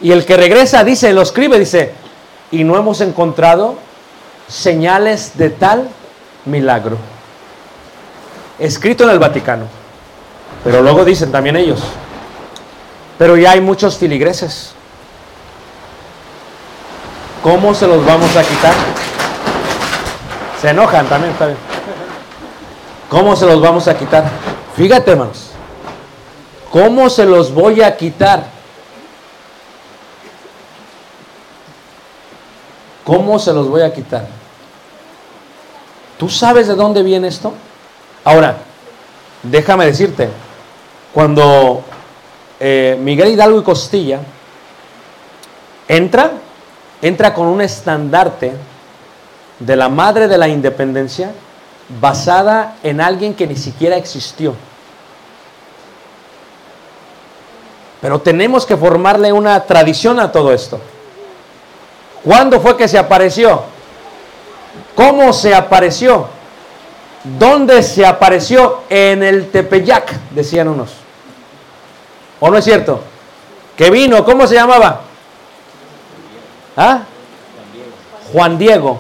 Y 0.02 0.12
el 0.12 0.26
que 0.26 0.38
regresa 0.38 0.84
dice, 0.84 1.14
lo 1.14 1.22
escribe, 1.22 1.60
dice, 1.60 1.94
y 2.52 2.64
no 2.64 2.78
hemos 2.78 3.02
encontrado 3.02 3.76
señales 4.48 5.38
de 5.38 5.50
tal 5.50 5.90
milagro. 6.46 6.98
Escrito 8.60 9.04
en 9.04 9.12
el 9.12 9.20
Vaticano. 9.20 9.66
Pero 10.64 10.82
luego 10.82 11.06
dicen 11.06 11.32
también 11.32 11.56
ellos. 11.56 11.82
Pero 13.18 13.38
ya 13.38 13.52
hay 13.52 13.62
muchos 13.62 13.98
filigreses. 13.98 14.74
¿Cómo 17.44 17.74
se 17.74 17.88
los 17.88 18.06
vamos 18.06 18.36
a 18.36 18.44
quitar? 18.44 18.74
Se 20.62 20.70
enojan 20.70 21.08
también, 21.08 21.34
está 21.34 21.48
bien. 21.48 21.58
¿Cómo 23.10 23.36
se 23.36 23.46
los 23.46 23.60
vamos 23.60 23.88
a 23.88 23.98
quitar? 23.98 24.30
Fíjate, 24.76 25.12
hermanos. 25.12 25.50
¿Cómo 26.72 27.10
se 27.10 27.26
los 27.26 27.52
voy 27.52 27.82
a 27.82 27.98
quitar? 27.98 28.46
¿Cómo 33.04 33.40
se 33.40 33.52
los 33.52 33.68
voy 33.68 33.82
a 33.82 33.92
quitar? 33.92 34.28
¿Tú 36.18 36.30
sabes 36.30 36.68
de 36.68 36.76
dónde 36.76 37.02
viene 37.02 37.28
esto? 37.28 37.54
Ahora, 38.24 38.58
déjame 39.42 39.88
decirte, 39.88 40.30
cuando 41.12 41.84
eh, 42.60 42.98
Miguel 43.02 43.30
Hidalgo 43.30 43.60
y 43.60 43.64
Costilla 43.64 44.20
entra, 45.88 46.32
entra 47.02 47.34
con 47.34 47.48
un 47.48 47.62
estandarte 47.62 48.54
de 49.60 49.76
la 49.76 49.90
madre 49.90 50.28
de 50.28 50.38
la 50.38 50.48
independencia 50.48 51.32
basada 52.00 52.76
en 52.84 53.02
alguien 53.02 53.34
que 53.34 53.48
ni 53.48 53.56
siquiera 53.56 53.96
existió. 53.96 54.56
Pero 58.02 58.20
tenemos 58.20 58.66
que 58.66 58.78
formarle 58.78 59.32
una 59.32 59.64
tradición 59.64 60.20
a 60.20 60.32
todo 60.32 60.52
esto. 60.52 60.80
¿Cuándo 62.24 62.60
fue 62.60 62.78
que 62.78 62.88
se 62.88 62.98
apareció? 62.98 63.64
¿Cómo 64.96 65.34
se 65.34 65.54
apareció? 65.54 66.28
¿Dónde 67.24 67.84
se 67.84 68.06
apareció? 68.06 68.82
En 68.90 69.22
el 69.22 69.52
Tepeyac, 69.52 70.12
decían 70.32 70.68
unos. 70.68 70.92
¿O 72.40 72.50
no 72.50 72.58
es 72.58 72.66
cierto? 72.66 73.02
Que 73.76 73.92
vino, 73.92 74.26
¿cómo 74.26 74.48
se 74.48 74.56
llamaba? 74.56 75.02
¿Ah? 76.76 77.04
Juan 78.32 78.58
Diego. 78.58 79.00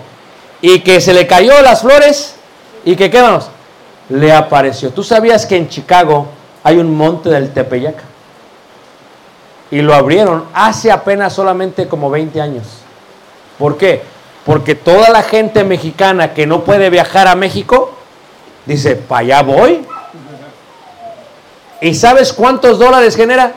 Y 0.61 0.81
que 0.81 1.01
se 1.01 1.13
le 1.13 1.25
cayó 1.25 1.61
las 1.61 1.81
flores 1.81 2.35
y 2.85 2.95
que, 2.95 3.09
¿qué 3.09 3.21
vamos? 3.21 3.49
Le 4.09 4.31
apareció. 4.31 4.91
¿Tú 4.91 5.03
sabías 5.03 5.45
que 5.45 5.55
en 5.55 5.69
Chicago 5.69 6.27
hay 6.63 6.77
un 6.77 6.95
monte 6.95 7.29
del 7.29 7.51
Tepeyac? 7.51 7.95
Y 9.71 9.81
lo 9.81 9.93
abrieron 9.93 10.45
hace 10.53 10.91
apenas 10.91 11.33
solamente 11.33 11.87
como 11.87 12.09
20 12.09 12.41
años. 12.41 12.65
¿Por 13.57 13.77
qué? 13.77 14.03
Porque 14.45 14.75
toda 14.75 15.09
la 15.09 15.23
gente 15.23 15.63
mexicana 15.63 16.33
que 16.33 16.45
no 16.45 16.63
puede 16.63 16.89
viajar 16.89 17.27
a 17.27 17.35
México, 17.35 17.93
dice, 18.65 18.95
para 18.95 19.21
allá 19.21 19.41
voy. 19.43 19.85
¿Y 21.79 21.95
sabes 21.95 22.33
cuántos 22.33 22.77
dólares 22.77 23.15
genera? 23.15 23.53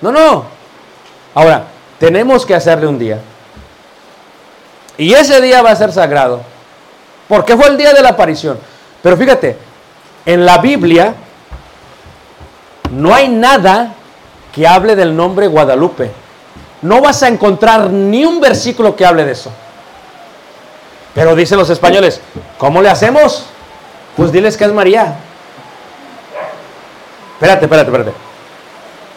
No, 0.00 0.10
no. 0.10 0.44
Ahora, 1.34 1.64
tenemos 2.04 2.44
que 2.44 2.54
hacerle 2.54 2.86
un 2.86 2.98
día. 2.98 3.18
Y 4.98 5.14
ese 5.14 5.40
día 5.40 5.62
va 5.62 5.70
a 5.70 5.76
ser 5.76 5.90
sagrado. 5.90 6.42
Porque 7.26 7.56
fue 7.56 7.68
el 7.68 7.78
día 7.78 7.94
de 7.94 8.02
la 8.02 8.10
aparición. 8.10 8.58
Pero 9.02 9.16
fíjate, 9.16 9.56
en 10.26 10.44
la 10.44 10.58
Biblia 10.58 11.14
no 12.90 13.14
hay 13.14 13.28
nada 13.28 13.94
que 14.54 14.68
hable 14.68 14.94
del 14.96 15.16
nombre 15.16 15.46
Guadalupe. 15.46 16.10
No 16.82 17.00
vas 17.00 17.22
a 17.22 17.28
encontrar 17.28 17.88
ni 17.88 18.26
un 18.26 18.38
versículo 18.38 18.94
que 18.94 19.06
hable 19.06 19.24
de 19.24 19.32
eso. 19.32 19.50
Pero 21.14 21.34
dicen 21.34 21.56
los 21.56 21.70
españoles, 21.70 22.20
¿cómo 22.58 22.82
le 22.82 22.90
hacemos? 22.90 23.46
Pues 24.14 24.30
diles 24.30 24.58
que 24.58 24.64
es 24.64 24.72
María. 24.74 25.16
Espérate, 27.32 27.64
espérate, 27.64 27.90
espérate. 27.90 28.12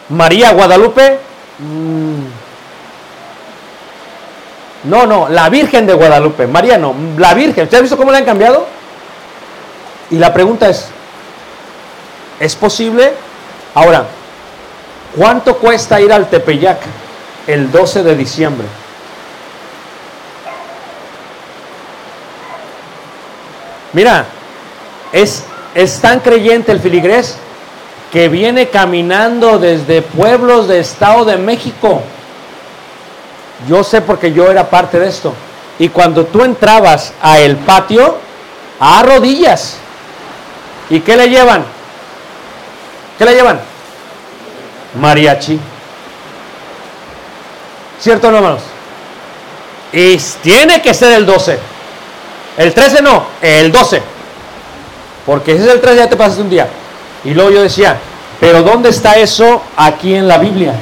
María 0.08 0.52
Guadalupe. 0.54 1.18
mm, 1.58 2.47
no, 4.84 5.06
no, 5.06 5.28
la 5.28 5.48
Virgen 5.48 5.86
de 5.86 5.94
Guadalupe, 5.94 6.46
María 6.46 6.78
no, 6.78 6.94
la 7.16 7.34
Virgen. 7.34 7.64
¿Usted 7.64 7.78
ha 7.78 7.80
visto 7.80 7.96
cómo 7.96 8.12
la 8.12 8.18
han 8.18 8.24
cambiado? 8.24 8.66
Y 10.10 10.16
la 10.16 10.32
pregunta 10.32 10.68
es, 10.68 10.86
¿es 12.38 12.54
posible? 12.54 13.12
Ahora, 13.74 14.06
¿cuánto 15.16 15.56
cuesta 15.58 16.00
ir 16.00 16.12
al 16.12 16.30
Tepeyac 16.30 16.78
el 17.46 17.70
12 17.70 18.02
de 18.04 18.16
diciembre? 18.16 18.66
Mira, 23.92 24.26
es, 25.12 25.44
es 25.74 26.00
tan 26.00 26.20
creyente 26.20 26.72
el 26.72 26.80
filigrés 26.80 27.36
que 28.12 28.28
viene 28.28 28.68
caminando 28.68 29.58
desde 29.58 30.02
pueblos 30.02 30.68
de 30.68 30.78
Estado 30.78 31.24
de 31.24 31.36
México 31.36 32.02
yo 33.66 33.82
sé 33.82 34.00
porque 34.00 34.32
yo 34.32 34.50
era 34.50 34.70
parte 34.70 34.98
de 34.98 35.08
esto. 35.08 35.34
Y 35.78 35.88
cuando 35.88 36.26
tú 36.26 36.42
entrabas 36.42 37.12
a 37.22 37.38
el 37.38 37.56
patio, 37.56 38.16
a 38.78 39.02
rodillas. 39.02 39.76
¿Y 40.90 41.00
qué 41.00 41.16
le 41.16 41.28
llevan? 41.28 41.64
¿Qué 43.18 43.24
le 43.24 43.34
llevan? 43.34 43.60
Mariachi. 45.00 45.58
¿Cierto 48.00 48.28
hermanos? 48.28 48.62
Y 49.92 50.16
tiene 50.42 50.80
que 50.80 50.94
ser 50.94 51.12
el 51.12 51.26
12. 51.26 51.58
El 52.58 52.74
13 52.74 53.02
no, 53.02 53.24
el 53.40 53.72
12. 53.72 54.02
Porque 55.26 55.56
si 55.56 55.62
es 55.62 55.68
el 55.68 55.80
13 55.80 55.96
ya 55.96 56.08
te 56.08 56.16
pasaste 56.16 56.42
un 56.42 56.50
día. 56.50 56.68
Y 57.24 57.34
luego 57.34 57.50
yo 57.50 57.62
decía, 57.62 57.96
pero 58.40 58.62
¿dónde 58.62 58.90
está 58.90 59.16
eso 59.16 59.62
aquí 59.76 60.14
en 60.14 60.28
la 60.28 60.38
Biblia? 60.38 60.74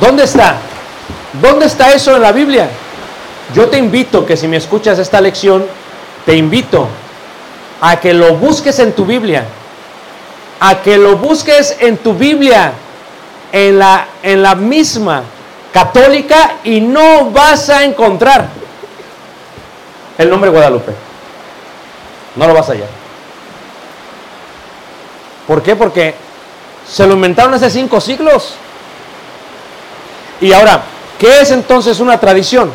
¿Dónde 0.00 0.24
está? 0.24 0.56
¿Dónde 1.34 1.66
está 1.66 1.92
eso 1.92 2.16
en 2.16 2.22
la 2.22 2.32
Biblia? 2.32 2.68
Yo 3.54 3.68
te 3.68 3.78
invito 3.78 4.26
que 4.26 4.36
si 4.36 4.48
me 4.48 4.56
escuchas 4.56 4.98
esta 4.98 5.20
lección, 5.20 5.64
te 6.26 6.36
invito 6.36 6.88
a 7.80 7.98
que 7.98 8.12
lo 8.12 8.34
busques 8.34 8.78
en 8.78 8.92
tu 8.92 9.04
Biblia. 9.04 9.44
A 10.60 10.82
que 10.82 10.96
lo 10.98 11.16
busques 11.16 11.76
en 11.80 11.98
tu 11.98 12.14
Biblia, 12.14 12.72
en 13.52 13.78
la, 13.78 14.06
en 14.22 14.42
la 14.42 14.54
misma 14.54 15.22
católica, 15.72 16.56
y 16.64 16.80
no 16.80 17.30
vas 17.30 17.70
a 17.70 17.84
encontrar 17.84 18.48
el 20.18 20.28
nombre 20.28 20.50
Guadalupe. 20.50 20.92
No 22.36 22.46
lo 22.46 22.54
vas 22.54 22.68
a 22.68 22.72
hallar. 22.72 22.88
¿Por 25.46 25.62
qué? 25.62 25.74
Porque 25.74 26.14
se 26.88 27.06
lo 27.06 27.14
inventaron 27.14 27.54
hace 27.54 27.70
cinco 27.70 28.00
siglos. 28.00 28.54
Y 30.40 30.52
ahora, 30.52 30.82
¿qué 31.20 31.42
es 31.42 31.52
entonces 31.52 32.00
una 32.00 32.18
tradición? 32.18 32.72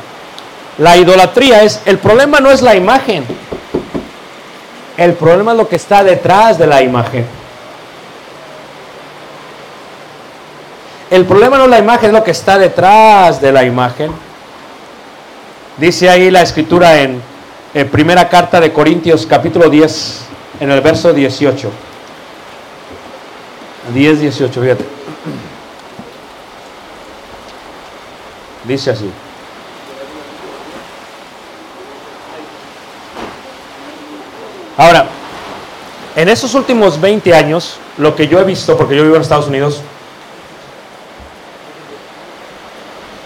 La 0.77 0.95
idolatría 0.95 1.63
es, 1.63 1.81
el 1.85 1.97
problema 1.97 2.39
no 2.39 2.51
es 2.51 2.61
la 2.61 2.75
imagen, 2.75 3.25
el 4.97 5.13
problema 5.13 5.51
es 5.51 5.57
lo 5.57 5.67
que 5.67 5.75
está 5.75 6.03
detrás 6.03 6.57
de 6.57 6.67
la 6.67 6.81
imagen. 6.81 7.25
El 11.09 11.25
problema 11.25 11.57
no 11.57 11.65
es 11.65 11.69
la 11.69 11.79
imagen, 11.79 12.07
es 12.07 12.13
lo 12.13 12.23
que 12.23 12.31
está 12.31 12.57
detrás 12.57 13.41
de 13.41 13.51
la 13.51 13.63
imagen. 13.63 14.11
Dice 15.77 16.09
ahí 16.09 16.31
la 16.31 16.41
escritura 16.41 17.01
en, 17.01 17.21
primera 17.91 18.29
carta 18.29 18.61
de 18.61 18.71
Corintios 18.71 19.25
capítulo 19.25 19.69
10, 19.69 20.21
en 20.61 20.71
el 20.71 20.81
verso 20.81 21.13
18. 21.13 21.69
10, 23.93 24.19
18, 24.21 24.61
fíjate. 24.61 24.94
Dice 28.67 28.91
así. 28.91 29.09
Ahora, 34.77 35.07
en 36.15 36.29
esos 36.29 36.53
últimos 36.53 36.99
20 36.99 37.33
años, 37.33 37.77
lo 37.97 38.15
que 38.15 38.27
yo 38.27 38.39
he 38.39 38.43
visto, 38.43 38.77
porque 38.77 38.95
yo 38.95 39.03
vivo 39.03 39.15
en 39.15 39.21
Estados 39.21 39.47
Unidos, 39.47 39.81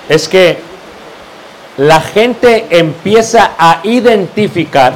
es 0.08 0.28
que 0.28 0.60
la 1.78 2.02
gente 2.02 2.68
empieza 2.70 3.52
a 3.58 3.80
identificar 3.84 4.94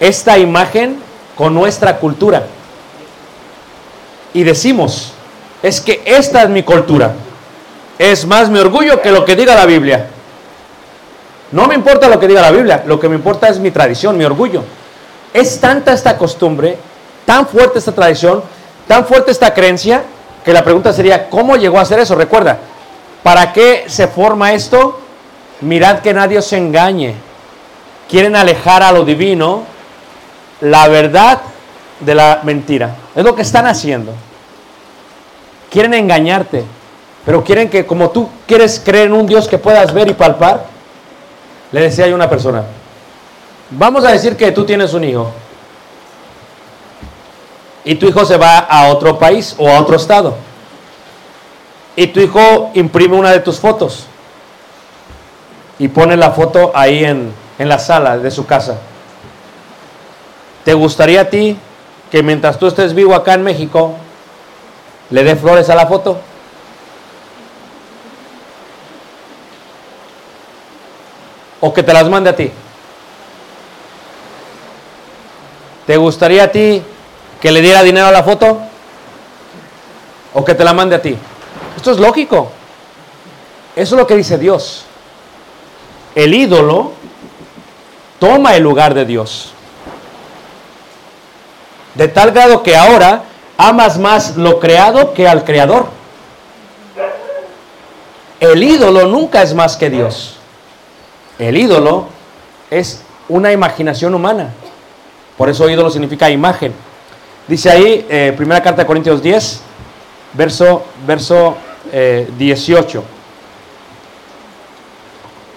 esta 0.00 0.38
imagen 0.38 0.98
con 1.36 1.54
nuestra 1.54 1.98
cultura. 1.98 2.46
Y 4.32 4.44
decimos, 4.44 5.12
es 5.62 5.80
que 5.80 6.02
esta 6.04 6.42
es 6.42 6.48
mi 6.48 6.62
cultura. 6.62 7.14
Es 7.98 8.26
más 8.26 8.50
mi 8.50 8.58
orgullo 8.58 9.00
que 9.00 9.10
lo 9.10 9.24
que 9.24 9.36
diga 9.36 9.54
la 9.54 9.66
Biblia. 9.66 10.06
No 11.52 11.66
me 11.66 11.74
importa 11.74 12.08
lo 12.08 12.18
que 12.18 12.28
diga 12.28 12.42
la 12.42 12.50
Biblia, 12.50 12.82
lo 12.86 12.98
que 12.98 13.08
me 13.08 13.14
importa 13.14 13.48
es 13.48 13.58
mi 13.58 13.70
tradición, 13.70 14.18
mi 14.18 14.24
orgullo. 14.24 14.62
Es 15.32 15.60
tanta 15.60 15.92
esta 15.92 16.18
costumbre, 16.18 16.76
tan 17.24 17.46
fuerte 17.46 17.78
esta 17.78 17.92
tradición, 17.92 18.42
tan 18.86 19.06
fuerte 19.06 19.30
esta 19.30 19.54
creencia, 19.54 20.02
que 20.44 20.52
la 20.52 20.62
pregunta 20.62 20.92
sería, 20.92 21.28
¿cómo 21.28 21.56
llegó 21.56 21.78
a 21.78 21.84
ser 21.84 22.00
eso? 22.00 22.14
Recuerda, 22.14 22.58
¿para 23.22 23.52
qué 23.52 23.84
se 23.88 24.06
forma 24.06 24.52
esto? 24.52 25.00
Mirad 25.60 26.00
que 26.00 26.14
nadie 26.14 26.38
os 26.38 26.52
engañe. 26.52 27.14
Quieren 28.08 28.36
alejar 28.36 28.82
a 28.82 28.92
lo 28.92 29.04
divino 29.04 29.64
la 30.60 30.86
verdad 30.88 31.40
de 32.00 32.14
la 32.14 32.40
mentira. 32.42 32.96
Es 33.14 33.24
lo 33.24 33.34
que 33.34 33.42
están 33.42 33.66
haciendo. 33.66 34.12
Quieren 35.70 35.94
engañarte, 35.94 36.64
pero 37.26 37.42
quieren 37.42 37.68
que 37.68 37.84
como 37.84 38.10
tú 38.10 38.30
quieres 38.46 38.80
creer 38.82 39.08
en 39.08 39.12
un 39.12 39.26
Dios 39.26 39.48
que 39.48 39.58
puedas 39.58 39.92
ver 39.92 40.08
y 40.08 40.14
palpar, 40.14 40.64
le 41.72 41.80
decía 41.80 42.06
a 42.06 42.14
una 42.14 42.30
persona, 42.30 42.62
vamos 43.70 44.04
a 44.04 44.12
decir 44.12 44.36
que 44.36 44.52
tú 44.52 44.64
tienes 44.64 44.94
un 44.94 45.02
hijo 45.02 45.32
y 47.84 47.96
tu 47.96 48.06
hijo 48.06 48.24
se 48.24 48.36
va 48.36 48.58
a 48.58 48.86
otro 48.86 49.18
país 49.18 49.56
o 49.58 49.68
a 49.68 49.80
otro 49.80 49.96
estado 49.96 50.36
y 51.96 52.06
tu 52.06 52.20
hijo 52.20 52.70
imprime 52.74 53.16
una 53.16 53.32
de 53.32 53.40
tus 53.40 53.58
fotos 53.58 54.06
y 55.80 55.88
pone 55.88 56.16
la 56.16 56.30
foto 56.30 56.70
ahí 56.76 57.04
en, 57.04 57.32
en 57.58 57.68
la 57.68 57.80
sala 57.80 58.18
de 58.18 58.30
su 58.30 58.46
casa. 58.46 58.78
¿Te 60.64 60.74
gustaría 60.74 61.22
a 61.22 61.28
ti 61.28 61.58
que 62.08 62.22
mientras 62.22 62.56
tú 62.56 62.68
estés 62.68 62.94
vivo 62.94 63.16
acá 63.16 63.34
en 63.34 63.42
México, 63.42 63.94
le 65.10 65.24
dé 65.24 65.34
flores 65.34 65.68
a 65.70 65.74
la 65.74 65.88
foto? 65.88 66.20
¿O 71.60 71.72
que 71.72 71.82
te 71.82 71.92
las 71.92 72.08
mande 72.08 72.30
a 72.30 72.36
ti? 72.36 72.50
¿Te 75.86 75.96
gustaría 75.96 76.44
a 76.44 76.48
ti 76.48 76.82
que 77.40 77.52
le 77.52 77.62
diera 77.62 77.82
dinero 77.82 78.06
a 78.06 78.12
la 78.12 78.22
foto? 78.22 78.60
¿O 80.34 80.44
que 80.44 80.54
te 80.54 80.64
la 80.64 80.74
mande 80.74 80.96
a 80.96 81.02
ti? 81.02 81.16
Esto 81.76 81.92
es 81.92 81.98
lógico. 81.98 82.50
Eso 83.74 83.94
es 83.94 84.00
lo 84.00 84.06
que 84.06 84.16
dice 84.16 84.36
Dios. 84.36 84.84
El 86.14 86.34
ídolo 86.34 86.92
toma 88.18 88.56
el 88.56 88.62
lugar 88.62 88.94
de 88.94 89.04
Dios. 89.04 89.52
De 91.94 92.08
tal 92.08 92.32
grado 92.32 92.62
que 92.62 92.76
ahora 92.76 93.22
amas 93.56 93.98
más 93.98 94.36
lo 94.36 94.58
creado 94.58 95.14
que 95.14 95.28
al 95.28 95.44
creador. 95.44 95.88
El 98.40 98.62
ídolo 98.62 99.06
nunca 99.06 99.42
es 99.42 99.54
más 99.54 99.76
que 99.76 99.88
Dios. 99.88 100.35
El 101.38 101.56
ídolo 101.56 102.06
es 102.70 103.02
una 103.28 103.52
imaginación 103.52 104.14
humana. 104.14 104.50
Por 105.36 105.48
eso 105.48 105.68
ídolo 105.68 105.90
significa 105.90 106.30
imagen. 106.30 106.72
Dice 107.46 107.70
ahí, 107.70 108.06
eh, 108.08 108.32
primera 108.36 108.62
carta 108.62 108.82
de 108.82 108.86
Corintios 108.86 109.22
10, 109.22 109.60
verso, 110.32 110.84
verso 111.06 111.56
eh, 111.92 112.28
18. 112.38 113.04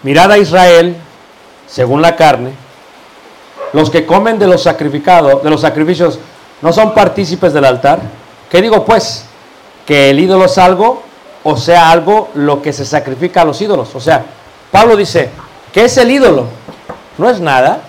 Mirad 0.03 0.31
a 0.31 0.37
Israel, 0.37 0.95
según 1.67 2.01
la 2.01 2.15
carne, 2.15 2.51
los 3.73 3.89
que 3.89 4.05
comen 4.05 4.39
de 4.39 4.47
los 4.47 4.63
sacrificados, 4.63 5.43
de 5.43 5.49
los 5.49 5.61
sacrificios, 5.61 6.19
no 6.61 6.73
son 6.73 6.93
partícipes 6.93 7.53
del 7.53 7.65
altar. 7.65 7.99
¿Qué 8.49 8.61
digo 8.61 8.83
pues? 8.83 9.25
Que 9.85 10.09
el 10.09 10.19
ídolo 10.19 10.45
es 10.45 10.57
algo, 10.57 11.03
o 11.43 11.57
sea, 11.57 11.89
algo 11.91 12.29
lo 12.33 12.61
que 12.61 12.73
se 12.73 12.85
sacrifica 12.85 13.41
a 13.41 13.45
los 13.45 13.61
ídolos. 13.61 13.93
O 13.95 13.99
sea, 13.99 14.25
Pablo 14.71 14.95
dice, 14.95 15.29
¿qué 15.73 15.85
es 15.85 15.97
el 15.97 16.11
ídolo? 16.11 16.47
No 17.17 17.29
es 17.29 17.39
nada. 17.39 17.81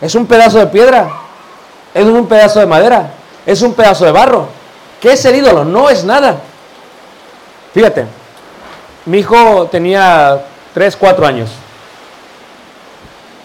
Es 0.00 0.14
un 0.14 0.26
pedazo 0.26 0.58
de 0.58 0.66
piedra. 0.66 1.10
Es 1.94 2.04
un 2.04 2.26
pedazo 2.26 2.60
de 2.60 2.66
madera. 2.66 3.12
Es 3.46 3.62
un 3.62 3.74
pedazo 3.74 4.04
de 4.04 4.12
barro. 4.12 4.48
¿Qué 5.00 5.12
es 5.12 5.24
el 5.24 5.36
ídolo? 5.36 5.64
No 5.64 5.88
es 5.90 6.04
nada. 6.04 6.40
Fíjate, 7.72 8.06
mi 9.06 9.18
hijo 9.18 9.68
tenía 9.70 10.42
3, 10.74 10.96
4 10.96 11.26
años 11.26 11.50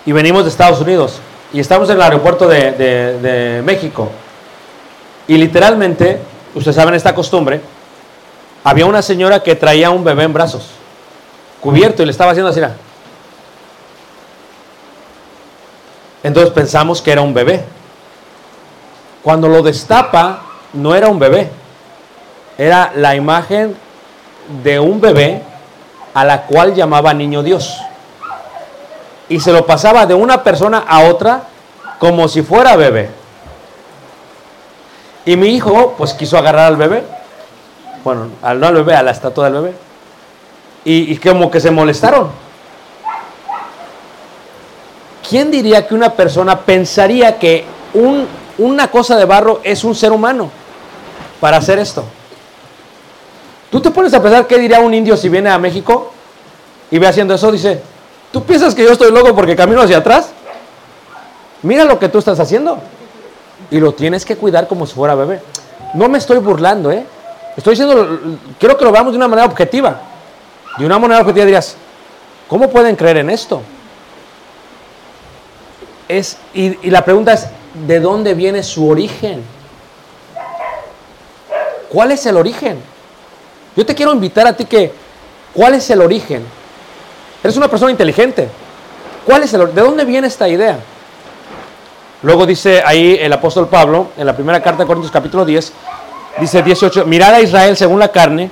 y 0.05 0.11
venimos 0.11 0.43
de 0.43 0.49
Estados 0.49 0.81
Unidos 0.81 1.19
y 1.53 1.59
estamos 1.59 1.89
en 1.89 1.95
el 1.95 2.01
aeropuerto 2.01 2.47
de, 2.47 3.61
México. 3.63 4.09
Y 5.27 5.37
literalmente, 5.37 6.19
ustedes 6.53 6.75
saben 6.75 6.93
esta 6.93 7.15
costumbre, 7.15 7.61
había 8.63 8.85
una 8.85 9.01
señora 9.01 9.41
que 9.41 9.55
traía 9.55 9.89
un 9.89 10.03
bebé 10.03 10.23
en 10.23 10.33
brazos, 10.33 10.69
cubierto 11.61 12.03
y 12.03 12.05
le 12.05 12.11
estaba 12.11 12.31
haciendo 12.31 12.49
así. 12.49 12.61
Entonces 16.26 16.51
pensamos 16.51 17.03
que 17.03 17.11
era 17.11 17.21
un 17.21 17.36
bebé. 17.36 17.63
Cuando 19.21 19.47
lo 19.47 19.61
destapa, 19.61 20.41
no 20.73 20.95
era 20.95 21.07
un 21.07 21.19
bebé. 21.19 21.51
Era 22.57 22.91
la 22.95 23.15
imagen 23.15 23.78
de 24.63 24.80
un 24.80 24.99
bebé 24.99 25.43
a 26.15 26.26
la 26.26 26.41
cual 26.47 26.73
llamaba 26.73 27.13
niño 27.13 27.43
Dios. 27.43 27.80
y 29.30 29.39
se 29.39 29.51
lo 29.51 29.67
pasaba 29.67 30.07
de 30.07 30.15
una 30.15 30.43
persona 30.43 30.84
a 30.88 31.03
otra 31.05 31.43
como 31.99 32.28
si 32.28 32.41
fuera 32.41 32.76
bebé. 32.76 33.11
Y 35.26 35.36
mi 35.38 35.49
hijo, 35.49 35.93
pues 35.95 36.13
quiso 36.13 36.39
agarrar 36.39 36.65
al 36.65 36.78
bebé. 36.78 37.03
Bueno, 38.03 38.30
al, 38.41 38.59
no 38.59 38.65
al 38.65 38.73
bebé, 38.73 38.95
a 38.95 39.03
la 39.03 39.11
estatua 39.11 39.45
del 39.45 39.61
bebé. 39.61 39.73
Y, 40.86 41.13
y 41.13 41.17
como 41.17 41.51
que 41.51 41.59
se 41.59 41.69
molestaron. 41.69 42.44
¿Quién 45.30 45.49
diría 45.51 45.88
que 45.88 45.95
una 45.95 46.11
persona 46.13 46.59
pensaría 46.61 47.38
que 47.39 47.65
un- 47.93 48.28
una 48.57 48.89
cosa 48.89 49.15
de 49.17 49.26
barro 49.26 49.59
es 49.63 49.84
un 49.84 49.95
ser 49.95 50.11
humano 50.11 50.49
para 51.39 51.57
hacer 51.57 51.80
esto? 51.80 52.03
Tú 53.71 53.82
te 53.82 53.91
pones 53.91 54.13
a 54.13 54.21
pensar 54.21 54.47
qué 54.47 54.57
diría 54.57 54.80
un 54.80 54.93
indio 54.93 55.17
si 55.17 55.28
viene 55.30 55.49
a 55.49 55.57
México 55.57 56.11
y 56.91 56.99
ve 56.99 57.07
haciendo 57.07 57.34
eso, 57.34 57.51
dice, 57.51 57.82
¿tú 58.32 58.43
piensas 58.43 58.76
que 58.76 58.84
yo 58.84 58.91
estoy 58.91 59.11
loco 59.11 59.36
porque 59.36 59.55
camino 59.55 59.82
hacia 59.82 59.97
atrás? 59.97 60.30
Mira 61.63 61.84
lo 61.84 61.97
que 61.97 62.07
tú 62.09 62.19
estás 62.19 62.39
haciendo. 62.39 62.78
Y 63.71 63.80
lo 63.80 63.93
tienes 63.93 64.23
que 64.26 64.36
cuidar 64.38 64.67
como 64.67 64.86
si 64.86 64.93
fuera 64.93 65.15
bebé. 65.15 65.41
No 65.95 66.07
me 66.07 66.19
estoy 66.19 66.38
burlando, 66.38 66.91
¿eh? 66.91 67.03
Estoy 67.57 67.71
diciendo, 67.71 68.19
quiero 68.59 68.78
que 68.78 68.86
lo 68.86 68.91
veamos 68.91 69.13
de 69.13 69.17
una 69.17 69.28
manera 69.28 69.47
objetiva. 69.47 70.01
De 70.78 70.86
una 70.86 70.99
manera 70.99 71.21
objetiva 71.21 71.45
dirías, 71.45 71.76
¿cómo 72.47 72.69
pueden 72.69 72.95
creer 72.95 73.17
en 73.17 73.30
esto? 73.32 73.61
Es, 76.07 76.37
y, 76.53 76.89
la 76.89 77.03
pregunta 77.03 77.33
es, 77.33 77.47
¿de 77.87 77.99
dónde 77.99 78.33
viene 78.33 78.63
su 78.63 78.87
origen? 78.87 79.43
¿Cuál 81.89 82.11
es 82.11 82.25
el 82.25 82.37
origen? 82.37 82.77
Yo 83.75 83.85
te 83.85 83.95
quiero 83.95 84.13
invitar 84.13 84.47
a 84.47 84.53
ti 84.53 84.65
que, 84.65 84.91
¿cuál 85.53 85.73
es 85.75 85.89
el 85.89 86.01
origen? 86.01 86.45
Eres 87.43 87.57
una 87.57 87.67
persona 87.67 87.91
inteligente. 87.91 88.49
¿Cuál 89.25 89.43
es 89.43 89.53
el 89.53 89.73
¿De 89.73 89.81
dónde 89.81 90.05
viene 90.05 90.27
esta 90.27 90.47
idea? 90.47 90.77
Luego 92.21 92.45
dice 92.45 92.81
ahí 92.85 93.17
el 93.19 93.31
apóstol 93.33 93.67
Pablo, 93.67 94.07
en 94.17 94.25
la 94.25 94.35
primera 94.35 94.61
carta 94.61 94.83
de 94.83 94.87
Corintios 94.87 95.11
capítulo 95.11 95.45
10, 95.45 95.73
dice 96.39 96.63
18, 96.63 97.05
mirad 97.05 97.33
a 97.33 97.41
Israel 97.41 97.77
según 97.77 97.99
la 97.99 98.07
carne, 98.11 98.49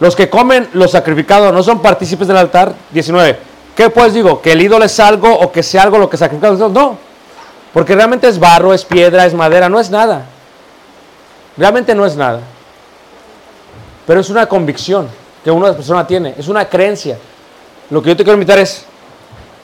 los 0.00 0.14
que 0.14 0.30
comen 0.30 0.68
lo 0.74 0.86
sacrificado 0.86 1.50
no 1.50 1.62
son 1.62 1.82
partícipes 1.82 2.28
del 2.28 2.36
altar. 2.36 2.74
19, 2.92 3.38
¿qué 3.78 3.90
pues 3.90 4.12
digo? 4.12 4.42
¿Que 4.42 4.50
el 4.52 4.60
ídolo 4.60 4.84
es 4.84 4.98
algo 4.98 5.32
o 5.32 5.52
que 5.52 5.62
sea 5.62 5.84
algo 5.84 5.98
lo 5.98 6.10
que 6.10 6.16
sacrificado? 6.16 6.68
No, 6.68 6.98
porque 7.72 7.94
realmente 7.94 8.26
es 8.26 8.36
barro, 8.36 8.74
es 8.74 8.84
piedra, 8.84 9.24
es 9.24 9.34
madera, 9.34 9.68
no 9.68 9.78
es 9.78 9.88
nada. 9.88 10.26
Realmente 11.56 11.94
no 11.94 12.04
es 12.04 12.16
nada. 12.16 12.40
Pero 14.04 14.18
es 14.18 14.30
una 14.30 14.46
convicción 14.46 15.08
que 15.44 15.52
una 15.52 15.72
persona 15.72 16.04
tiene, 16.04 16.34
es 16.36 16.48
una 16.48 16.68
creencia. 16.68 17.18
Lo 17.90 18.02
que 18.02 18.08
yo 18.08 18.16
te 18.16 18.24
quiero 18.24 18.34
invitar 18.34 18.58
es, 18.58 18.84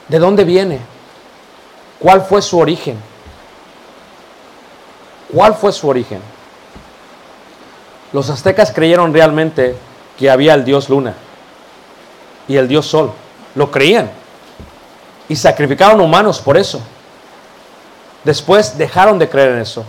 ¿de 0.07 0.19
dónde 0.21 0.45
viene? 0.45 0.79
¿Cuál 1.99 2.23
fue 2.23 2.41
su 2.41 2.61
origen? 2.61 2.97
¿Cuál 5.35 5.55
fue 5.55 5.73
su 5.73 5.89
origen? 5.89 6.21
Los 8.13 8.31
aztecas 8.31 8.71
creyeron 8.71 9.13
realmente 9.13 9.75
que 10.17 10.31
había 10.31 10.55
el 10.55 10.65
dios 10.65 10.89
luna 10.89 11.15
y 12.47 12.55
el 12.55 12.69
dios 12.69 12.87
sol. 12.87 13.13
Lo 13.55 13.71
creían. 13.71 14.11
Y 15.29 15.37
sacrificaron 15.37 16.01
humanos 16.01 16.41
por 16.41 16.57
eso. 16.57 16.81
Después 18.25 18.77
dejaron 18.79 19.19
de 19.19 19.29
creer 19.29 19.51
en 19.51 19.59
eso. 19.61 19.85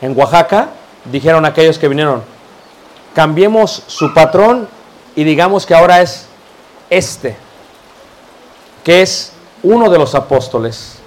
En 0.00 0.18
Oaxaca 0.18 0.68
dijeron 1.04 1.44
aquellos 1.44 1.78
que 1.78 1.88
vinieron, 1.88 2.22
cambiemos 3.14 3.82
su 3.86 4.12
patrón 4.14 4.68
y 5.14 5.24
digamos 5.24 5.66
que 5.66 5.74
ahora 5.74 6.00
es 6.00 6.26
este, 6.90 7.36
que 8.84 9.02
es 9.02 9.32
uno 9.62 9.90
de 9.90 9.98
los 9.98 10.14
apóstoles, 10.14 10.98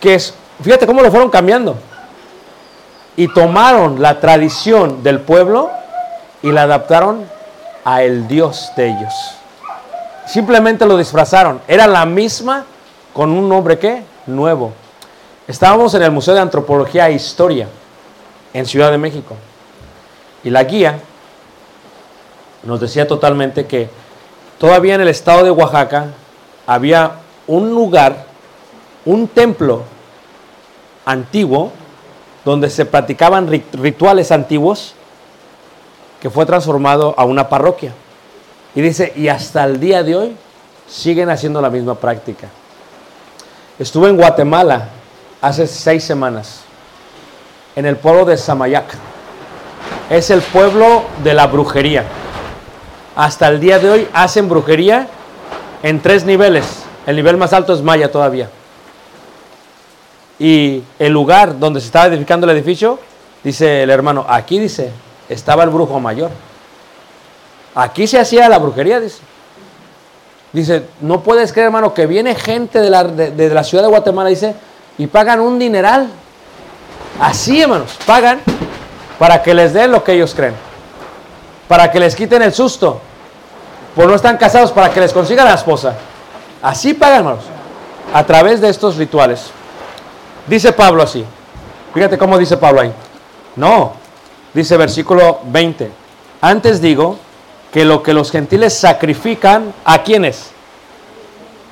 que 0.00 0.14
es, 0.14 0.34
fíjate 0.62 0.86
cómo 0.86 1.02
lo 1.02 1.10
fueron 1.10 1.30
cambiando, 1.30 1.76
y 3.16 3.28
tomaron 3.28 4.00
la 4.00 4.20
tradición 4.20 5.02
del 5.02 5.20
pueblo 5.20 5.70
y 6.42 6.52
la 6.52 6.62
adaptaron 6.62 7.26
a 7.84 8.02
el 8.02 8.28
Dios 8.28 8.70
de 8.76 8.88
ellos. 8.88 9.37
Simplemente 10.28 10.84
lo 10.84 10.98
disfrazaron, 10.98 11.60
era 11.66 11.86
la 11.86 12.04
misma 12.04 12.66
con 13.14 13.30
un 13.30 13.48
nombre 13.48 13.78
que 13.78 14.02
nuevo. 14.26 14.72
Estábamos 15.46 15.94
en 15.94 16.02
el 16.02 16.10
Museo 16.10 16.34
de 16.34 16.40
Antropología 16.40 17.08
e 17.08 17.14
Historia 17.14 17.66
en 18.52 18.66
Ciudad 18.66 18.90
de 18.90 18.98
México. 18.98 19.34
Y 20.44 20.50
la 20.50 20.64
guía 20.64 21.00
nos 22.62 22.78
decía 22.78 23.08
totalmente 23.08 23.66
que 23.66 23.88
todavía 24.58 24.96
en 24.96 25.00
el 25.00 25.08
estado 25.08 25.44
de 25.44 25.50
Oaxaca 25.50 26.08
había 26.66 27.12
un 27.46 27.70
lugar, 27.70 28.26
un 29.06 29.28
templo 29.28 29.84
antiguo, 31.06 31.72
donde 32.44 32.68
se 32.68 32.84
practicaban 32.84 33.48
rit- 33.48 33.72
rituales 33.72 34.30
antiguos, 34.30 34.92
que 36.20 36.28
fue 36.28 36.44
transformado 36.44 37.14
a 37.16 37.24
una 37.24 37.48
parroquia. 37.48 37.94
Y 38.78 38.80
dice, 38.80 39.12
y 39.16 39.26
hasta 39.26 39.64
el 39.64 39.80
día 39.80 40.04
de 40.04 40.14
hoy 40.14 40.36
siguen 40.88 41.30
haciendo 41.30 41.60
la 41.60 41.68
misma 41.68 41.96
práctica. 41.96 42.46
Estuve 43.76 44.08
en 44.08 44.16
Guatemala 44.16 44.90
hace 45.40 45.66
seis 45.66 46.04
semanas, 46.04 46.60
en 47.74 47.86
el 47.86 47.96
pueblo 47.96 48.24
de 48.24 48.36
Samayac. 48.36 48.84
Es 50.08 50.30
el 50.30 50.42
pueblo 50.42 51.02
de 51.24 51.34
la 51.34 51.48
brujería. 51.48 52.04
Hasta 53.16 53.48
el 53.48 53.58
día 53.58 53.80
de 53.80 53.90
hoy 53.90 54.08
hacen 54.12 54.48
brujería 54.48 55.08
en 55.82 56.00
tres 56.00 56.24
niveles. 56.24 56.84
El 57.04 57.16
nivel 57.16 57.36
más 57.36 57.52
alto 57.52 57.74
es 57.74 57.82
Maya 57.82 58.12
todavía. 58.12 58.48
Y 60.38 60.84
el 61.00 61.12
lugar 61.12 61.58
donde 61.58 61.80
se 61.80 61.86
estaba 61.86 62.06
edificando 62.06 62.48
el 62.48 62.56
edificio, 62.56 63.00
dice 63.42 63.82
el 63.82 63.90
hermano, 63.90 64.24
aquí 64.28 64.60
dice, 64.60 64.92
estaba 65.28 65.64
el 65.64 65.70
brujo 65.70 65.98
mayor. 65.98 66.30
Aquí 67.74 68.06
se 68.06 68.18
hacía 68.18 68.48
la 68.48 68.58
brujería, 68.58 69.00
dice. 69.00 69.18
Dice, 70.52 70.84
no 71.00 71.20
puedes 71.22 71.52
creer, 71.52 71.66
hermano, 71.66 71.92
que 71.92 72.06
viene 72.06 72.34
gente 72.34 72.80
de 72.80 72.90
la, 72.90 73.04
de- 73.04 73.50
la 73.50 73.62
ciudad 73.64 73.84
de 73.84 73.90
Guatemala, 73.90 74.30
dice, 74.30 74.54
y 74.96 75.06
pagan 75.06 75.40
un 75.40 75.58
dineral. 75.58 76.08
Así, 77.20 77.60
hermanos, 77.60 77.98
pagan 78.06 78.40
para 79.18 79.42
que 79.42 79.52
les 79.54 79.72
den 79.72 79.92
lo 79.92 80.02
que 80.02 80.12
ellos 80.12 80.34
creen. 80.34 80.54
Para 81.68 81.90
que 81.90 82.00
les 82.00 82.16
quiten 82.16 82.42
el 82.42 82.52
susto. 82.54 83.00
Por 83.94 84.06
no 84.06 84.14
estar 84.14 84.38
casados, 84.38 84.72
para 84.72 84.90
que 84.90 85.00
les 85.00 85.12
consigan 85.12 85.44
la 85.46 85.54
esposa. 85.54 85.94
Así 86.62 86.94
pagan, 86.94 87.18
hermanos. 87.18 87.44
A 88.14 88.24
través 88.24 88.60
de 88.60 88.68
estos 88.70 88.96
rituales. 88.96 89.50
Dice 90.46 90.72
Pablo 90.72 91.02
así. 91.02 91.24
Fíjate 91.92 92.16
cómo 92.16 92.38
dice 92.38 92.56
Pablo 92.56 92.80
ahí. 92.80 92.92
No, 93.56 93.92
dice 94.54 94.76
versículo 94.76 95.40
20. 95.44 95.90
Antes 96.40 96.80
digo 96.80 97.18
que 97.72 97.84
lo 97.84 98.02
que 98.02 98.12
los 98.12 98.30
gentiles 98.30 98.74
sacrifican, 98.74 99.74
¿a 99.84 100.02
quiénes? 100.02 100.50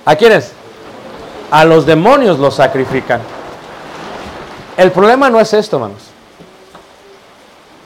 ¿A 0.05 0.17
quiénes? 0.17 0.53
A 1.51 1.65
los 1.65 1.87
demonios 1.87 2.39
los 2.39 2.57
sacrifican. 2.57 3.21
El 4.77 4.93
problema 4.93 5.31
no 5.31 5.41
es 5.41 5.53
esto, 5.55 5.77
hermanos. 5.77 6.03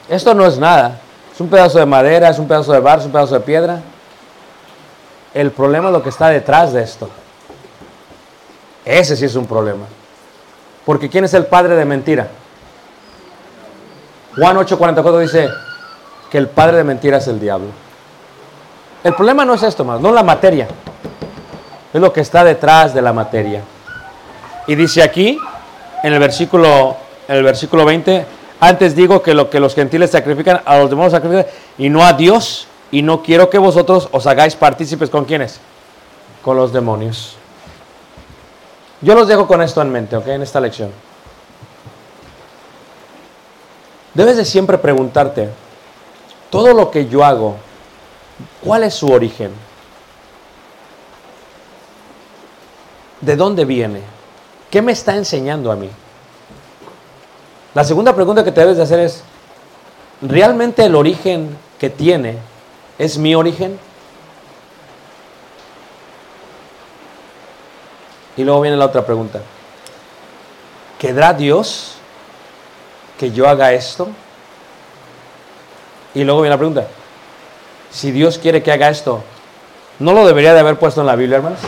Esto 0.08 0.34
no 0.34 0.44
es 0.46 0.58
nada. 0.58 1.00
Es 1.32 1.40
un 1.40 1.48
pedazo 1.48 1.78
de 1.78 1.86
madera, 1.86 2.28
es 2.28 2.38
un 2.38 2.48
pedazo 2.48 2.72
de 2.72 2.80
barro, 2.80 3.00
es 3.00 3.06
un 3.06 3.12
pedazo 3.12 3.34
de 3.34 3.40
piedra. 3.40 3.80
El 5.32 5.52
problema 5.52 5.88
es 5.88 5.92
lo 5.92 6.02
que 6.02 6.08
está 6.08 6.28
detrás 6.28 6.72
de 6.72 6.82
esto. 6.82 7.08
Ese 8.84 9.16
sí 9.16 9.26
es 9.26 9.36
un 9.36 9.46
problema. 9.46 9.86
Porque 10.84 11.08
¿quién 11.08 11.24
es 11.24 11.34
el 11.34 11.46
padre 11.46 11.76
de 11.76 11.84
mentira? 11.84 12.26
Juan 14.36 14.56
8:44 14.56 15.20
dice 15.20 15.48
que 16.30 16.38
el 16.38 16.48
padre 16.48 16.78
de 16.78 16.84
mentira 16.84 17.18
es 17.18 17.28
el 17.28 17.38
diablo. 17.38 17.68
El 19.02 19.14
problema 19.14 19.44
no 19.44 19.54
es 19.54 19.62
esto, 19.62 19.84
más, 19.84 20.00
no 20.00 20.12
la 20.12 20.22
materia. 20.22 20.68
Es 21.92 22.00
lo 22.00 22.12
que 22.12 22.20
está 22.20 22.44
detrás 22.44 22.92
de 22.92 23.02
la 23.02 23.12
materia. 23.12 23.62
Y 24.66 24.74
dice 24.74 25.02
aquí, 25.02 25.38
en 26.02 26.12
el 26.12 26.18
versículo, 26.18 26.96
en 27.26 27.36
el 27.36 27.42
versículo 27.42 27.84
20, 27.84 28.26
antes 28.60 28.94
digo 28.94 29.22
que 29.22 29.32
lo 29.32 29.48
que 29.48 29.58
los 29.58 29.74
gentiles 29.74 30.10
sacrifican, 30.10 30.60
a 30.64 30.78
los 30.78 30.90
demonios 30.90 31.12
sacrifican, 31.12 31.46
y 31.78 31.88
no 31.88 32.04
a 32.04 32.12
Dios, 32.12 32.68
y 32.90 33.02
no 33.02 33.22
quiero 33.22 33.48
que 33.48 33.58
vosotros 33.58 34.08
os 34.12 34.26
hagáis 34.26 34.54
partícipes 34.54 35.08
con 35.08 35.24
quienes, 35.24 35.60
con 36.44 36.56
los 36.56 36.72
demonios. 36.72 37.36
Yo 39.00 39.14
los 39.14 39.28
dejo 39.28 39.46
con 39.46 39.62
esto 39.62 39.80
en 39.80 39.90
mente, 39.90 40.16
¿ok? 40.16 40.26
En 40.26 40.42
esta 40.42 40.60
lección. 40.60 40.92
Debes 44.12 44.36
de 44.36 44.44
siempre 44.44 44.76
preguntarte, 44.76 45.48
todo 46.50 46.74
lo 46.74 46.90
que 46.90 47.08
yo 47.08 47.24
hago, 47.24 47.56
¿cuál 48.62 48.84
es 48.84 48.94
su 48.94 49.10
origen? 49.10 49.50
¿De 53.20 53.36
dónde 53.36 53.64
viene? 53.64 54.00
¿Qué 54.70 54.82
me 54.82 54.92
está 54.92 55.16
enseñando 55.16 55.70
a 55.70 55.76
mí? 55.76 55.90
La 57.74 57.84
segunda 57.84 58.14
pregunta 58.14 58.44
que 58.44 58.52
te 58.52 58.60
debes 58.60 58.76
de 58.76 58.82
hacer 58.82 59.00
es, 59.00 59.22
¿realmente 60.22 60.84
el 60.84 60.94
origen 60.94 61.56
que 61.78 61.90
tiene 61.90 62.38
es 62.98 63.18
mi 63.18 63.34
origen? 63.34 63.78
Y 68.36 68.44
luego 68.44 68.60
viene 68.60 68.76
la 68.76 68.86
otra 68.86 69.04
pregunta. 69.04 69.40
¿Quedará 70.98 71.32
Dios 71.32 71.96
que 73.18 73.30
yo 73.30 73.48
haga 73.48 73.72
esto? 73.72 74.08
Y 76.14 76.24
luego 76.24 76.40
viene 76.40 76.54
la 76.54 76.58
pregunta. 76.58 76.86
Si 77.90 78.10
Dios 78.12 78.38
quiere 78.38 78.62
que 78.62 78.72
haga 78.72 78.88
esto, 78.88 79.22
¿no 79.98 80.12
lo 80.12 80.26
debería 80.26 80.54
de 80.54 80.60
haber 80.60 80.78
puesto 80.78 81.00
en 81.00 81.06
la 81.06 81.16
Biblia, 81.16 81.38
hermanos? 81.38 81.60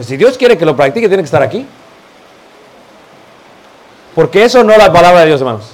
Si 0.00 0.16
Dios 0.16 0.38
quiere 0.38 0.56
que 0.56 0.64
lo 0.64 0.76
practique, 0.76 1.08
tiene 1.08 1.22
que 1.22 1.26
estar 1.26 1.42
aquí. 1.42 1.66
Porque 4.14 4.44
eso 4.44 4.62
no 4.62 4.72
es 4.72 4.78
la 4.78 4.92
palabra 4.92 5.20
de 5.20 5.26
Dios, 5.26 5.40
hermanos. 5.40 5.70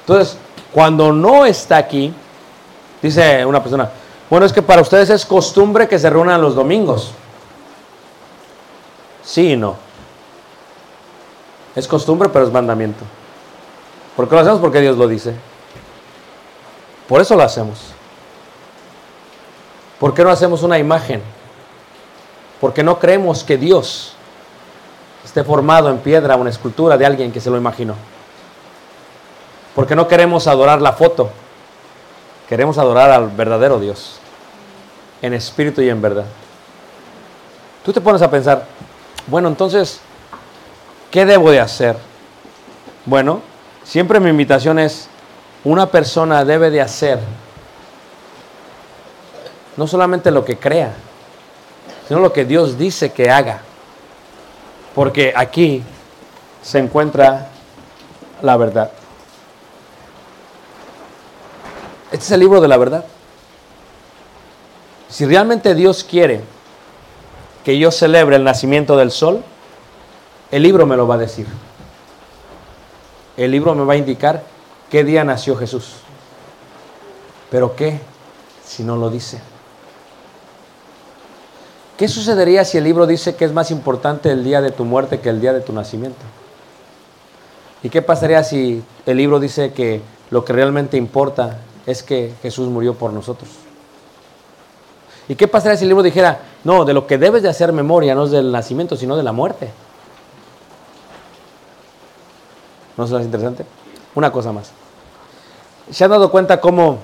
Entonces, 0.00 0.38
cuando 0.72 1.12
no 1.12 1.44
está 1.44 1.76
aquí, 1.76 2.12
dice 3.02 3.44
una 3.44 3.62
persona, 3.62 3.90
bueno, 4.28 4.46
es 4.46 4.52
que 4.52 4.62
para 4.62 4.80
ustedes 4.80 5.10
es 5.10 5.26
costumbre 5.26 5.88
que 5.88 5.98
se 5.98 6.08
reúnan 6.08 6.40
los 6.40 6.54
domingos. 6.54 7.12
Sí 9.22 9.52
y 9.52 9.56
no. 9.56 9.76
Es 11.76 11.86
costumbre, 11.86 12.28
pero 12.30 12.46
es 12.46 12.52
mandamiento. 12.52 13.04
¿Por 14.16 14.28
qué 14.28 14.34
lo 14.34 14.40
hacemos? 14.40 14.60
Porque 14.60 14.80
Dios 14.80 14.96
lo 14.96 15.06
dice. 15.06 15.34
Por 17.10 17.20
eso 17.20 17.34
lo 17.34 17.42
hacemos. 17.42 17.76
¿Por 19.98 20.14
qué 20.14 20.22
no 20.22 20.30
hacemos 20.30 20.62
una 20.62 20.78
imagen? 20.78 21.20
Porque 22.60 22.84
no 22.84 23.00
creemos 23.00 23.42
que 23.42 23.58
Dios 23.58 24.12
esté 25.24 25.42
formado 25.42 25.90
en 25.90 25.98
piedra, 25.98 26.36
una 26.36 26.50
escultura 26.50 26.96
de 26.96 27.04
alguien 27.04 27.32
que 27.32 27.40
se 27.40 27.50
lo 27.50 27.56
imaginó. 27.56 27.96
Porque 29.74 29.96
no 29.96 30.06
queremos 30.06 30.46
adorar 30.46 30.80
la 30.80 30.92
foto. 30.92 31.30
Queremos 32.48 32.78
adorar 32.78 33.10
al 33.10 33.28
verdadero 33.28 33.80
Dios. 33.80 34.20
En 35.20 35.34
espíritu 35.34 35.82
y 35.82 35.88
en 35.88 36.00
verdad. 36.00 36.26
Tú 37.84 37.92
te 37.92 38.00
pones 38.00 38.22
a 38.22 38.30
pensar, 38.30 38.66
bueno, 39.26 39.48
entonces, 39.48 40.00
¿qué 41.10 41.26
debo 41.26 41.50
de 41.50 41.58
hacer? 41.58 41.96
Bueno, 43.04 43.42
siempre 43.82 44.20
mi 44.20 44.30
invitación 44.30 44.78
es, 44.78 45.09
una 45.64 45.86
persona 45.86 46.44
debe 46.44 46.70
de 46.70 46.80
hacer 46.80 47.18
no 49.76 49.86
solamente 49.86 50.30
lo 50.30 50.44
que 50.44 50.58
crea, 50.58 50.92
sino 52.06 52.20
lo 52.20 52.32
que 52.32 52.44
Dios 52.44 52.76
dice 52.76 53.12
que 53.12 53.30
haga. 53.30 53.60
Porque 54.94 55.32
aquí 55.34 55.82
se 56.62 56.78
encuentra 56.78 57.48
la 58.42 58.56
verdad. 58.56 58.90
Este 62.10 62.24
es 62.24 62.30
el 62.32 62.40
libro 62.40 62.60
de 62.60 62.68
la 62.68 62.76
verdad. 62.76 63.04
Si 65.08 65.24
realmente 65.26 65.74
Dios 65.74 66.04
quiere 66.04 66.40
que 67.64 67.78
yo 67.78 67.90
celebre 67.90 68.36
el 68.36 68.44
nacimiento 68.44 68.96
del 68.96 69.10
sol, 69.10 69.42
el 70.50 70.62
libro 70.62 70.86
me 70.86 70.96
lo 70.96 71.06
va 71.06 71.14
a 71.14 71.18
decir. 71.18 71.46
El 73.36 73.50
libro 73.52 73.74
me 73.74 73.84
va 73.84 73.94
a 73.94 73.96
indicar 73.96 74.42
qué 74.90 75.04
día 75.04 75.24
nació 75.24 75.56
Jesús. 75.56 75.92
Pero 77.50 77.74
¿qué 77.74 78.00
si 78.64 78.82
no 78.82 78.96
lo 78.96 79.08
dice? 79.08 79.40
¿Qué 81.96 82.08
sucedería 82.08 82.64
si 82.64 82.78
el 82.78 82.84
libro 82.84 83.06
dice 83.06 83.34
que 83.34 83.44
es 83.44 83.52
más 83.52 83.70
importante 83.70 84.30
el 84.30 84.42
día 84.42 84.60
de 84.60 84.70
tu 84.70 84.84
muerte 84.84 85.20
que 85.20 85.28
el 85.28 85.40
día 85.40 85.52
de 85.52 85.60
tu 85.60 85.72
nacimiento? 85.72 86.20
¿Y 87.82 87.90
qué 87.90 88.02
pasaría 88.02 88.42
si 88.44 88.82
el 89.06 89.16
libro 89.16 89.40
dice 89.40 89.72
que 89.72 90.00
lo 90.30 90.44
que 90.44 90.52
realmente 90.52 90.96
importa 90.96 91.58
es 91.86 92.02
que 92.02 92.34
Jesús 92.42 92.68
murió 92.68 92.94
por 92.94 93.12
nosotros? 93.12 93.50
¿Y 95.28 95.34
qué 95.34 95.46
pasaría 95.46 95.76
si 95.76 95.84
el 95.84 95.88
libro 95.88 96.02
dijera, 96.02 96.40
no, 96.64 96.84
de 96.84 96.92
lo 96.92 97.06
que 97.06 97.18
debes 97.18 97.42
de 97.42 97.48
hacer 97.48 97.72
memoria 97.72 98.14
no 98.14 98.24
es 98.24 98.30
del 98.30 98.50
nacimiento, 98.50 98.96
sino 98.96 99.16
de 99.16 99.22
la 99.22 99.32
muerte? 99.32 99.70
¿No 102.96 103.04
es 103.04 103.10
interesante? 103.24 103.64
Una 104.14 104.32
cosa 104.32 104.52
más. 104.52 104.72
¿Se 105.90 106.04
han 106.04 106.10
dado 106.10 106.30
cuenta 106.30 106.60
cómo 106.60 106.98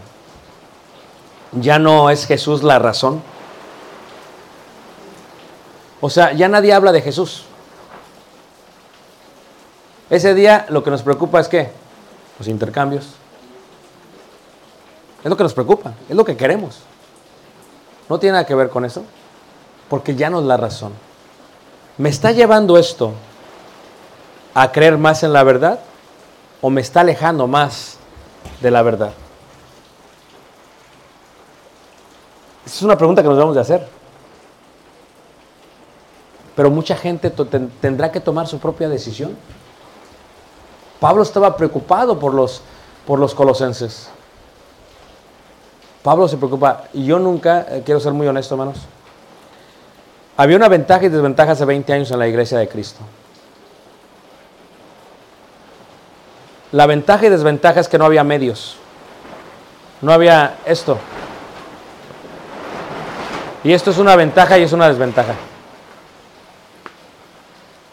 ya 1.52 1.78
no 1.78 2.10
es 2.10 2.26
Jesús 2.26 2.62
la 2.62 2.78
razón? 2.78 3.22
O 6.00 6.08
sea, 6.08 6.32
ya 6.32 6.48
nadie 6.48 6.72
habla 6.72 6.92
de 6.92 7.02
Jesús. 7.02 7.44
Ese 10.08 10.34
día 10.34 10.66
lo 10.68 10.84
que 10.84 10.90
nos 10.90 11.02
preocupa 11.02 11.40
es 11.40 11.48
que 11.48 11.70
los 12.38 12.46
intercambios. 12.46 13.14
Es 15.24 15.30
lo 15.30 15.36
que 15.36 15.42
nos 15.42 15.54
preocupa, 15.54 15.94
es 16.08 16.14
lo 16.14 16.24
que 16.24 16.36
queremos. 16.36 16.80
No 18.08 18.20
tiene 18.20 18.34
nada 18.34 18.46
que 18.46 18.54
ver 18.54 18.68
con 18.68 18.84
eso, 18.84 19.02
porque 19.88 20.14
ya 20.14 20.30
no 20.30 20.38
es 20.38 20.44
la 20.46 20.56
razón. 20.56 20.92
¿Me 21.98 22.08
está 22.08 22.30
llevando 22.30 22.78
esto 22.78 23.14
a 24.54 24.70
creer 24.70 24.96
más 24.96 25.24
en 25.24 25.32
la 25.32 25.42
verdad 25.42 25.80
o 26.60 26.70
me 26.70 26.80
está 26.80 27.00
alejando 27.00 27.48
más 27.48 27.98
de 28.60 28.70
la 28.70 28.82
verdad? 28.82 29.12
Esa 32.64 32.74
es 32.74 32.82
una 32.82 32.98
pregunta 32.98 33.22
que 33.22 33.28
nos 33.28 33.36
debemos 33.36 33.54
de 33.54 33.60
hacer. 33.60 33.88
Pero 36.56 36.70
mucha 36.70 36.96
gente 36.96 37.30
tendrá 37.80 38.10
que 38.10 38.18
tomar 38.18 38.46
su 38.46 38.58
propia 38.58 38.88
decisión. 38.88 39.36
Pablo 40.98 41.22
estaba 41.22 41.56
preocupado 41.56 42.18
por 42.18 42.32
los, 42.34 42.62
por 43.06 43.18
los 43.18 43.34
colosenses. 43.34 44.08
Pablo 46.02 46.28
se 46.28 46.36
preocupa. 46.36 46.84
Y 46.92 47.04
yo 47.04 47.18
nunca, 47.18 47.66
eh, 47.68 47.82
quiero 47.84 48.00
ser 48.00 48.12
muy 48.12 48.26
honesto, 48.26 48.54
hermanos, 48.54 48.78
había 50.36 50.56
una 50.56 50.68
ventaja 50.68 51.04
y 51.04 51.08
desventaja 51.08 51.52
hace 51.52 51.64
20 51.64 51.92
años 51.92 52.10
en 52.10 52.18
la 52.18 52.28
iglesia 52.28 52.58
de 52.58 52.68
Cristo. 52.68 53.00
La 56.72 56.86
ventaja 56.86 57.26
y 57.26 57.28
desventaja 57.30 57.80
es 57.80 57.88
que 57.88 57.98
no 57.98 58.04
había 58.04 58.24
medios. 58.24 58.76
No 60.00 60.12
había 60.12 60.58
esto. 60.66 60.98
Y 63.64 63.72
esto 63.72 63.90
es 63.90 63.98
una 63.98 64.14
ventaja 64.16 64.58
y 64.58 64.62
es 64.62 64.72
una 64.72 64.88
desventaja. 64.88 65.34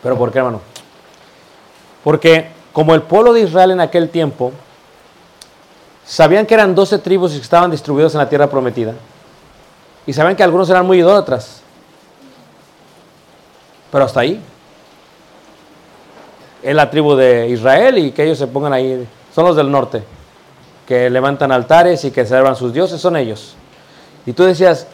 ¿Pero 0.01 0.17
por 0.17 0.31
qué, 0.31 0.39
hermano? 0.39 0.61
Porque 2.03 2.49
como 2.73 2.93
el 2.93 3.03
pueblo 3.03 3.33
de 3.33 3.41
Israel 3.41 3.71
en 3.71 3.79
aquel 3.79 4.09
tiempo 4.09 4.51
sabían 6.05 6.45
que 6.45 6.53
eran 6.53 6.75
12 6.75 6.99
tribus 6.99 7.33
y 7.33 7.37
que 7.37 7.43
estaban 7.43 7.71
distribuidos 7.71 8.13
en 8.13 8.19
la 8.19 8.29
tierra 8.29 8.49
prometida, 8.49 8.93
y 10.05 10.11
sabían 10.11 10.35
que 10.35 10.43
algunos 10.43 10.69
eran 10.69 10.85
muy 10.85 10.99
idólatras, 10.99 11.61
pero 13.91 14.03
hasta 14.03 14.19
ahí. 14.19 14.41
Es 16.63 16.73
la 16.73 16.89
tribu 16.89 17.15
de 17.15 17.49
Israel 17.49 17.97
y 17.97 18.11
que 18.11 18.23
ellos 18.23 18.37
se 18.37 18.47
pongan 18.47 18.73
ahí, 18.73 19.05
son 19.35 19.45
los 19.45 19.55
del 19.55 19.69
norte, 19.69 20.01
que 20.87 21.09
levantan 21.09 21.51
altares 21.51 22.05
y 22.05 22.11
que 22.11 22.25
celebran 22.25 22.55
sus 22.55 22.73
dioses, 22.73 23.01
son 23.01 23.17
ellos. 23.17 23.55
Y 24.25 24.31
tú 24.31 24.43
decías, 24.43 24.87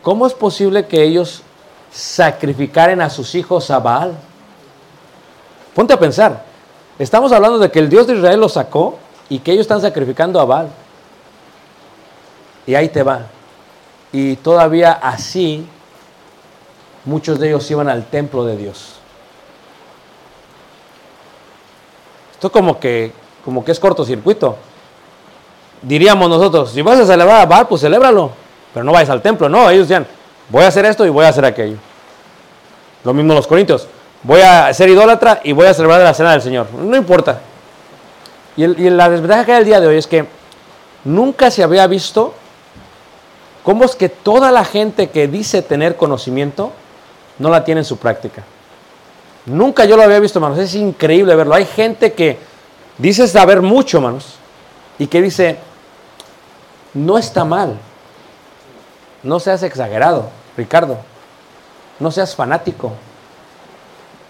¿cómo 0.00 0.26
es 0.26 0.32
posible 0.32 0.86
que 0.86 1.02
ellos 1.02 1.42
sacrificaran 1.90 3.00
a 3.00 3.10
sus 3.10 3.34
hijos 3.34 3.70
a 3.70 3.80
Baal? 3.80 4.14
Ponte 5.74 5.92
a 5.92 5.98
pensar, 5.98 6.44
estamos 6.98 7.32
hablando 7.32 7.58
de 7.58 7.70
que 7.70 7.80
el 7.80 7.88
Dios 7.88 8.06
de 8.06 8.14
Israel 8.14 8.40
los 8.40 8.52
sacó 8.52 8.98
y 9.28 9.40
que 9.40 9.52
ellos 9.52 9.62
están 9.62 9.80
sacrificando 9.80 10.38
a 10.38 10.44
Baal. 10.44 10.68
Y 12.64 12.76
ahí 12.76 12.88
te 12.88 13.02
va. 13.02 13.22
Y 14.12 14.36
todavía 14.36 14.92
así, 14.92 15.66
muchos 17.04 17.40
de 17.40 17.48
ellos 17.48 17.68
iban 17.70 17.88
al 17.88 18.06
templo 18.06 18.44
de 18.44 18.56
Dios. 18.56 19.01
Esto 22.42 22.50
como 22.50 22.80
que, 22.80 23.12
como 23.44 23.64
que 23.64 23.70
es 23.70 23.78
cortocircuito. 23.78 24.56
Diríamos 25.80 26.28
nosotros, 26.28 26.72
si 26.72 26.82
vas 26.82 26.98
a 26.98 27.06
celebrar 27.06 27.42
a 27.42 27.46
Baal, 27.46 27.68
pues 27.68 27.82
celébralo, 27.82 28.32
pero 28.74 28.82
no 28.82 28.90
vayas 28.90 29.10
al 29.10 29.22
templo. 29.22 29.48
No, 29.48 29.70
ellos 29.70 29.86
decían, 29.86 30.08
voy 30.48 30.64
a 30.64 30.66
hacer 30.66 30.84
esto 30.86 31.06
y 31.06 31.08
voy 31.08 31.24
a 31.24 31.28
hacer 31.28 31.44
aquello. 31.44 31.76
Lo 33.04 33.14
mismo 33.14 33.32
los 33.32 33.46
corintios, 33.46 33.86
voy 34.24 34.40
a 34.40 34.74
ser 34.74 34.88
idólatra 34.88 35.40
y 35.44 35.52
voy 35.52 35.66
a 35.66 35.74
celebrar 35.74 36.00
la 36.00 36.14
cena 36.14 36.32
del 36.32 36.42
Señor. 36.42 36.66
No 36.74 36.96
importa. 36.96 37.42
Y, 38.56 38.66
la 38.66 39.08
desventaja 39.08 39.44
que 39.44 39.52
hay 39.52 39.58
el 39.60 39.64
día 39.64 39.78
de 39.78 39.86
hoy 39.86 39.98
es 39.98 40.08
que 40.08 40.26
nunca 41.04 41.48
se 41.48 41.62
había 41.62 41.86
visto 41.86 42.34
cómo 43.62 43.84
es 43.84 43.94
que 43.94 44.08
toda 44.08 44.50
la 44.50 44.64
gente 44.64 45.10
que 45.10 45.28
dice 45.28 45.62
tener 45.62 45.94
conocimiento 45.94 46.72
no 47.38 47.50
la 47.50 47.62
tiene 47.62 47.82
en 47.82 47.84
su 47.84 47.98
práctica. 47.98 48.42
Nunca 49.46 49.84
yo 49.84 49.96
lo 49.96 50.02
había 50.02 50.20
visto, 50.20 50.38
hermanos. 50.38 50.58
Es 50.58 50.74
increíble 50.74 51.34
verlo. 51.34 51.54
Hay 51.54 51.64
gente 51.64 52.12
que 52.12 52.38
dice 52.98 53.26
saber 53.26 53.62
mucho, 53.62 53.98
hermanos, 53.98 54.34
y 54.98 55.06
que 55.06 55.20
dice, 55.20 55.58
no 56.94 57.18
está 57.18 57.44
mal. 57.44 57.78
No 59.22 59.40
seas 59.40 59.62
exagerado, 59.62 60.30
Ricardo. 60.56 60.98
No 61.98 62.10
seas 62.10 62.34
fanático. 62.34 62.92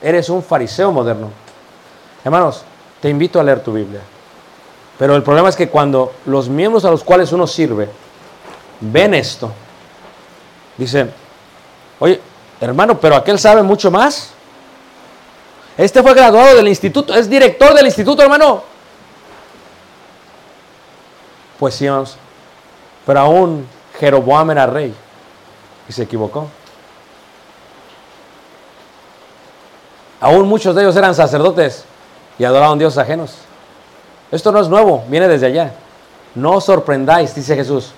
Eres 0.01 0.29
un 0.29 0.43
fariseo 0.43 0.93
moderno. 0.93 1.31
Hermanos, 2.25 2.63
te 3.01 3.09
invito 3.09 3.41
a 3.41 3.43
leer 3.43 3.63
tu 3.63 3.73
Biblia. 3.73 4.01
Pero 4.99 5.17
el 5.17 5.23
problema 5.23 5.49
es 5.49 5.57
que 5.57 5.69
cuando 5.69 6.13
los 6.27 6.49
miembros 6.49 6.85
a 6.85 6.91
los 6.91 7.03
cuales 7.03 7.33
uno 7.33 7.47
sirve 7.47 7.89
ven 8.81 9.15
esto, 9.15 9.51
dicen, 10.77 11.13
Oye, 12.03 12.21
hermano, 12.61 12.99
pero 12.99 13.15
aquel 13.15 13.39
sabe 13.39 13.63
mucho 13.63 13.89
más. 13.89 14.32
Este 15.77 16.03
fue 16.03 16.15
graduado 16.15 16.57
del 16.57 16.69
instituto, 16.69 17.15
es 17.15 17.29
director 17.29 17.75
del 17.75 17.87
instituto, 17.87 18.23
hermano. 18.23 18.63
Pues 21.59 21.75
sí, 21.75 21.87
hermanos. 21.87 22.17
Pero 23.07 23.21
aún 23.21 23.67
Jeroboam 23.99 24.51
era 24.51 24.67
rey 24.67 24.95
y 25.89 25.93
se 25.93 26.03
equivocó. 26.03 26.49
Aún 30.21 30.47
muchos 30.49 30.75
de 30.75 30.83
ellos 30.83 30.95
eran 30.95 31.15
sacerdotes 31.15 31.85
y 32.39 32.45
adoraban 32.45 32.79
dioses 32.79 32.99
ajenos. 32.99 33.35
Esto 34.31 34.53
no 34.53 34.61
es 34.61 34.69
nuevo, 34.69 35.05
viene 35.09 35.27
desde 35.27 35.47
allá. 35.47 35.73
No 36.35 36.53
os 36.53 36.65
sorprendáis, 36.65 37.35
dice 37.35 37.57
Jesús. 37.57 37.93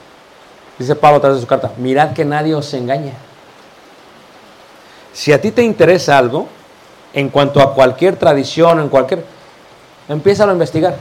Dice 0.79 0.97
Pablo 0.97 1.19
a 1.19 1.21
través 1.21 1.37
de 1.37 1.43
su 1.43 1.47
carta, 1.47 1.73
mirad 1.77 2.13
que 2.13 2.25
nadie 2.25 2.55
os 2.55 2.73
engañe. 2.75 3.13
Si 5.13 5.33
a 5.33 5.41
ti 5.41 5.53
te 5.53 5.63
interesa 5.63 6.19
algo, 6.19 6.49
en 7.15 7.29
cuanto 7.29 7.61
a 7.61 7.75
cualquier 7.75 8.17
tradición, 8.17 8.81
en 8.81 8.89
cualquier... 8.89 9.25
Empieza 10.09 10.45
a 10.45 10.53
investigar. 10.53 10.97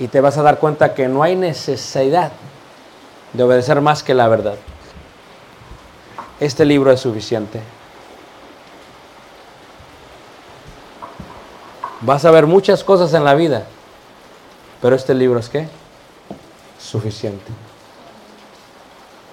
Y 0.00 0.08
te 0.08 0.20
vas 0.20 0.38
a 0.38 0.42
dar 0.42 0.58
cuenta 0.58 0.94
que 0.94 1.06
no 1.06 1.22
hay 1.22 1.36
necesidad 1.36 2.32
de 3.32 3.42
obedecer 3.42 3.80
más 3.80 4.02
que 4.02 4.14
la 4.14 4.26
verdad. 4.26 4.56
Este 6.40 6.64
libro 6.64 6.90
es 6.90 7.00
suficiente. 7.00 7.60
Vas 12.00 12.24
a 12.24 12.30
ver 12.30 12.46
muchas 12.46 12.84
cosas 12.84 13.12
en 13.12 13.24
la 13.24 13.34
vida, 13.34 13.64
pero 14.80 14.94
este 14.94 15.14
libro 15.14 15.40
es 15.40 15.48
qué? 15.48 15.68
Suficiente. 16.80 17.50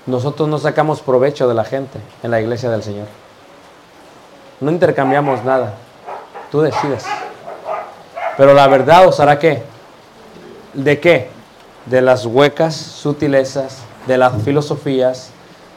Nosotros 0.08 0.50
no 0.50 0.58
sacamos 0.58 1.02
provecho 1.02 1.48
de 1.48 1.54
la 1.54 1.64
gente 1.64 2.00
en 2.24 2.32
la 2.32 2.42
iglesia 2.42 2.72
del 2.72 2.82
Señor. 2.84 3.08
No 4.60 4.72
intercambiamos 4.72 5.44
nada. 5.44 5.74
Tú 6.52 6.62
decides. 6.62 7.06
Pero 8.38 8.54
la 8.54 8.68
verdad 8.68 9.08
os 9.08 9.20
hará 9.20 9.40
qué? 9.40 9.64
¿De 10.74 11.00
qué? 11.00 11.30
De 11.86 12.02
las 12.02 12.26
huecas 12.26 12.76
sutilezas, 12.76 13.80
de 14.08 14.18
las 14.18 14.42
filosofías, 14.44 15.30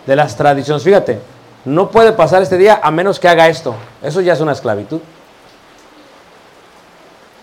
de 0.06 0.16
las 0.16 0.36
tradiciones. 0.36 0.82
Fíjate, 0.82 1.20
no 1.64 1.90
puede 1.90 2.12
pasar 2.12 2.42
este 2.42 2.56
día 2.56 2.80
a 2.82 2.90
menos 2.90 3.20
que 3.20 3.28
haga 3.28 3.48
esto. 3.48 3.74
Eso 4.02 4.20
ya 4.20 4.32
es 4.32 4.40
una 4.40 4.52
esclavitud. 4.52 5.00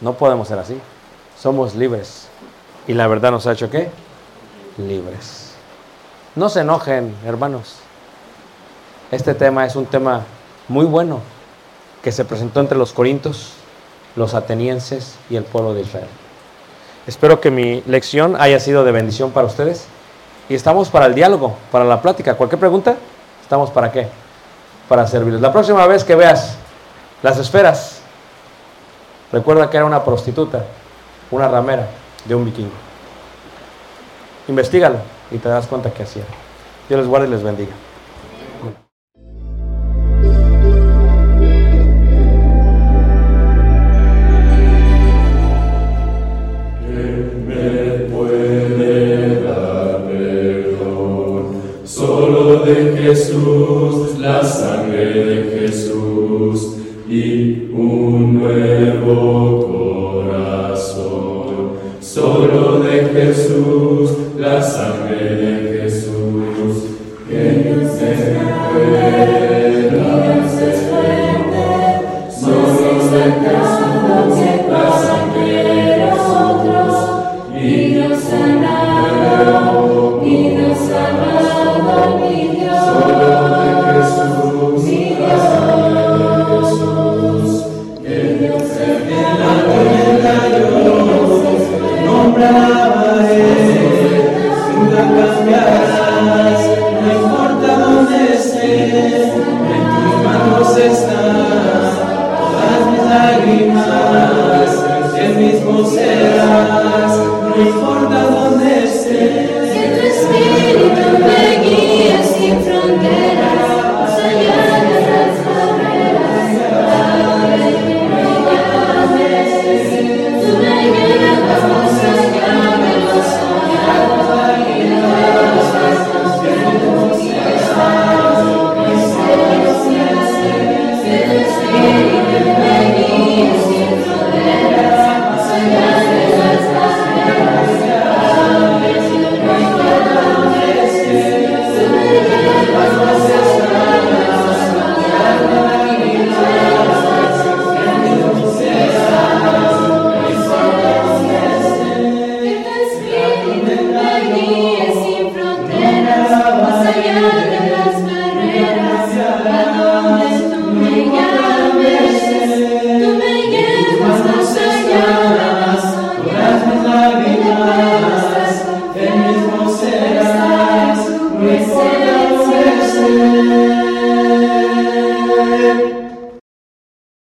No 0.01 0.13
podemos 0.13 0.47
ser 0.47 0.59
así. 0.59 0.79
Somos 1.37 1.75
libres. 1.75 2.27
Y 2.87 2.93
la 2.93 3.07
verdad 3.07 3.31
nos 3.31 3.47
ha 3.47 3.53
hecho 3.53 3.69
qué? 3.69 3.89
Libres. 4.77 5.53
No 6.35 6.49
se 6.49 6.61
enojen, 6.61 7.15
hermanos. 7.25 7.77
Este 9.11 9.33
tema 9.33 9.65
es 9.65 9.75
un 9.75 9.85
tema 9.85 10.23
muy 10.67 10.85
bueno 10.85 11.21
que 12.01 12.11
se 12.11 12.25
presentó 12.25 12.59
entre 12.59 12.77
los 12.77 12.93
corintios, 12.93 13.53
los 14.15 14.33
atenienses 14.33 15.15
y 15.29 15.35
el 15.35 15.43
pueblo 15.43 15.73
de 15.73 15.81
Israel. 15.81 16.07
Espero 17.07 17.39
que 17.39 17.51
mi 17.51 17.81
lección 17.85 18.35
haya 18.39 18.59
sido 18.59 18.83
de 18.83 18.91
bendición 18.91 19.31
para 19.31 19.47
ustedes 19.47 19.85
y 20.49 20.55
estamos 20.55 20.89
para 20.89 21.05
el 21.05 21.15
diálogo, 21.15 21.55
para 21.71 21.85
la 21.85 22.01
plática. 22.01 22.35
Cualquier 22.35 22.59
pregunta, 22.59 22.95
estamos 23.41 23.69
para 23.69 23.91
qué? 23.91 24.07
Para 24.87 25.05
servirles. 25.07 25.41
La 25.41 25.51
próxima 25.51 25.85
vez 25.87 26.03
que 26.03 26.15
veas 26.15 26.55
las 27.21 27.37
esferas, 27.37 28.01
recuerda 29.31 29.69
que 29.69 29.77
era 29.77 29.85
una 29.85 30.03
prostituta, 30.03 30.65
una 31.31 31.47
ramera 31.47 31.87
de 32.25 32.35
un 32.35 32.45
vikingo. 32.45 32.71
Investígalo 34.47 34.97
y 35.31 35.37
te 35.37 35.49
das 35.49 35.67
cuenta 35.67 35.91
que 35.91 36.03
hacía. 36.03 36.23
Dios 36.87 36.99
les 36.99 37.09
guarde 37.09 37.27
y 37.27 37.31
les 37.31 37.43
bendiga. 37.43 37.73